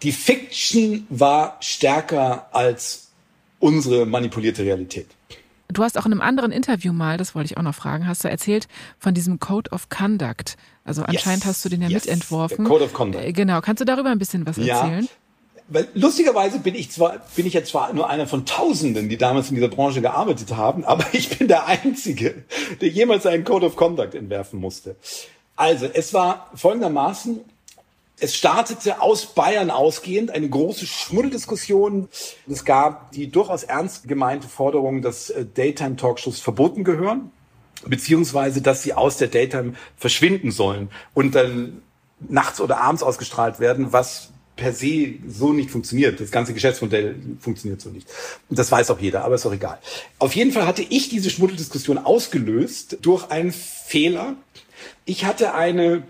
die 0.04 0.12
Fiction 0.12 1.08
war 1.10 1.58
stärker 1.62 2.48
als 2.52 3.08
unsere 3.60 4.06
manipulierte 4.06 4.64
Realität. 4.64 5.08
Du 5.72 5.84
hast 5.84 5.98
auch 5.98 6.06
in 6.06 6.12
einem 6.12 6.22
anderen 6.22 6.52
Interview 6.52 6.94
mal, 6.94 7.18
das 7.18 7.36
wollte 7.36 7.52
ich 7.52 7.58
auch 7.58 7.62
noch 7.62 7.76
fragen, 7.76 8.08
hast 8.08 8.24
du 8.24 8.30
erzählt 8.30 8.68
von 8.98 9.14
diesem 9.14 9.40
Code 9.40 9.70
of 9.72 9.90
Conduct. 9.90 10.58
Also 10.84 11.04
anscheinend 11.04 11.46
hast 11.46 11.64
du 11.64 11.70
den 11.70 11.82
ja 11.84 11.90
yes, 11.90 12.06
mitentworfen. 12.06 12.66
Code 12.66 12.86
of 12.86 12.94
Conduct. 12.94 13.24
Äh, 13.24 13.34
Genau, 13.34 13.62
kannst 13.62 13.80
du 13.80 13.86
darüber 13.86 14.10
ein 14.10 14.18
bisschen 14.18 14.48
was 14.48 14.58
erzählen? 14.58 15.08
Weil 15.68 15.88
lustigerweise 15.94 16.60
bin 16.60 16.74
ich 16.74 16.90
zwar, 16.90 17.20
bin 17.36 17.46
ich 17.46 17.54
jetzt 17.54 17.70
zwar 17.70 17.94
nur 17.94 18.10
einer 18.10 18.26
von 18.26 18.48
Tausenden, 18.48 19.08
die 19.08 19.18
damals 19.18 19.50
in 19.50 19.56
dieser 19.56 19.68
Branche 19.68 20.02
gearbeitet 20.02 20.56
haben, 20.56 20.84
aber 20.84 21.06
ich 21.14 21.38
bin 21.38 21.48
der 21.48 21.68
Einzige, 21.68 22.44
der 22.82 22.90
jemals 22.90 23.28
einen 23.28 23.44
Code 23.44 23.68
of 23.68 23.76
Conduct 23.76 24.16
entwerfen 24.16 24.60
musste. 24.60 24.96
Also, 25.56 25.86
es 25.94 26.14
war 26.14 26.50
folgendermaßen, 26.56 27.42
es 28.20 28.36
startete 28.36 29.02
aus 29.02 29.28
Bayern 29.28 29.72
ausgehend 29.72 30.32
eine 30.32 30.50
große 30.50 30.86
Schmuddeldiskussion. 30.86 32.10
Es 32.50 32.66
gab 32.66 33.12
die 33.12 33.30
durchaus 33.30 33.64
ernst 33.64 34.08
gemeinte 34.08 34.48
Forderung, 34.48 35.02
dass 35.02 35.30
äh, 35.30 35.46
Daytime-Talkshows 35.46 36.40
verboten 36.40 36.84
gehören, 36.84 37.32
beziehungsweise 37.86 38.62
dass 38.62 38.84
sie 38.84 38.94
aus 38.94 39.18
der 39.18 39.30
Daytime 39.30 39.74
verschwinden 39.98 40.52
sollen 40.52 40.90
und 41.14 41.36
dann 41.36 41.82
nachts 42.20 42.60
oder 42.60 42.82
abends 42.82 43.04
ausgestrahlt 43.04 43.60
werden, 43.60 43.94
was 43.94 44.32
per 44.58 44.74
se 44.74 45.14
so 45.26 45.54
nicht 45.54 45.72
funktioniert. 45.72 46.20
Das 46.20 46.32
ganze 46.32 46.54
Geschäftsmodell 46.54 47.16
funktioniert 47.40 47.80
so 47.80 47.90
nicht. 47.90 48.10
Das 48.50 48.70
weiß 48.70 48.92
auch 48.92 49.00
jeder, 49.00 49.24
aber 49.24 49.36
ist 49.36 49.46
auch 49.46 49.54
egal. 49.54 49.80
Auf 50.20 50.36
jeden 50.36 50.52
Fall 50.52 50.68
hatte 50.68 50.82
ich 50.82 51.08
diese 51.08 51.30
Schmuddeldiskussion 51.30 51.98
ausgelöst 51.98 52.98
durch 53.02 53.32
einen 53.32 53.54
Fehler. 53.54 54.36
Ich 55.06 55.24
hatte 55.24 55.54
eine 55.54 56.04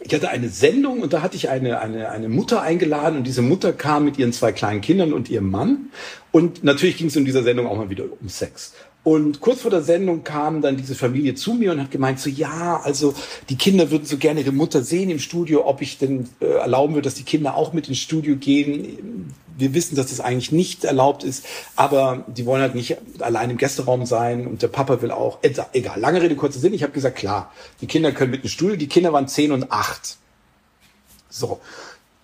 ich 0.00 0.12
hatte 0.14 0.28
eine 0.28 0.50
Sendung 0.50 1.00
und 1.00 1.12
da 1.12 1.22
hatte 1.22 1.36
ich 1.36 1.48
eine, 1.48 1.80
eine, 1.80 2.10
eine 2.10 2.28
Mutter 2.28 2.60
eingeladen 2.60 3.18
und 3.18 3.26
diese 3.26 3.40
Mutter 3.40 3.72
kam 3.72 4.04
mit 4.04 4.18
ihren 4.18 4.32
zwei 4.32 4.52
kleinen 4.52 4.82
Kindern 4.82 5.12
und 5.12 5.30
ihrem 5.30 5.50
Mann. 5.50 5.90
Und 6.32 6.62
natürlich 6.64 6.98
ging 6.98 7.06
es 7.06 7.16
in 7.16 7.24
dieser 7.24 7.42
Sendung 7.42 7.66
auch 7.66 7.78
mal 7.78 7.88
wieder 7.88 8.04
um 8.20 8.28
Sex. 8.28 8.74
Und 9.06 9.40
kurz 9.40 9.60
vor 9.60 9.70
der 9.70 9.82
Sendung 9.82 10.24
kam 10.24 10.62
dann 10.62 10.76
diese 10.76 10.96
Familie 10.96 11.36
zu 11.36 11.54
mir 11.54 11.70
und 11.70 11.80
hat 11.80 11.92
gemeint, 11.92 12.18
so 12.18 12.28
ja, 12.28 12.80
also 12.82 13.14
die 13.48 13.54
Kinder 13.54 13.92
würden 13.92 14.04
so 14.04 14.16
gerne 14.16 14.40
ihre 14.40 14.50
Mutter 14.50 14.82
sehen 14.82 15.10
im 15.10 15.20
Studio, 15.20 15.64
ob 15.64 15.80
ich 15.80 15.98
denn 15.98 16.28
äh, 16.40 16.46
erlauben 16.46 16.94
würde, 16.94 17.04
dass 17.04 17.14
die 17.14 17.22
Kinder 17.22 17.54
auch 17.54 17.72
mit 17.72 17.86
ins 17.88 17.98
Studio 17.98 18.34
gehen. 18.34 19.32
Wir 19.56 19.74
wissen, 19.74 19.94
dass 19.94 20.08
das 20.08 20.18
eigentlich 20.18 20.50
nicht 20.50 20.82
erlaubt 20.82 21.22
ist, 21.22 21.46
aber 21.76 22.24
die 22.26 22.46
wollen 22.46 22.60
halt 22.60 22.74
nicht 22.74 22.96
allein 23.20 23.50
im 23.50 23.58
Gästeraum 23.58 24.06
sein 24.06 24.44
und 24.44 24.62
der 24.62 24.68
Papa 24.68 25.00
will 25.00 25.12
auch. 25.12 25.38
Egal, 25.40 26.00
lange 26.00 26.20
Rede, 26.20 26.34
kurzer 26.34 26.58
Sinn. 26.58 26.74
Ich 26.74 26.82
habe 26.82 26.92
gesagt, 26.92 27.14
klar, 27.14 27.52
die 27.80 27.86
Kinder 27.86 28.10
können 28.10 28.32
mit 28.32 28.42
ins 28.42 28.50
Studio. 28.50 28.74
Die 28.74 28.88
Kinder 28.88 29.12
waren 29.12 29.28
zehn 29.28 29.52
und 29.52 29.70
acht. 29.70 30.16
So, 31.30 31.60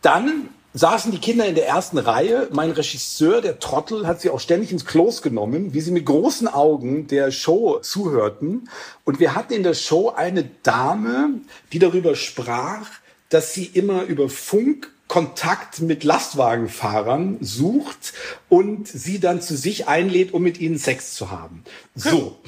dann 0.01 0.49
saßen 0.75 1.13
die 1.13 1.19
Kinder 1.19 1.47
in 1.47 1.55
der 1.55 1.67
ersten 1.67 1.99
Reihe. 1.99 2.49
Mein 2.53 2.71
Regisseur, 2.71 3.41
der 3.41 3.59
Trottel, 3.59 4.07
hat 4.07 4.21
sie 4.21 4.31
auch 4.31 4.41
ständig 4.41 4.73
ins 4.73 4.87
Klos 4.87 5.23
genommen, 5.23 5.75
wie 5.75 5.81
sie 5.81 5.91
mit 5.91 6.07
großen 6.07 6.49
Augen 6.49 7.07
der 7.07 7.31
Show 7.31 7.79
zuhörten. 7.81 8.69
Und 9.05 9.21
wir 9.21 9.35
hatten 9.35 9.53
in 9.53 9.63
der 9.63 9.75
Show 9.75 10.11
eine 10.11 10.49
Dame, 10.63 11.41
die 11.73 11.79
darüber 11.79 12.17
sprach, 12.17 12.89
dass 13.29 13.55
sie 13.55 13.65
immer 13.67 14.03
über 14.05 14.29
Funk 14.29 14.91
Kontakt 15.13 15.81
mit 15.81 16.05
Lastwagenfahrern 16.05 17.37
sucht 17.43 18.15
und 18.49 18.89
sie 18.89 19.21
dann 19.21 19.43
zu 19.43 19.59
sich 19.59 19.87
einlädt, 19.87 20.33
um 20.33 20.43
mit 20.43 20.59
ihnen 20.59 20.79
Sex 20.79 21.13
zu 21.13 21.31
haben. 21.31 21.65
So. 21.95 22.39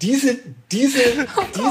Diese, 0.00 0.38
diese, 0.70 1.00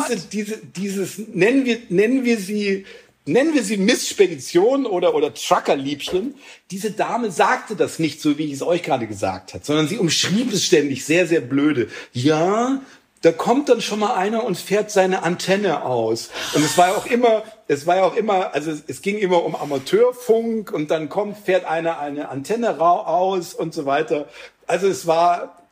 diese, 0.10 0.28
diese, 0.28 0.58
dieses, 0.58 1.18
nennen 1.34 1.64
wir, 1.64 1.78
nennen 1.88 2.26
wir 2.26 2.40
sie, 2.40 2.86
nennen 3.30 3.54
wir 3.54 3.64
sie 3.64 3.78
Missspedition 3.78 4.86
oder, 4.86 5.16
oder 5.16 5.34
Truckerliebchen. 5.34 6.36
Diese 6.72 6.92
Dame 6.92 7.32
sagte 7.32 7.76
das 7.76 8.00
nicht 8.00 8.22
so, 8.22 8.38
wie 8.38 8.46
ich 8.46 8.54
es 8.54 8.62
euch 8.62 8.84
gerade 8.84 9.08
gesagt 9.08 9.54
hat, 9.54 9.66
sondern 9.66 9.88
sie 9.88 9.98
umschrieb 9.98 10.52
es 10.52 10.66
ständig 10.66 11.06
sehr, 11.06 11.28
sehr 11.28 11.42
blöde. 11.42 11.88
Ja, 12.14 12.82
da 13.22 13.32
kommt 13.32 13.68
dann 13.68 13.82
schon 13.82 14.00
mal 14.00 14.16
einer 14.16 14.46
und 14.46 14.58
fährt 14.58 14.92
seine 14.92 15.24
Antenne 15.24 15.84
aus. 15.84 16.30
Und 16.54 16.64
es 16.64 16.78
war 16.78 16.90
ja 16.90 16.96
auch 16.96 17.06
immer, 17.06 17.44
es 17.68 17.86
war 17.86 17.98
ja 17.98 18.04
auch 18.04 18.16
immer, 18.16 18.54
also 18.54 18.72
es, 18.88 19.02
ging 19.02 19.18
immer 19.18 19.44
um 19.44 19.56
Amateurfunk 19.56 20.72
und 20.72 20.90
dann 20.90 21.10
kommt, 21.10 21.38
fährt 21.38 21.66
einer 21.66 22.00
eine 22.00 22.30
Antenne 22.30 22.78
rau- 22.78 23.06
aus 23.06 23.54
und 23.54 23.74
so 23.74 23.86
weiter. 23.86 24.30
Also 24.68 24.88
es 24.88 25.06
war 25.06 25.64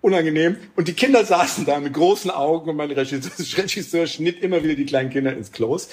unangenehm. 0.00 0.56
Und 0.76 0.86
die 0.86 0.92
Kinder 0.92 1.24
saßen 1.24 1.66
da 1.66 1.80
mit 1.80 1.94
großen 1.94 2.30
Augen 2.30 2.70
und 2.70 2.76
mein 2.76 2.92
Regisseur, 2.92 3.32
Regisseur 3.64 4.06
schnitt 4.06 4.40
immer 4.42 4.62
wieder 4.62 4.74
die 4.74 4.86
kleinen 4.86 5.10
Kinder 5.10 5.32
ins 5.32 5.50
Klos. 5.50 5.88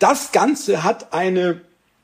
Das 0.00 0.32
Ganze 0.32 0.82
hat 0.82 1.12
eine, 1.12 1.60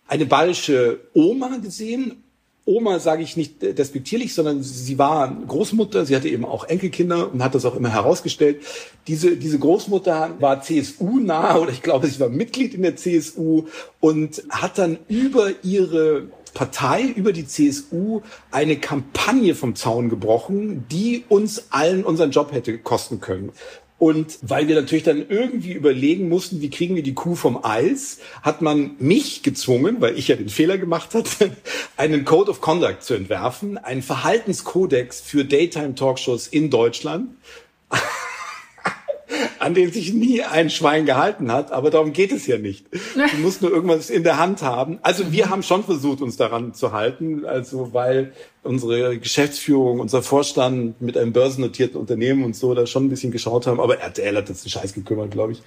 eine 0.06 0.26
bayerische 0.26 1.00
Oma 1.14 1.56
gesehen. 1.56 2.22
Oma 2.66 2.98
sage 2.98 3.22
ich 3.22 3.38
nicht 3.38 3.62
despektierlich, 3.62 4.34
sondern 4.34 4.62
sie 4.62 4.98
war 4.98 5.34
Großmutter, 5.48 6.04
sie 6.04 6.14
hatte 6.14 6.28
eben 6.28 6.44
auch 6.44 6.64
Enkelkinder 6.64 7.32
und 7.32 7.42
hat 7.42 7.54
das 7.54 7.64
auch 7.64 7.74
immer 7.74 7.88
herausgestellt. 7.88 8.60
Diese, 9.06 9.36
diese 9.36 9.58
Großmutter 9.58 10.34
war 10.40 10.60
CSU-nah 10.60 11.56
oder 11.56 11.70
ich 11.70 11.80
glaube, 11.80 12.06
sie 12.08 12.20
war 12.20 12.28
Mitglied 12.28 12.74
in 12.74 12.82
der 12.82 12.96
CSU 12.96 13.64
und 14.00 14.42
hat 14.50 14.76
dann 14.76 14.98
über 15.08 15.52
ihre 15.62 16.24
Partei, 16.52 17.02
über 17.02 17.32
die 17.32 17.46
CSU 17.46 18.20
eine 18.50 18.76
Kampagne 18.76 19.54
vom 19.54 19.74
Zaun 19.74 20.10
gebrochen, 20.10 20.86
die 20.90 21.24
uns 21.30 21.66
allen 21.70 22.04
unseren 22.04 22.30
Job 22.30 22.52
hätte 22.52 22.76
kosten 22.78 23.20
können. 23.20 23.52
Und 23.98 24.38
weil 24.42 24.68
wir 24.68 24.74
natürlich 24.74 25.04
dann 25.04 25.26
irgendwie 25.28 25.72
überlegen 25.72 26.28
mussten, 26.28 26.60
wie 26.60 26.68
kriegen 26.68 26.96
wir 26.96 27.02
die 27.02 27.14
Kuh 27.14 27.34
vom 27.34 27.64
Eis, 27.64 28.18
hat 28.42 28.60
man 28.60 28.94
mich 28.98 29.42
gezwungen, 29.42 30.00
weil 30.00 30.18
ich 30.18 30.28
ja 30.28 30.36
den 30.36 30.50
Fehler 30.50 30.76
gemacht 30.76 31.14
hatte, 31.14 31.56
einen 31.96 32.26
Code 32.26 32.50
of 32.50 32.60
Conduct 32.60 33.02
zu 33.02 33.14
entwerfen, 33.14 33.78
einen 33.78 34.02
Verhaltenskodex 34.02 35.22
für 35.22 35.44
Daytime-Talkshows 35.44 36.46
in 36.48 36.68
Deutschland, 36.68 37.30
an 39.66 39.74
den 39.74 39.90
sich 39.90 40.14
nie 40.14 40.42
ein 40.42 40.70
Schwein 40.70 41.06
gehalten 41.06 41.50
hat, 41.50 41.72
aber 41.72 41.90
darum 41.90 42.12
geht 42.12 42.30
es 42.30 42.46
ja 42.46 42.56
nicht. 42.56 42.86
Du 43.16 43.38
musst 43.38 43.60
nur 43.60 43.72
irgendwas 43.72 44.10
in 44.10 44.22
der 44.22 44.38
Hand 44.38 44.62
haben. 44.62 44.98
Also 45.02 45.32
wir 45.32 45.50
haben 45.50 45.62
schon 45.62 45.82
versucht, 45.82 46.20
uns 46.20 46.36
daran 46.36 46.74
zu 46.74 46.92
halten, 46.92 47.44
also 47.44 47.92
weil 47.92 48.32
unsere 48.62 49.18
Geschäftsführung, 49.18 49.98
unser 49.98 50.22
Vorstand 50.22 51.00
mit 51.00 51.16
einem 51.16 51.32
börsennotierten 51.32 51.98
Unternehmen 51.98 52.44
und 52.44 52.54
so 52.54 52.74
da 52.74 52.86
schon 52.86 53.06
ein 53.06 53.08
bisschen 53.08 53.32
geschaut 53.32 53.66
haben, 53.66 53.80
aber 53.80 53.98
RTL 53.98 54.36
hat 54.36 54.48
das 54.48 54.62
den 54.62 54.70
Scheiß 54.70 54.94
gekümmert, 54.94 55.32
glaube 55.32 55.52
ich. 55.52 55.62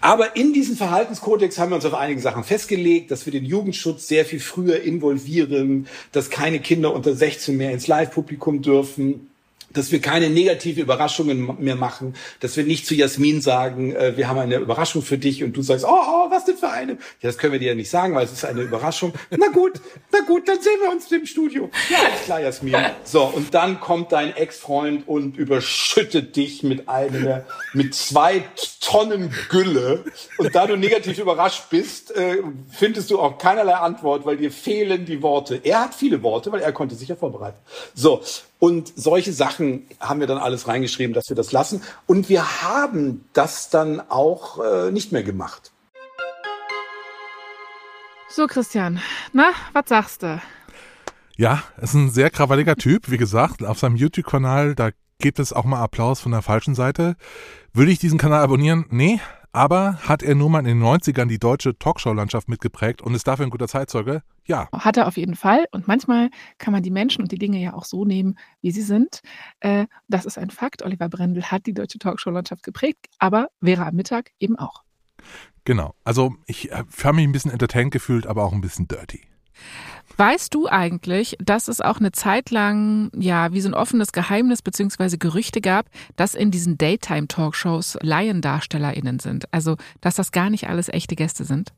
Aber 0.00 0.36
in 0.36 0.54
diesem 0.54 0.76
Verhaltenskodex 0.76 1.58
haben 1.58 1.70
wir 1.70 1.76
uns 1.76 1.84
auf 1.84 1.94
einige 1.94 2.20
Sachen 2.20 2.44
festgelegt, 2.44 3.10
dass 3.10 3.26
wir 3.26 3.32
den 3.32 3.44
Jugendschutz 3.44 4.08
sehr 4.08 4.24
viel 4.24 4.40
früher 4.40 4.80
involvieren, 4.80 5.86
dass 6.12 6.30
keine 6.30 6.60
Kinder 6.60 6.94
unter 6.94 7.14
16 7.14 7.56
mehr 7.56 7.72
ins 7.72 7.86
Live-Publikum 7.88 8.62
dürfen, 8.62 9.28
dass 9.74 9.92
wir 9.92 10.00
keine 10.00 10.30
negative 10.30 10.80
Überraschungen 10.80 11.62
mehr 11.62 11.76
machen, 11.76 12.14
dass 12.40 12.56
wir 12.56 12.64
nicht 12.64 12.86
zu 12.86 12.94
Jasmin 12.94 13.40
sagen, 13.40 13.94
äh, 13.94 14.16
wir 14.16 14.28
haben 14.28 14.38
eine 14.38 14.56
Überraschung 14.56 15.02
für 15.02 15.18
dich 15.18 15.44
und 15.44 15.56
du 15.56 15.62
sagst, 15.62 15.84
oh, 15.84 15.90
oh, 15.90 16.30
was 16.30 16.44
denn 16.46 16.56
für 16.56 16.70
eine? 16.70 16.92
Ja, 16.92 17.28
das 17.28 17.38
können 17.38 17.52
wir 17.52 17.60
dir 17.60 17.68
ja 17.68 17.74
nicht 17.74 17.90
sagen, 17.90 18.14
weil 18.14 18.24
es 18.24 18.32
ist 18.32 18.44
eine 18.44 18.62
Überraschung. 18.62 19.12
Na 19.30 19.48
gut, 19.48 19.72
na 20.12 20.20
gut, 20.20 20.48
dann 20.48 20.60
sehen 20.60 20.78
wir 20.82 20.90
uns 20.90 21.10
im 21.12 21.26
Studio. 21.26 21.70
Ja, 21.90 21.98
alles 21.98 22.22
klar, 22.22 22.40
Jasmin. 22.40 22.76
So, 23.04 23.24
und 23.24 23.52
dann 23.54 23.80
kommt 23.80 24.12
dein 24.12 24.34
Ex-Freund 24.34 25.06
und 25.06 25.36
überschüttet 25.36 26.36
dich 26.36 26.62
mit 26.62 26.88
einer, 26.88 27.44
mit 27.72 27.94
zwei 27.94 28.44
Tonnen 28.80 29.34
Gülle. 29.48 30.04
Und 30.38 30.54
da 30.54 30.66
du 30.66 30.76
negativ 30.76 31.18
überrascht 31.18 31.64
bist, 31.70 32.14
äh, 32.14 32.38
findest 32.70 33.10
du 33.10 33.18
auch 33.18 33.38
keinerlei 33.38 33.74
Antwort, 33.74 34.24
weil 34.26 34.36
dir 34.36 34.52
fehlen 34.52 35.04
die 35.04 35.22
Worte. 35.22 35.60
Er 35.62 35.80
hat 35.80 35.94
viele 35.94 36.22
Worte, 36.22 36.52
weil 36.52 36.60
er 36.60 36.72
konnte 36.72 36.94
sich 36.94 37.08
ja 37.08 37.16
vorbereiten. 37.16 37.58
So, 37.94 38.22
und 38.64 38.94
solche 38.96 39.34
Sachen 39.34 39.82
haben 40.00 40.20
wir 40.20 40.26
dann 40.26 40.38
alles 40.38 40.66
reingeschrieben, 40.66 41.12
dass 41.12 41.28
wir 41.28 41.36
das 41.36 41.52
lassen. 41.52 41.82
Und 42.06 42.30
wir 42.30 42.62
haben 42.62 43.26
das 43.34 43.68
dann 43.68 44.00
auch 44.00 44.58
äh, 44.64 44.90
nicht 44.90 45.12
mehr 45.12 45.22
gemacht. 45.22 45.70
So, 48.30 48.46
Christian, 48.46 49.00
na, 49.34 49.50
was 49.74 49.90
sagst 49.90 50.22
du? 50.22 50.40
Ja, 51.36 51.62
ist 51.82 51.92
ein 51.92 52.08
sehr 52.08 52.30
krawalliger 52.30 52.76
Typ. 52.76 53.10
Wie 53.10 53.18
gesagt, 53.18 53.62
auf 53.62 53.78
seinem 53.78 53.96
YouTube-Kanal, 53.96 54.74
da 54.74 54.92
gibt 55.18 55.40
es 55.40 55.52
auch 55.52 55.64
mal 55.64 55.82
Applaus 55.82 56.20
von 56.20 56.32
der 56.32 56.40
falschen 56.40 56.74
Seite. 56.74 57.16
Würde 57.74 57.92
ich 57.92 57.98
diesen 57.98 58.16
Kanal 58.16 58.40
abonnieren? 58.40 58.86
Nee. 58.88 59.20
Aber 59.52 59.98
hat 60.08 60.22
er 60.22 60.34
nur 60.34 60.48
mal 60.48 60.60
in 60.60 60.64
den 60.64 60.82
90ern 60.82 61.26
die 61.26 61.38
deutsche 61.38 61.78
Talkshow-Landschaft 61.78 62.48
mitgeprägt 62.48 63.02
und 63.02 63.14
ist 63.14 63.28
dafür 63.28 63.44
ein 63.44 63.50
guter 63.50 63.68
Zeitzeuge? 63.68 64.22
Ja. 64.46 64.68
Hat 64.72 64.96
er 64.96 65.06
auf 65.06 65.16
jeden 65.16 65.36
Fall. 65.36 65.66
Und 65.72 65.88
manchmal 65.88 66.30
kann 66.58 66.72
man 66.72 66.82
die 66.82 66.90
Menschen 66.90 67.22
und 67.22 67.32
die 67.32 67.38
Dinge 67.38 67.60
ja 67.60 67.74
auch 67.74 67.84
so 67.84 68.04
nehmen, 68.04 68.36
wie 68.60 68.70
sie 68.70 68.82
sind. 68.82 69.20
Äh, 69.60 69.86
das 70.08 70.26
ist 70.26 70.38
ein 70.38 70.50
Fakt. 70.50 70.82
Oliver 70.82 71.08
Brendel 71.08 71.44
hat 71.44 71.66
die 71.66 71.74
deutsche 71.74 71.98
Talkshow-Landschaft 71.98 72.62
geprägt, 72.62 73.06
aber 73.18 73.48
Vera 73.62 73.88
am 73.88 73.94
Mittag 73.94 74.32
eben 74.38 74.58
auch. 74.58 74.82
Genau. 75.64 75.94
Also 76.04 76.34
ich 76.46 76.70
habe 76.72 77.14
mich 77.14 77.26
ein 77.26 77.32
bisschen 77.32 77.50
entertained 77.50 77.92
gefühlt, 77.92 78.26
aber 78.26 78.44
auch 78.44 78.52
ein 78.52 78.60
bisschen 78.60 78.86
dirty. 78.86 79.22
Weißt 80.16 80.54
du 80.54 80.68
eigentlich, 80.68 81.36
dass 81.40 81.68
es 81.68 81.80
auch 81.80 81.98
eine 81.98 82.12
Zeit 82.12 82.50
lang, 82.50 83.10
ja, 83.16 83.52
wie 83.52 83.60
so 83.60 83.68
ein 83.68 83.74
offenes 83.74 84.12
Geheimnis 84.12 84.62
beziehungsweise 84.62 85.18
Gerüchte 85.18 85.60
gab, 85.60 85.86
dass 86.16 86.34
in 86.34 86.50
diesen 86.50 86.76
Daytime-Talkshows 86.78 87.98
LaiendarstellerInnen 88.02 89.18
sind? 89.18 89.52
Also, 89.52 89.76
dass 90.00 90.14
das 90.16 90.30
gar 90.32 90.50
nicht 90.50 90.68
alles 90.68 90.88
echte 90.88 91.16
Gäste 91.16 91.44
sind? 91.44 91.72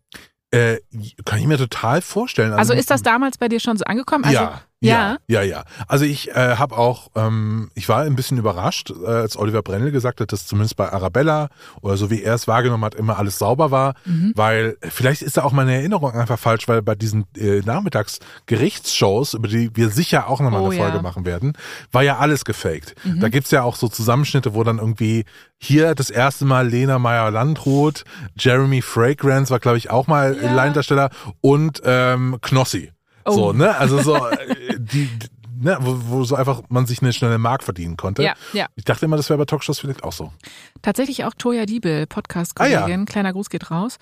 Äh, 0.53 0.79
kann 1.25 1.41
ich 1.41 1.47
mir 1.47 1.59
total 1.59 2.01
vorstellen. 2.01 2.53
Also 2.53 2.73
ist 2.73 2.91
das 2.91 3.03
damals 3.03 3.37
bei 3.39 3.49
dir 3.49 3.61
schon 3.61 3.77
so 3.77 3.85
angekommen? 3.85 4.25
Also, 4.25 4.37
ja, 4.37 4.63
ja, 4.87 5.17
ja, 5.29 5.43
ja. 5.43 5.65
Also 5.89 6.05
ich 6.05 6.31
äh, 6.31 6.57
habe 6.57 6.77
auch, 6.79 7.09
ähm, 7.15 7.71
ich 7.75 7.89
war 7.89 8.03
ein 8.03 8.17
bisschen 8.17 8.39
überrascht, 8.39 8.91
äh, 8.91 9.07
als 9.07 9.37
Oliver 9.37 9.63
Brennel 9.63 9.91
gesagt 9.93 10.21
hat, 10.21 10.33
dass 10.33 10.47
zumindest 10.47 10.77
bei 10.77 10.93
Arabella 10.93 11.49
oder 11.83 11.97
so 11.97 12.11
wie 12.11 12.23
er 12.23 12.35
es 12.35 12.49
wahrgenommen 12.49 12.85
hat, 12.85 12.95
immer 12.95 13.19
alles 13.19 13.39
sauber 13.39 13.71
war, 13.71 13.95
Mhm. 14.05 14.33
weil 14.35 14.77
vielleicht 14.83 15.23
ist 15.23 15.37
da 15.37 15.45
auch 15.45 15.53
meine 15.53 15.75
Erinnerung 15.75 16.13
einfach 16.13 16.39
falsch, 16.39 16.69
weil 16.69 16.83
bei 16.83 16.95
diesen 16.95 17.25
äh, 17.37 17.61
Nachmittagsgerichtsshows, 17.61 19.35
über 19.35 19.49
die 19.49 19.71
wir 19.75 19.91
sicher 19.91 20.29
auch 20.29 20.41
nochmal 20.41 20.61
Oh, 20.63 20.67
eine 20.71 20.77
Folge 20.77 20.97
ja. 20.97 21.03
machen 21.03 21.25
werden, 21.25 21.53
war 21.93 22.03
ja 22.03 22.19
alles 22.19 22.45
gefaked. 22.45 22.95
Mhm. 23.05 23.21
Da 23.21 23.29
gibt's 23.29 23.51
ja 23.51 23.63
auch 23.63 23.77
so 23.77 23.89
Zusammenschnitte, 23.89 24.55
wo 24.55 24.65
dann 24.65 24.79
irgendwie 24.79 25.25
hier 25.59 25.95
das 25.95 26.11
erste 26.11 26.45
Mal 26.45 26.69
Lena 26.69 26.99
Meyer-Landrut, 26.99 28.05
Jeremy 28.39 28.83
Fragrance 28.83 29.51
war 29.51 29.59
glaube 29.59 29.79
ich 29.79 29.91
auch 29.91 30.07
mal 30.07 30.37
Ja. 30.41 30.53
Laiendarsteller 30.55 31.11
und 31.41 31.81
ähm, 31.85 32.39
Knossi. 32.43 32.91
Oh. 33.27 33.33
So, 33.33 33.53
ne? 33.53 33.77
Also 33.77 34.01
so, 34.03 34.17
äh, 34.17 34.79
die, 34.79 35.07
die- 35.07 35.29
ne, 35.59 35.79
wo, 35.81 35.97
wo 36.09 36.25
so 36.25 36.35
einfach 36.37 36.63
man 36.69 36.87
sich 36.87 37.03
eine 37.03 37.13
schnelle 37.13 37.39
Mark 37.39 37.63
verdienen 37.63 37.97
konnte. 37.97 38.23
Ja, 38.23 38.35
ja. 38.53 38.67
Ich 38.77 38.85
dachte 38.85 39.05
immer, 39.07 39.17
das 39.17 39.29
wäre 39.31 39.39
bei 39.39 39.45
Talkshows 39.47 39.79
vielleicht 39.79 40.05
auch 40.05 40.13
so. 40.13 40.33
Tatsächlich 40.83 41.25
auch 41.25 41.33
Toya 41.37 41.67
Diebel, 41.67 42.07
Podcast-Kollegin. 42.07 42.79
Ah, 42.83 42.89
ja. 42.89 43.05
Kleiner 43.05 43.33
Gruß 43.33 43.51
geht 43.51 43.71
raus. 43.71 43.97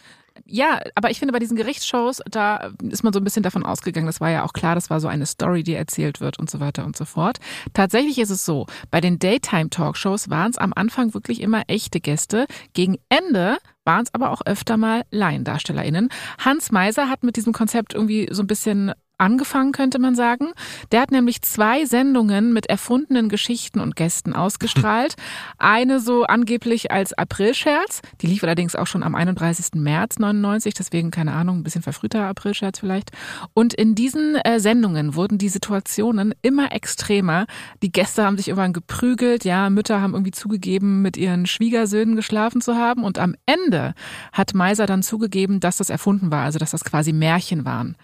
Ja, 0.47 0.81
aber 0.97 1.13
ich 1.13 1.21
finde 1.21 1.33
bei 1.33 1.39
diesen 1.39 1.57
Gerichtsshows, 1.57 2.21
da 2.29 2.73
ist 2.83 3.05
man 3.05 3.13
so 3.13 3.21
ein 3.21 3.25
bisschen 3.25 3.45
davon 3.45 3.65
ausgegangen, 3.65 4.09
das 4.09 4.21
war 4.21 4.31
ja 4.31 4.45
auch 4.45 4.53
klar, 4.53 4.75
das 4.75 4.91
war 4.91 4.99
so 4.99 5.07
eine 5.07 5.27
Story, 5.27 5.63
die 5.63 5.75
erzählt 5.75 6.21
wird 6.21 6.41
und 6.41 6.51
so 6.51 6.59
weiter 6.59 6.85
und 6.85 6.97
so 6.97 7.05
fort. 7.05 7.39
Tatsächlich 7.73 8.19
ist 8.19 8.31
es 8.31 8.45
so, 8.45 8.67
bei 8.91 9.01
den 9.01 9.21
Daytime-Talkshows 9.21 10.31
waren 10.31 10.51
es 10.51 10.59
am 10.59 10.73
Anfang 10.75 11.15
wirklich 11.15 11.41
immer 11.41 11.63
echte 11.69 12.01
Gäste. 12.01 12.47
Gegen 12.73 12.99
Ende 13.09 13.59
waren 13.85 14.03
es 14.03 14.13
aber 14.13 14.31
auch 14.31 14.41
öfter 14.45 14.77
mal 14.77 15.03
LaiendarstellerInnen. 15.13 16.09
Hans 16.39 16.73
Meiser 16.73 17.09
hat 17.09 17.23
mit 17.23 17.37
diesem 17.37 17.53
Konzept 17.53 17.95
irgendwie 17.95 18.29
so 18.33 18.43
ein 18.43 18.49
bisschen 18.49 18.93
angefangen, 19.25 19.73
könnte 19.73 19.99
man 19.99 20.15
sagen. 20.15 20.49
Der 20.93 21.01
hat 21.01 21.11
nämlich 21.11 21.43
zwei 21.43 21.87
Sendungen 21.87 22.53
mit 22.53 22.67
erfundenen 22.67 23.29
Geschichten 23.29 23.81
und 23.81 23.97
Gästen 23.97 24.33
ausgestrahlt. 24.35 25.15
Eine 25.59 25.99
so 26.01 26.25
angeblich 26.25 26.91
als 26.91 27.13
Aprilscherz, 27.15 28.03
die 28.21 28.27
lief 28.27 28.45
allerdings 28.45 28.77
auch 28.77 28.87
schon 28.87 29.03
am 29.03 29.15
31. 29.15 29.81
März 29.81 30.19
99, 30.19 30.75
deswegen 30.75 31.11
keine 31.11 31.33
Ahnung, 31.33 31.59
ein 31.59 31.63
bisschen 31.63 31.83
verfrühter 31.83 32.27
Aprilscherz 32.27 32.79
vielleicht. 32.79 33.11
Und 33.55 33.73
in 33.73 33.95
diesen 33.95 34.37
äh, 34.37 34.61
Sendungen 34.61 35.15
wurden 35.15 35.39
die 35.39 35.49
Situationen 35.49 36.35
immer 36.43 36.73
extremer. 36.73 37.47
Die 37.83 37.91
Gäste 37.91 38.25
haben 38.25 38.37
sich 38.37 38.49
irgendwann 38.49 38.73
geprügelt, 38.75 39.45
ja, 39.45 39.71
Mütter 39.71 40.01
haben 40.01 40.13
irgendwie 40.13 40.33
zugegeben, 40.33 41.01
mit 41.01 41.17
ihren 41.17 41.47
Schwiegersöhnen 41.47 42.17
geschlafen 42.17 42.61
zu 42.61 42.77
haben 42.77 43.05
und 43.05 43.19
am 43.19 43.35
Ende 43.47 43.95
hat 44.33 44.55
Meiser 44.55 44.87
dann 44.87 45.03
zugegeben, 45.03 45.61
dass 45.61 45.79
das 45.79 45.89
erfunden 45.89 46.31
war, 46.31 46.45
also 46.45 46.59
dass 46.59 46.73
das 46.73 46.85
quasi 46.85 47.13
Märchen 47.13 47.65
waren. 47.65 47.97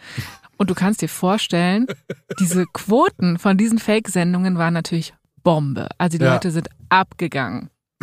Und 0.60 0.68
du 0.68 0.74
kannst 0.74 1.00
dir 1.00 1.08
vorstellen, 1.08 1.86
diese 2.38 2.66
Quoten 2.66 3.38
von 3.38 3.56
diesen 3.56 3.78
Fake-Sendungen 3.78 4.58
waren 4.58 4.74
natürlich 4.74 5.14
Bombe. 5.42 5.88
Also 5.96 6.18
die 6.18 6.24
Ja. 6.24 6.34
Leute 6.34 6.50
sind 6.50 6.68
abgegangen. 6.90 7.70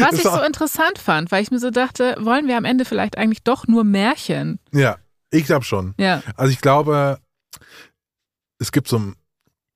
Was 0.00 0.14
ich 0.14 0.22
so 0.24 0.42
interessant 0.42 0.98
fand, 0.98 1.30
weil 1.30 1.44
ich 1.44 1.52
mir 1.52 1.60
so 1.60 1.70
dachte, 1.70 2.16
wollen 2.18 2.48
wir 2.48 2.56
am 2.56 2.64
Ende 2.64 2.84
vielleicht 2.84 3.16
eigentlich 3.16 3.44
doch 3.44 3.68
nur 3.68 3.84
Märchen? 3.84 4.58
Ja, 4.72 4.96
ich 5.30 5.44
glaube 5.44 5.64
schon. 5.64 5.94
Ja. 5.96 6.24
Also 6.34 6.50
ich 6.52 6.60
glaube, 6.60 7.18
es 8.58 8.72
gibt 8.72 8.88
so 8.88 8.98
ein, 8.98 9.14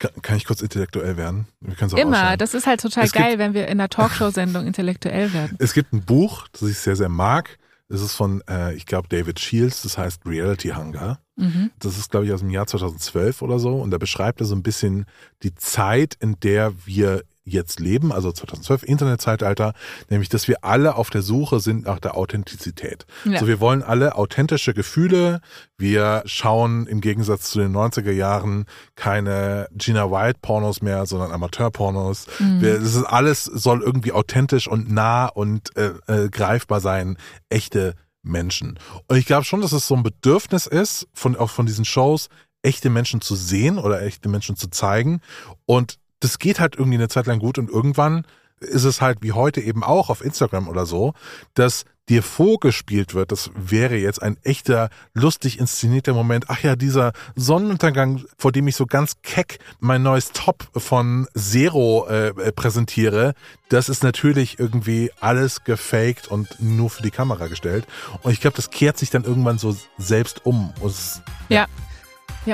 kann, 0.01 0.37
ich 0.37 0.47
kurz 0.47 0.61
intellektuell 0.63 1.17
werden? 1.17 1.47
Wir 1.61 1.77
können 1.77 1.89
es 1.89 1.95
auch 1.95 1.99
Immer. 1.99 2.17
ausschneiden. 2.17 2.39
Das 2.39 2.55
ist 2.55 2.67
halt 2.67 2.81
total 2.81 3.05
Es 3.05 3.13
gibt- 3.13 3.25
geil, 3.25 3.39
wenn 3.39 3.55
wir 3.55 3.67
in 3.69 3.79
einer 3.79 3.89
Talkshow-Sendung 3.89 4.67
intellektuell 4.67 5.33
werden. 5.33 5.57
Es 5.61 5.73
gibt 5.75 5.93
ein 5.93 6.03
Buch, 6.05 6.49
das 6.51 6.63
ich 6.63 6.79
sehr, 6.79 6.97
sehr 6.97 7.09
mag. 7.09 7.57
Das 7.89 8.03
ist 8.03 8.15
von, 8.15 8.43
äh, 8.49 8.75
ich 8.75 8.85
glaube, 8.85 9.09
David 9.09 9.41
Shields, 9.41 9.83
das 9.83 9.97
heißt 9.97 10.27
Reality 10.27 10.69
Hunger. 10.69 11.21
Mhm. 11.37 11.71
Das 11.79 11.97
ist, 11.97 12.11
glaube 12.11 12.27
ich, 12.27 12.33
aus 12.33 12.41
dem 12.41 12.51
Jahr 12.51 12.67
2012 12.67 13.41
oder 13.41 13.59
so. 13.59 13.77
Und 13.77 13.91
da 13.91 13.99
beschreibt 13.99 14.41
er 14.41 14.47
so 14.47 14.55
ein 14.55 14.63
bisschen 14.63 15.07
die 15.43 15.55
Zeit, 15.55 16.17
in 16.21 16.39
der 16.41 16.87
wir 16.87 17.25
jetzt 17.53 17.81
leben, 17.81 18.13
also 18.13 18.33
2012 18.33 18.83
Internetzeitalter, 18.83 19.73
nämlich, 20.09 20.29
dass 20.29 20.49
wir 20.49 20.65
alle 20.65 20.97
auf 20.97 21.11
der 21.11 21.23
Suche 21.23 21.61
sind 21.61 21.87
nach 21.87 21.99
der 21.99 22.17
Authentizität. 22.17 23.07
Ja. 23.25 23.41
So, 23.41 23.47
wir 23.47 23.61
wollen 23.61 23.83
alle 23.83 24.17
authentische 24.17 24.75
Gefühle. 24.75 25.41
Wir 25.77 26.23
schauen 26.27 26.87
im 26.87 27.01
Gegensatz 27.01 27.51
zu 27.51 27.59
den 27.59 27.75
90er 27.75 28.13
Jahren 28.13 28.67
keine 28.95 29.69
Gina 29.73 30.11
White 30.11 30.41
Pornos 30.43 30.83
mehr, 30.83 31.07
sondern 31.07 31.33
Amateurpornos. 31.33 32.27
Mhm. 32.39 32.61
Wir, 32.61 32.79
das 32.79 32.95
ist 32.95 33.05
alles 33.05 33.45
soll 33.45 33.83
irgendwie 33.83 34.13
authentisch 34.13 34.69
und 34.69 34.91
nah 34.91 35.27
und 35.27 35.77
äh, 35.77 35.93
äh, 36.07 36.29
greifbar 36.29 36.81
sein. 36.81 37.17
Echte 37.49 37.95
Menschen. 38.23 38.79
Und 39.07 39.17
ich 39.17 39.27
glaube 39.27 39.45
schon, 39.45 39.61
dass 39.61 39.73
es 39.73 39.87
so 39.87 39.95
ein 39.95 40.03
Bedürfnis 40.03 40.67
ist, 40.67 41.09
von, 41.13 41.37
auch 41.37 41.51
von 41.51 41.67
diesen 41.67 41.85
Shows, 41.85 42.29
echte 42.63 42.91
Menschen 42.91 43.21
zu 43.21 43.35
sehen 43.37 43.79
oder 43.79 44.03
echte 44.03 44.29
Menschen 44.29 44.57
zu 44.57 44.69
zeigen. 44.69 45.21
Und 45.67 45.99
das 46.21 46.39
geht 46.39 46.61
halt 46.61 46.77
irgendwie 46.77 46.99
eine 46.99 47.09
Zeit 47.09 47.27
lang 47.27 47.39
gut 47.39 47.59
und 47.59 47.71
irgendwann 47.71 48.25
ist 48.61 48.85
es 48.85 49.01
halt 49.01 49.19
wie 49.23 49.33
heute 49.33 49.61
eben 49.61 49.85
auch 49.85 50.11
auf 50.11 50.25
Instagram 50.25 50.69
oder 50.69 50.87
so, 50.87 51.15
dass 51.55 51.85
dir 52.09 52.23
vorgespielt 52.23 53.15
wird, 53.15 53.33
das 53.33 53.51
wäre 53.55 53.97
jetzt 53.97 54.23
ein 54.23 54.39
echter, 54.43 54.89
lustig 55.13 55.59
inszenierter 55.59 56.15
Moment. 56.15 56.47
Ach 56.49 56.63
ja, 56.63 56.75
dieser 56.77 57.13
Sonnenuntergang, 57.37 58.25
vor 58.39 58.53
dem 58.53 58.67
ich 58.67 58.77
so 58.77 58.87
ganz 58.87 59.17
keck 59.23 59.59
mein 59.79 60.03
neues 60.03 60.33
Top 60.33 60.69
von 60.75 61.29
Zero 61.37 62.07
äh, 62.09 62.29
äh, 62.29 62.53
präsentiere, 62.53 63.35
das 63.69 63.89
ist 63.89 64.03
natürlich 64.03 64.59
irgendwie 64.59 65.11
alles 65.21 65.65
gefaked 65.65 66.29
und 66.29 66.49
nur 66.61 66.89
für 66.89 67.03
die 67.03 67.11
Kamera 67.11 67.49
gestellt. 67.49 67.87
Und 68.23 68.33
ich 68.33 68.41
glaube, 68.41 68.57
das 68.57 68.71
kehrt 68.71 68.97
sich 68.97 69.11
dann 69.11 69.25
irgendwann 69.25 69.59
so 69.59 69.77
selbst 69.99 70.47
um. 70.47 70.73
Und 70.81 70.91
es, 70.91 71.23
Ja. 71.51 71.67
Ja, 71.67 71.67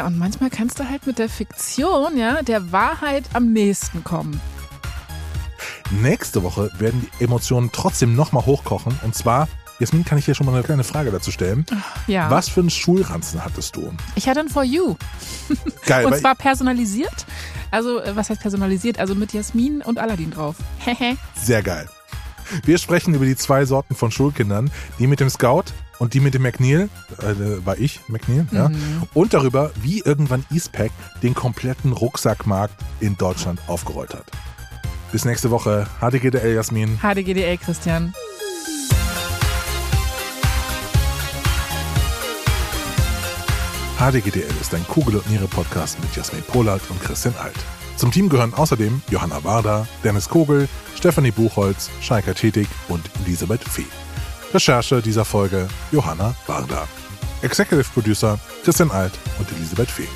und 0.03 0.19
manchmal 0.19 0.51
kannst 0.51 0.81
du 0.81 0.89
halt 0.89 1.07
mit 1.07 1.19
der 1.19 1.29
Fiktion, 1.29 2.17
ja, 2.17 2.43
der 2.43 2.73
Wahrheit 2.73 3.25
am 3.33 3.53
nächsten 3.53 4.03
kommen. 4.03 4.41
Nächste 5.91 6.43
Woche 6.43 6.71
werden 6.79 7.07
die 7.19 7.25
Emotionen 7.25 7.71
trotzdem 7.73 8.15
nochmal 8.15 8.47
hochkochen. 8.47 8.99
Und 9.03 9.15
zwar, 9.15 9.49
Jasmin, 9.79 10.05
kann 10.05 10.19
ich 10.19 10.25
dir 10.25 10.35
schon 10.35 10.47
mal 10.47 10.55
eine 10.55 10.63
kleine 10.63 10.85
Frage 10.85 11.11
dazu 11.11 11.31
stellen. 11.31 11.67
Ja. 12.07 12.31
Was 12.31 12.49
für 12.49 12.61
einen 12.61 12.71
Schulranzen 12.71 13.45
hattest 13.45 13.77
du? 13.77 13.93
Ich 14.15 14.29
hatte 14.29 14.41
ein 14.41 14.49
For 14.49 14.65
You. 14.65 14.97
Geil, 15.87 16.07
Und 16.07 16.17
zwar 16.17 16.35
personalisiert. 16.35 17.27
Also, 17.71 18.01
äh, 18.01 18.17
was 18.17 18.31
heißt 18.31 18.41
personalisiert? 18.41 18.99
Also 18.99 19.15
mit 19.15 19.33
Jasmin 19.33 19.83
und 19.83 19.99
Aladdin 19.99 20.31
drauf. 20.31 20.57
Hehe. 20.79 21.17
Sehr 21.35 21.63
geil. 21.63 21.89
Wir 22.65 22.79
sprechen 22.79 23.15
über 23.15 23.25
die 23.25 23.37
zwei 23.37 23.65
Sorten 23.65 23.95
von 23.95 24.11
Schulkindern, 24.11 24.71
die 24.99 25.07
mit 25.07 25.21
dem 25.21 25.31
Scout 25.31 25.65
und 25.99 26.15
die 26.15 26.21
mit 26.21 26.35
dem 26.35 26.43
McNeil, 26.43 26.89
äh, 27.21 27.65
war 27.67 27.79
ich, 27.79 28.01
McNeil, 28.09 28.47
ja, 28.53 28.69
Mhm. 28.69 29.03
und 29.15 29.35
darüber, 29.35 29.71
wie 29.83 30.01
irgendwann 30.01 30.45
Eastpack 30.53 30.91
den 31.23 31.35
kompletten 31.35 31.93
Rucksackmarkt 31.93 32.75
in 33.01 33.17
Deutschland 33.17 33.61
aufgerollt 33.67 34.15
hat. 34.15 34.25
Bis 35.13 35.25
nächste 35.25 35.51
Woche. 35.51 35.87
HDGDL 36.01 36.55
Jasmin. 36.55 36.99
HDGDL, 37.01 37.57
Christian. 37.59 38.13
HDGDL 43.99 44.51
ist 44.61 44.75
ein 44.75 44.85
Kugel- 44.89 45.17
und 45.17 45.31
Niere-Podcast 45.31 46.01
mit 46.01 46.15
Jasmin 46.17 46.43
Polat 46.43 46.81
und 46.91 47.01
Christian 47.01 47.35
Alt. 47.41 47.55
Zum 47.97 48.11
Team 48.11 48.29
gehören 48.29 48.53
außerdem 48.53 49.01
Johanna 49.09 49.45
Warder, 49.45 49.87
Dennis 50.03 50.29
Kogel, 50.29 50.69
Stefanie 50.97 51.31
Buchholz, 51.31 51.91
Scheika 52.01 52.35
Tätig 52.35 52.67
und 52.89 53.03
Elisabeth 53.25 53.63
Fee. 53.63 53.87
Recherche 54.55 55.03
dieser 55.03 55.25
Folge 55.25 55.67
Johanna 55.91 56.35
Warder. 56.47 56.87
Executive 57.43 57.91
Producer 57.93 58.39
Christian 58.63 58.91
Alt 58.91 59.13
und 59.39 59.51
Elisabeth 59.51 59.91
Fee. 59.91 60.09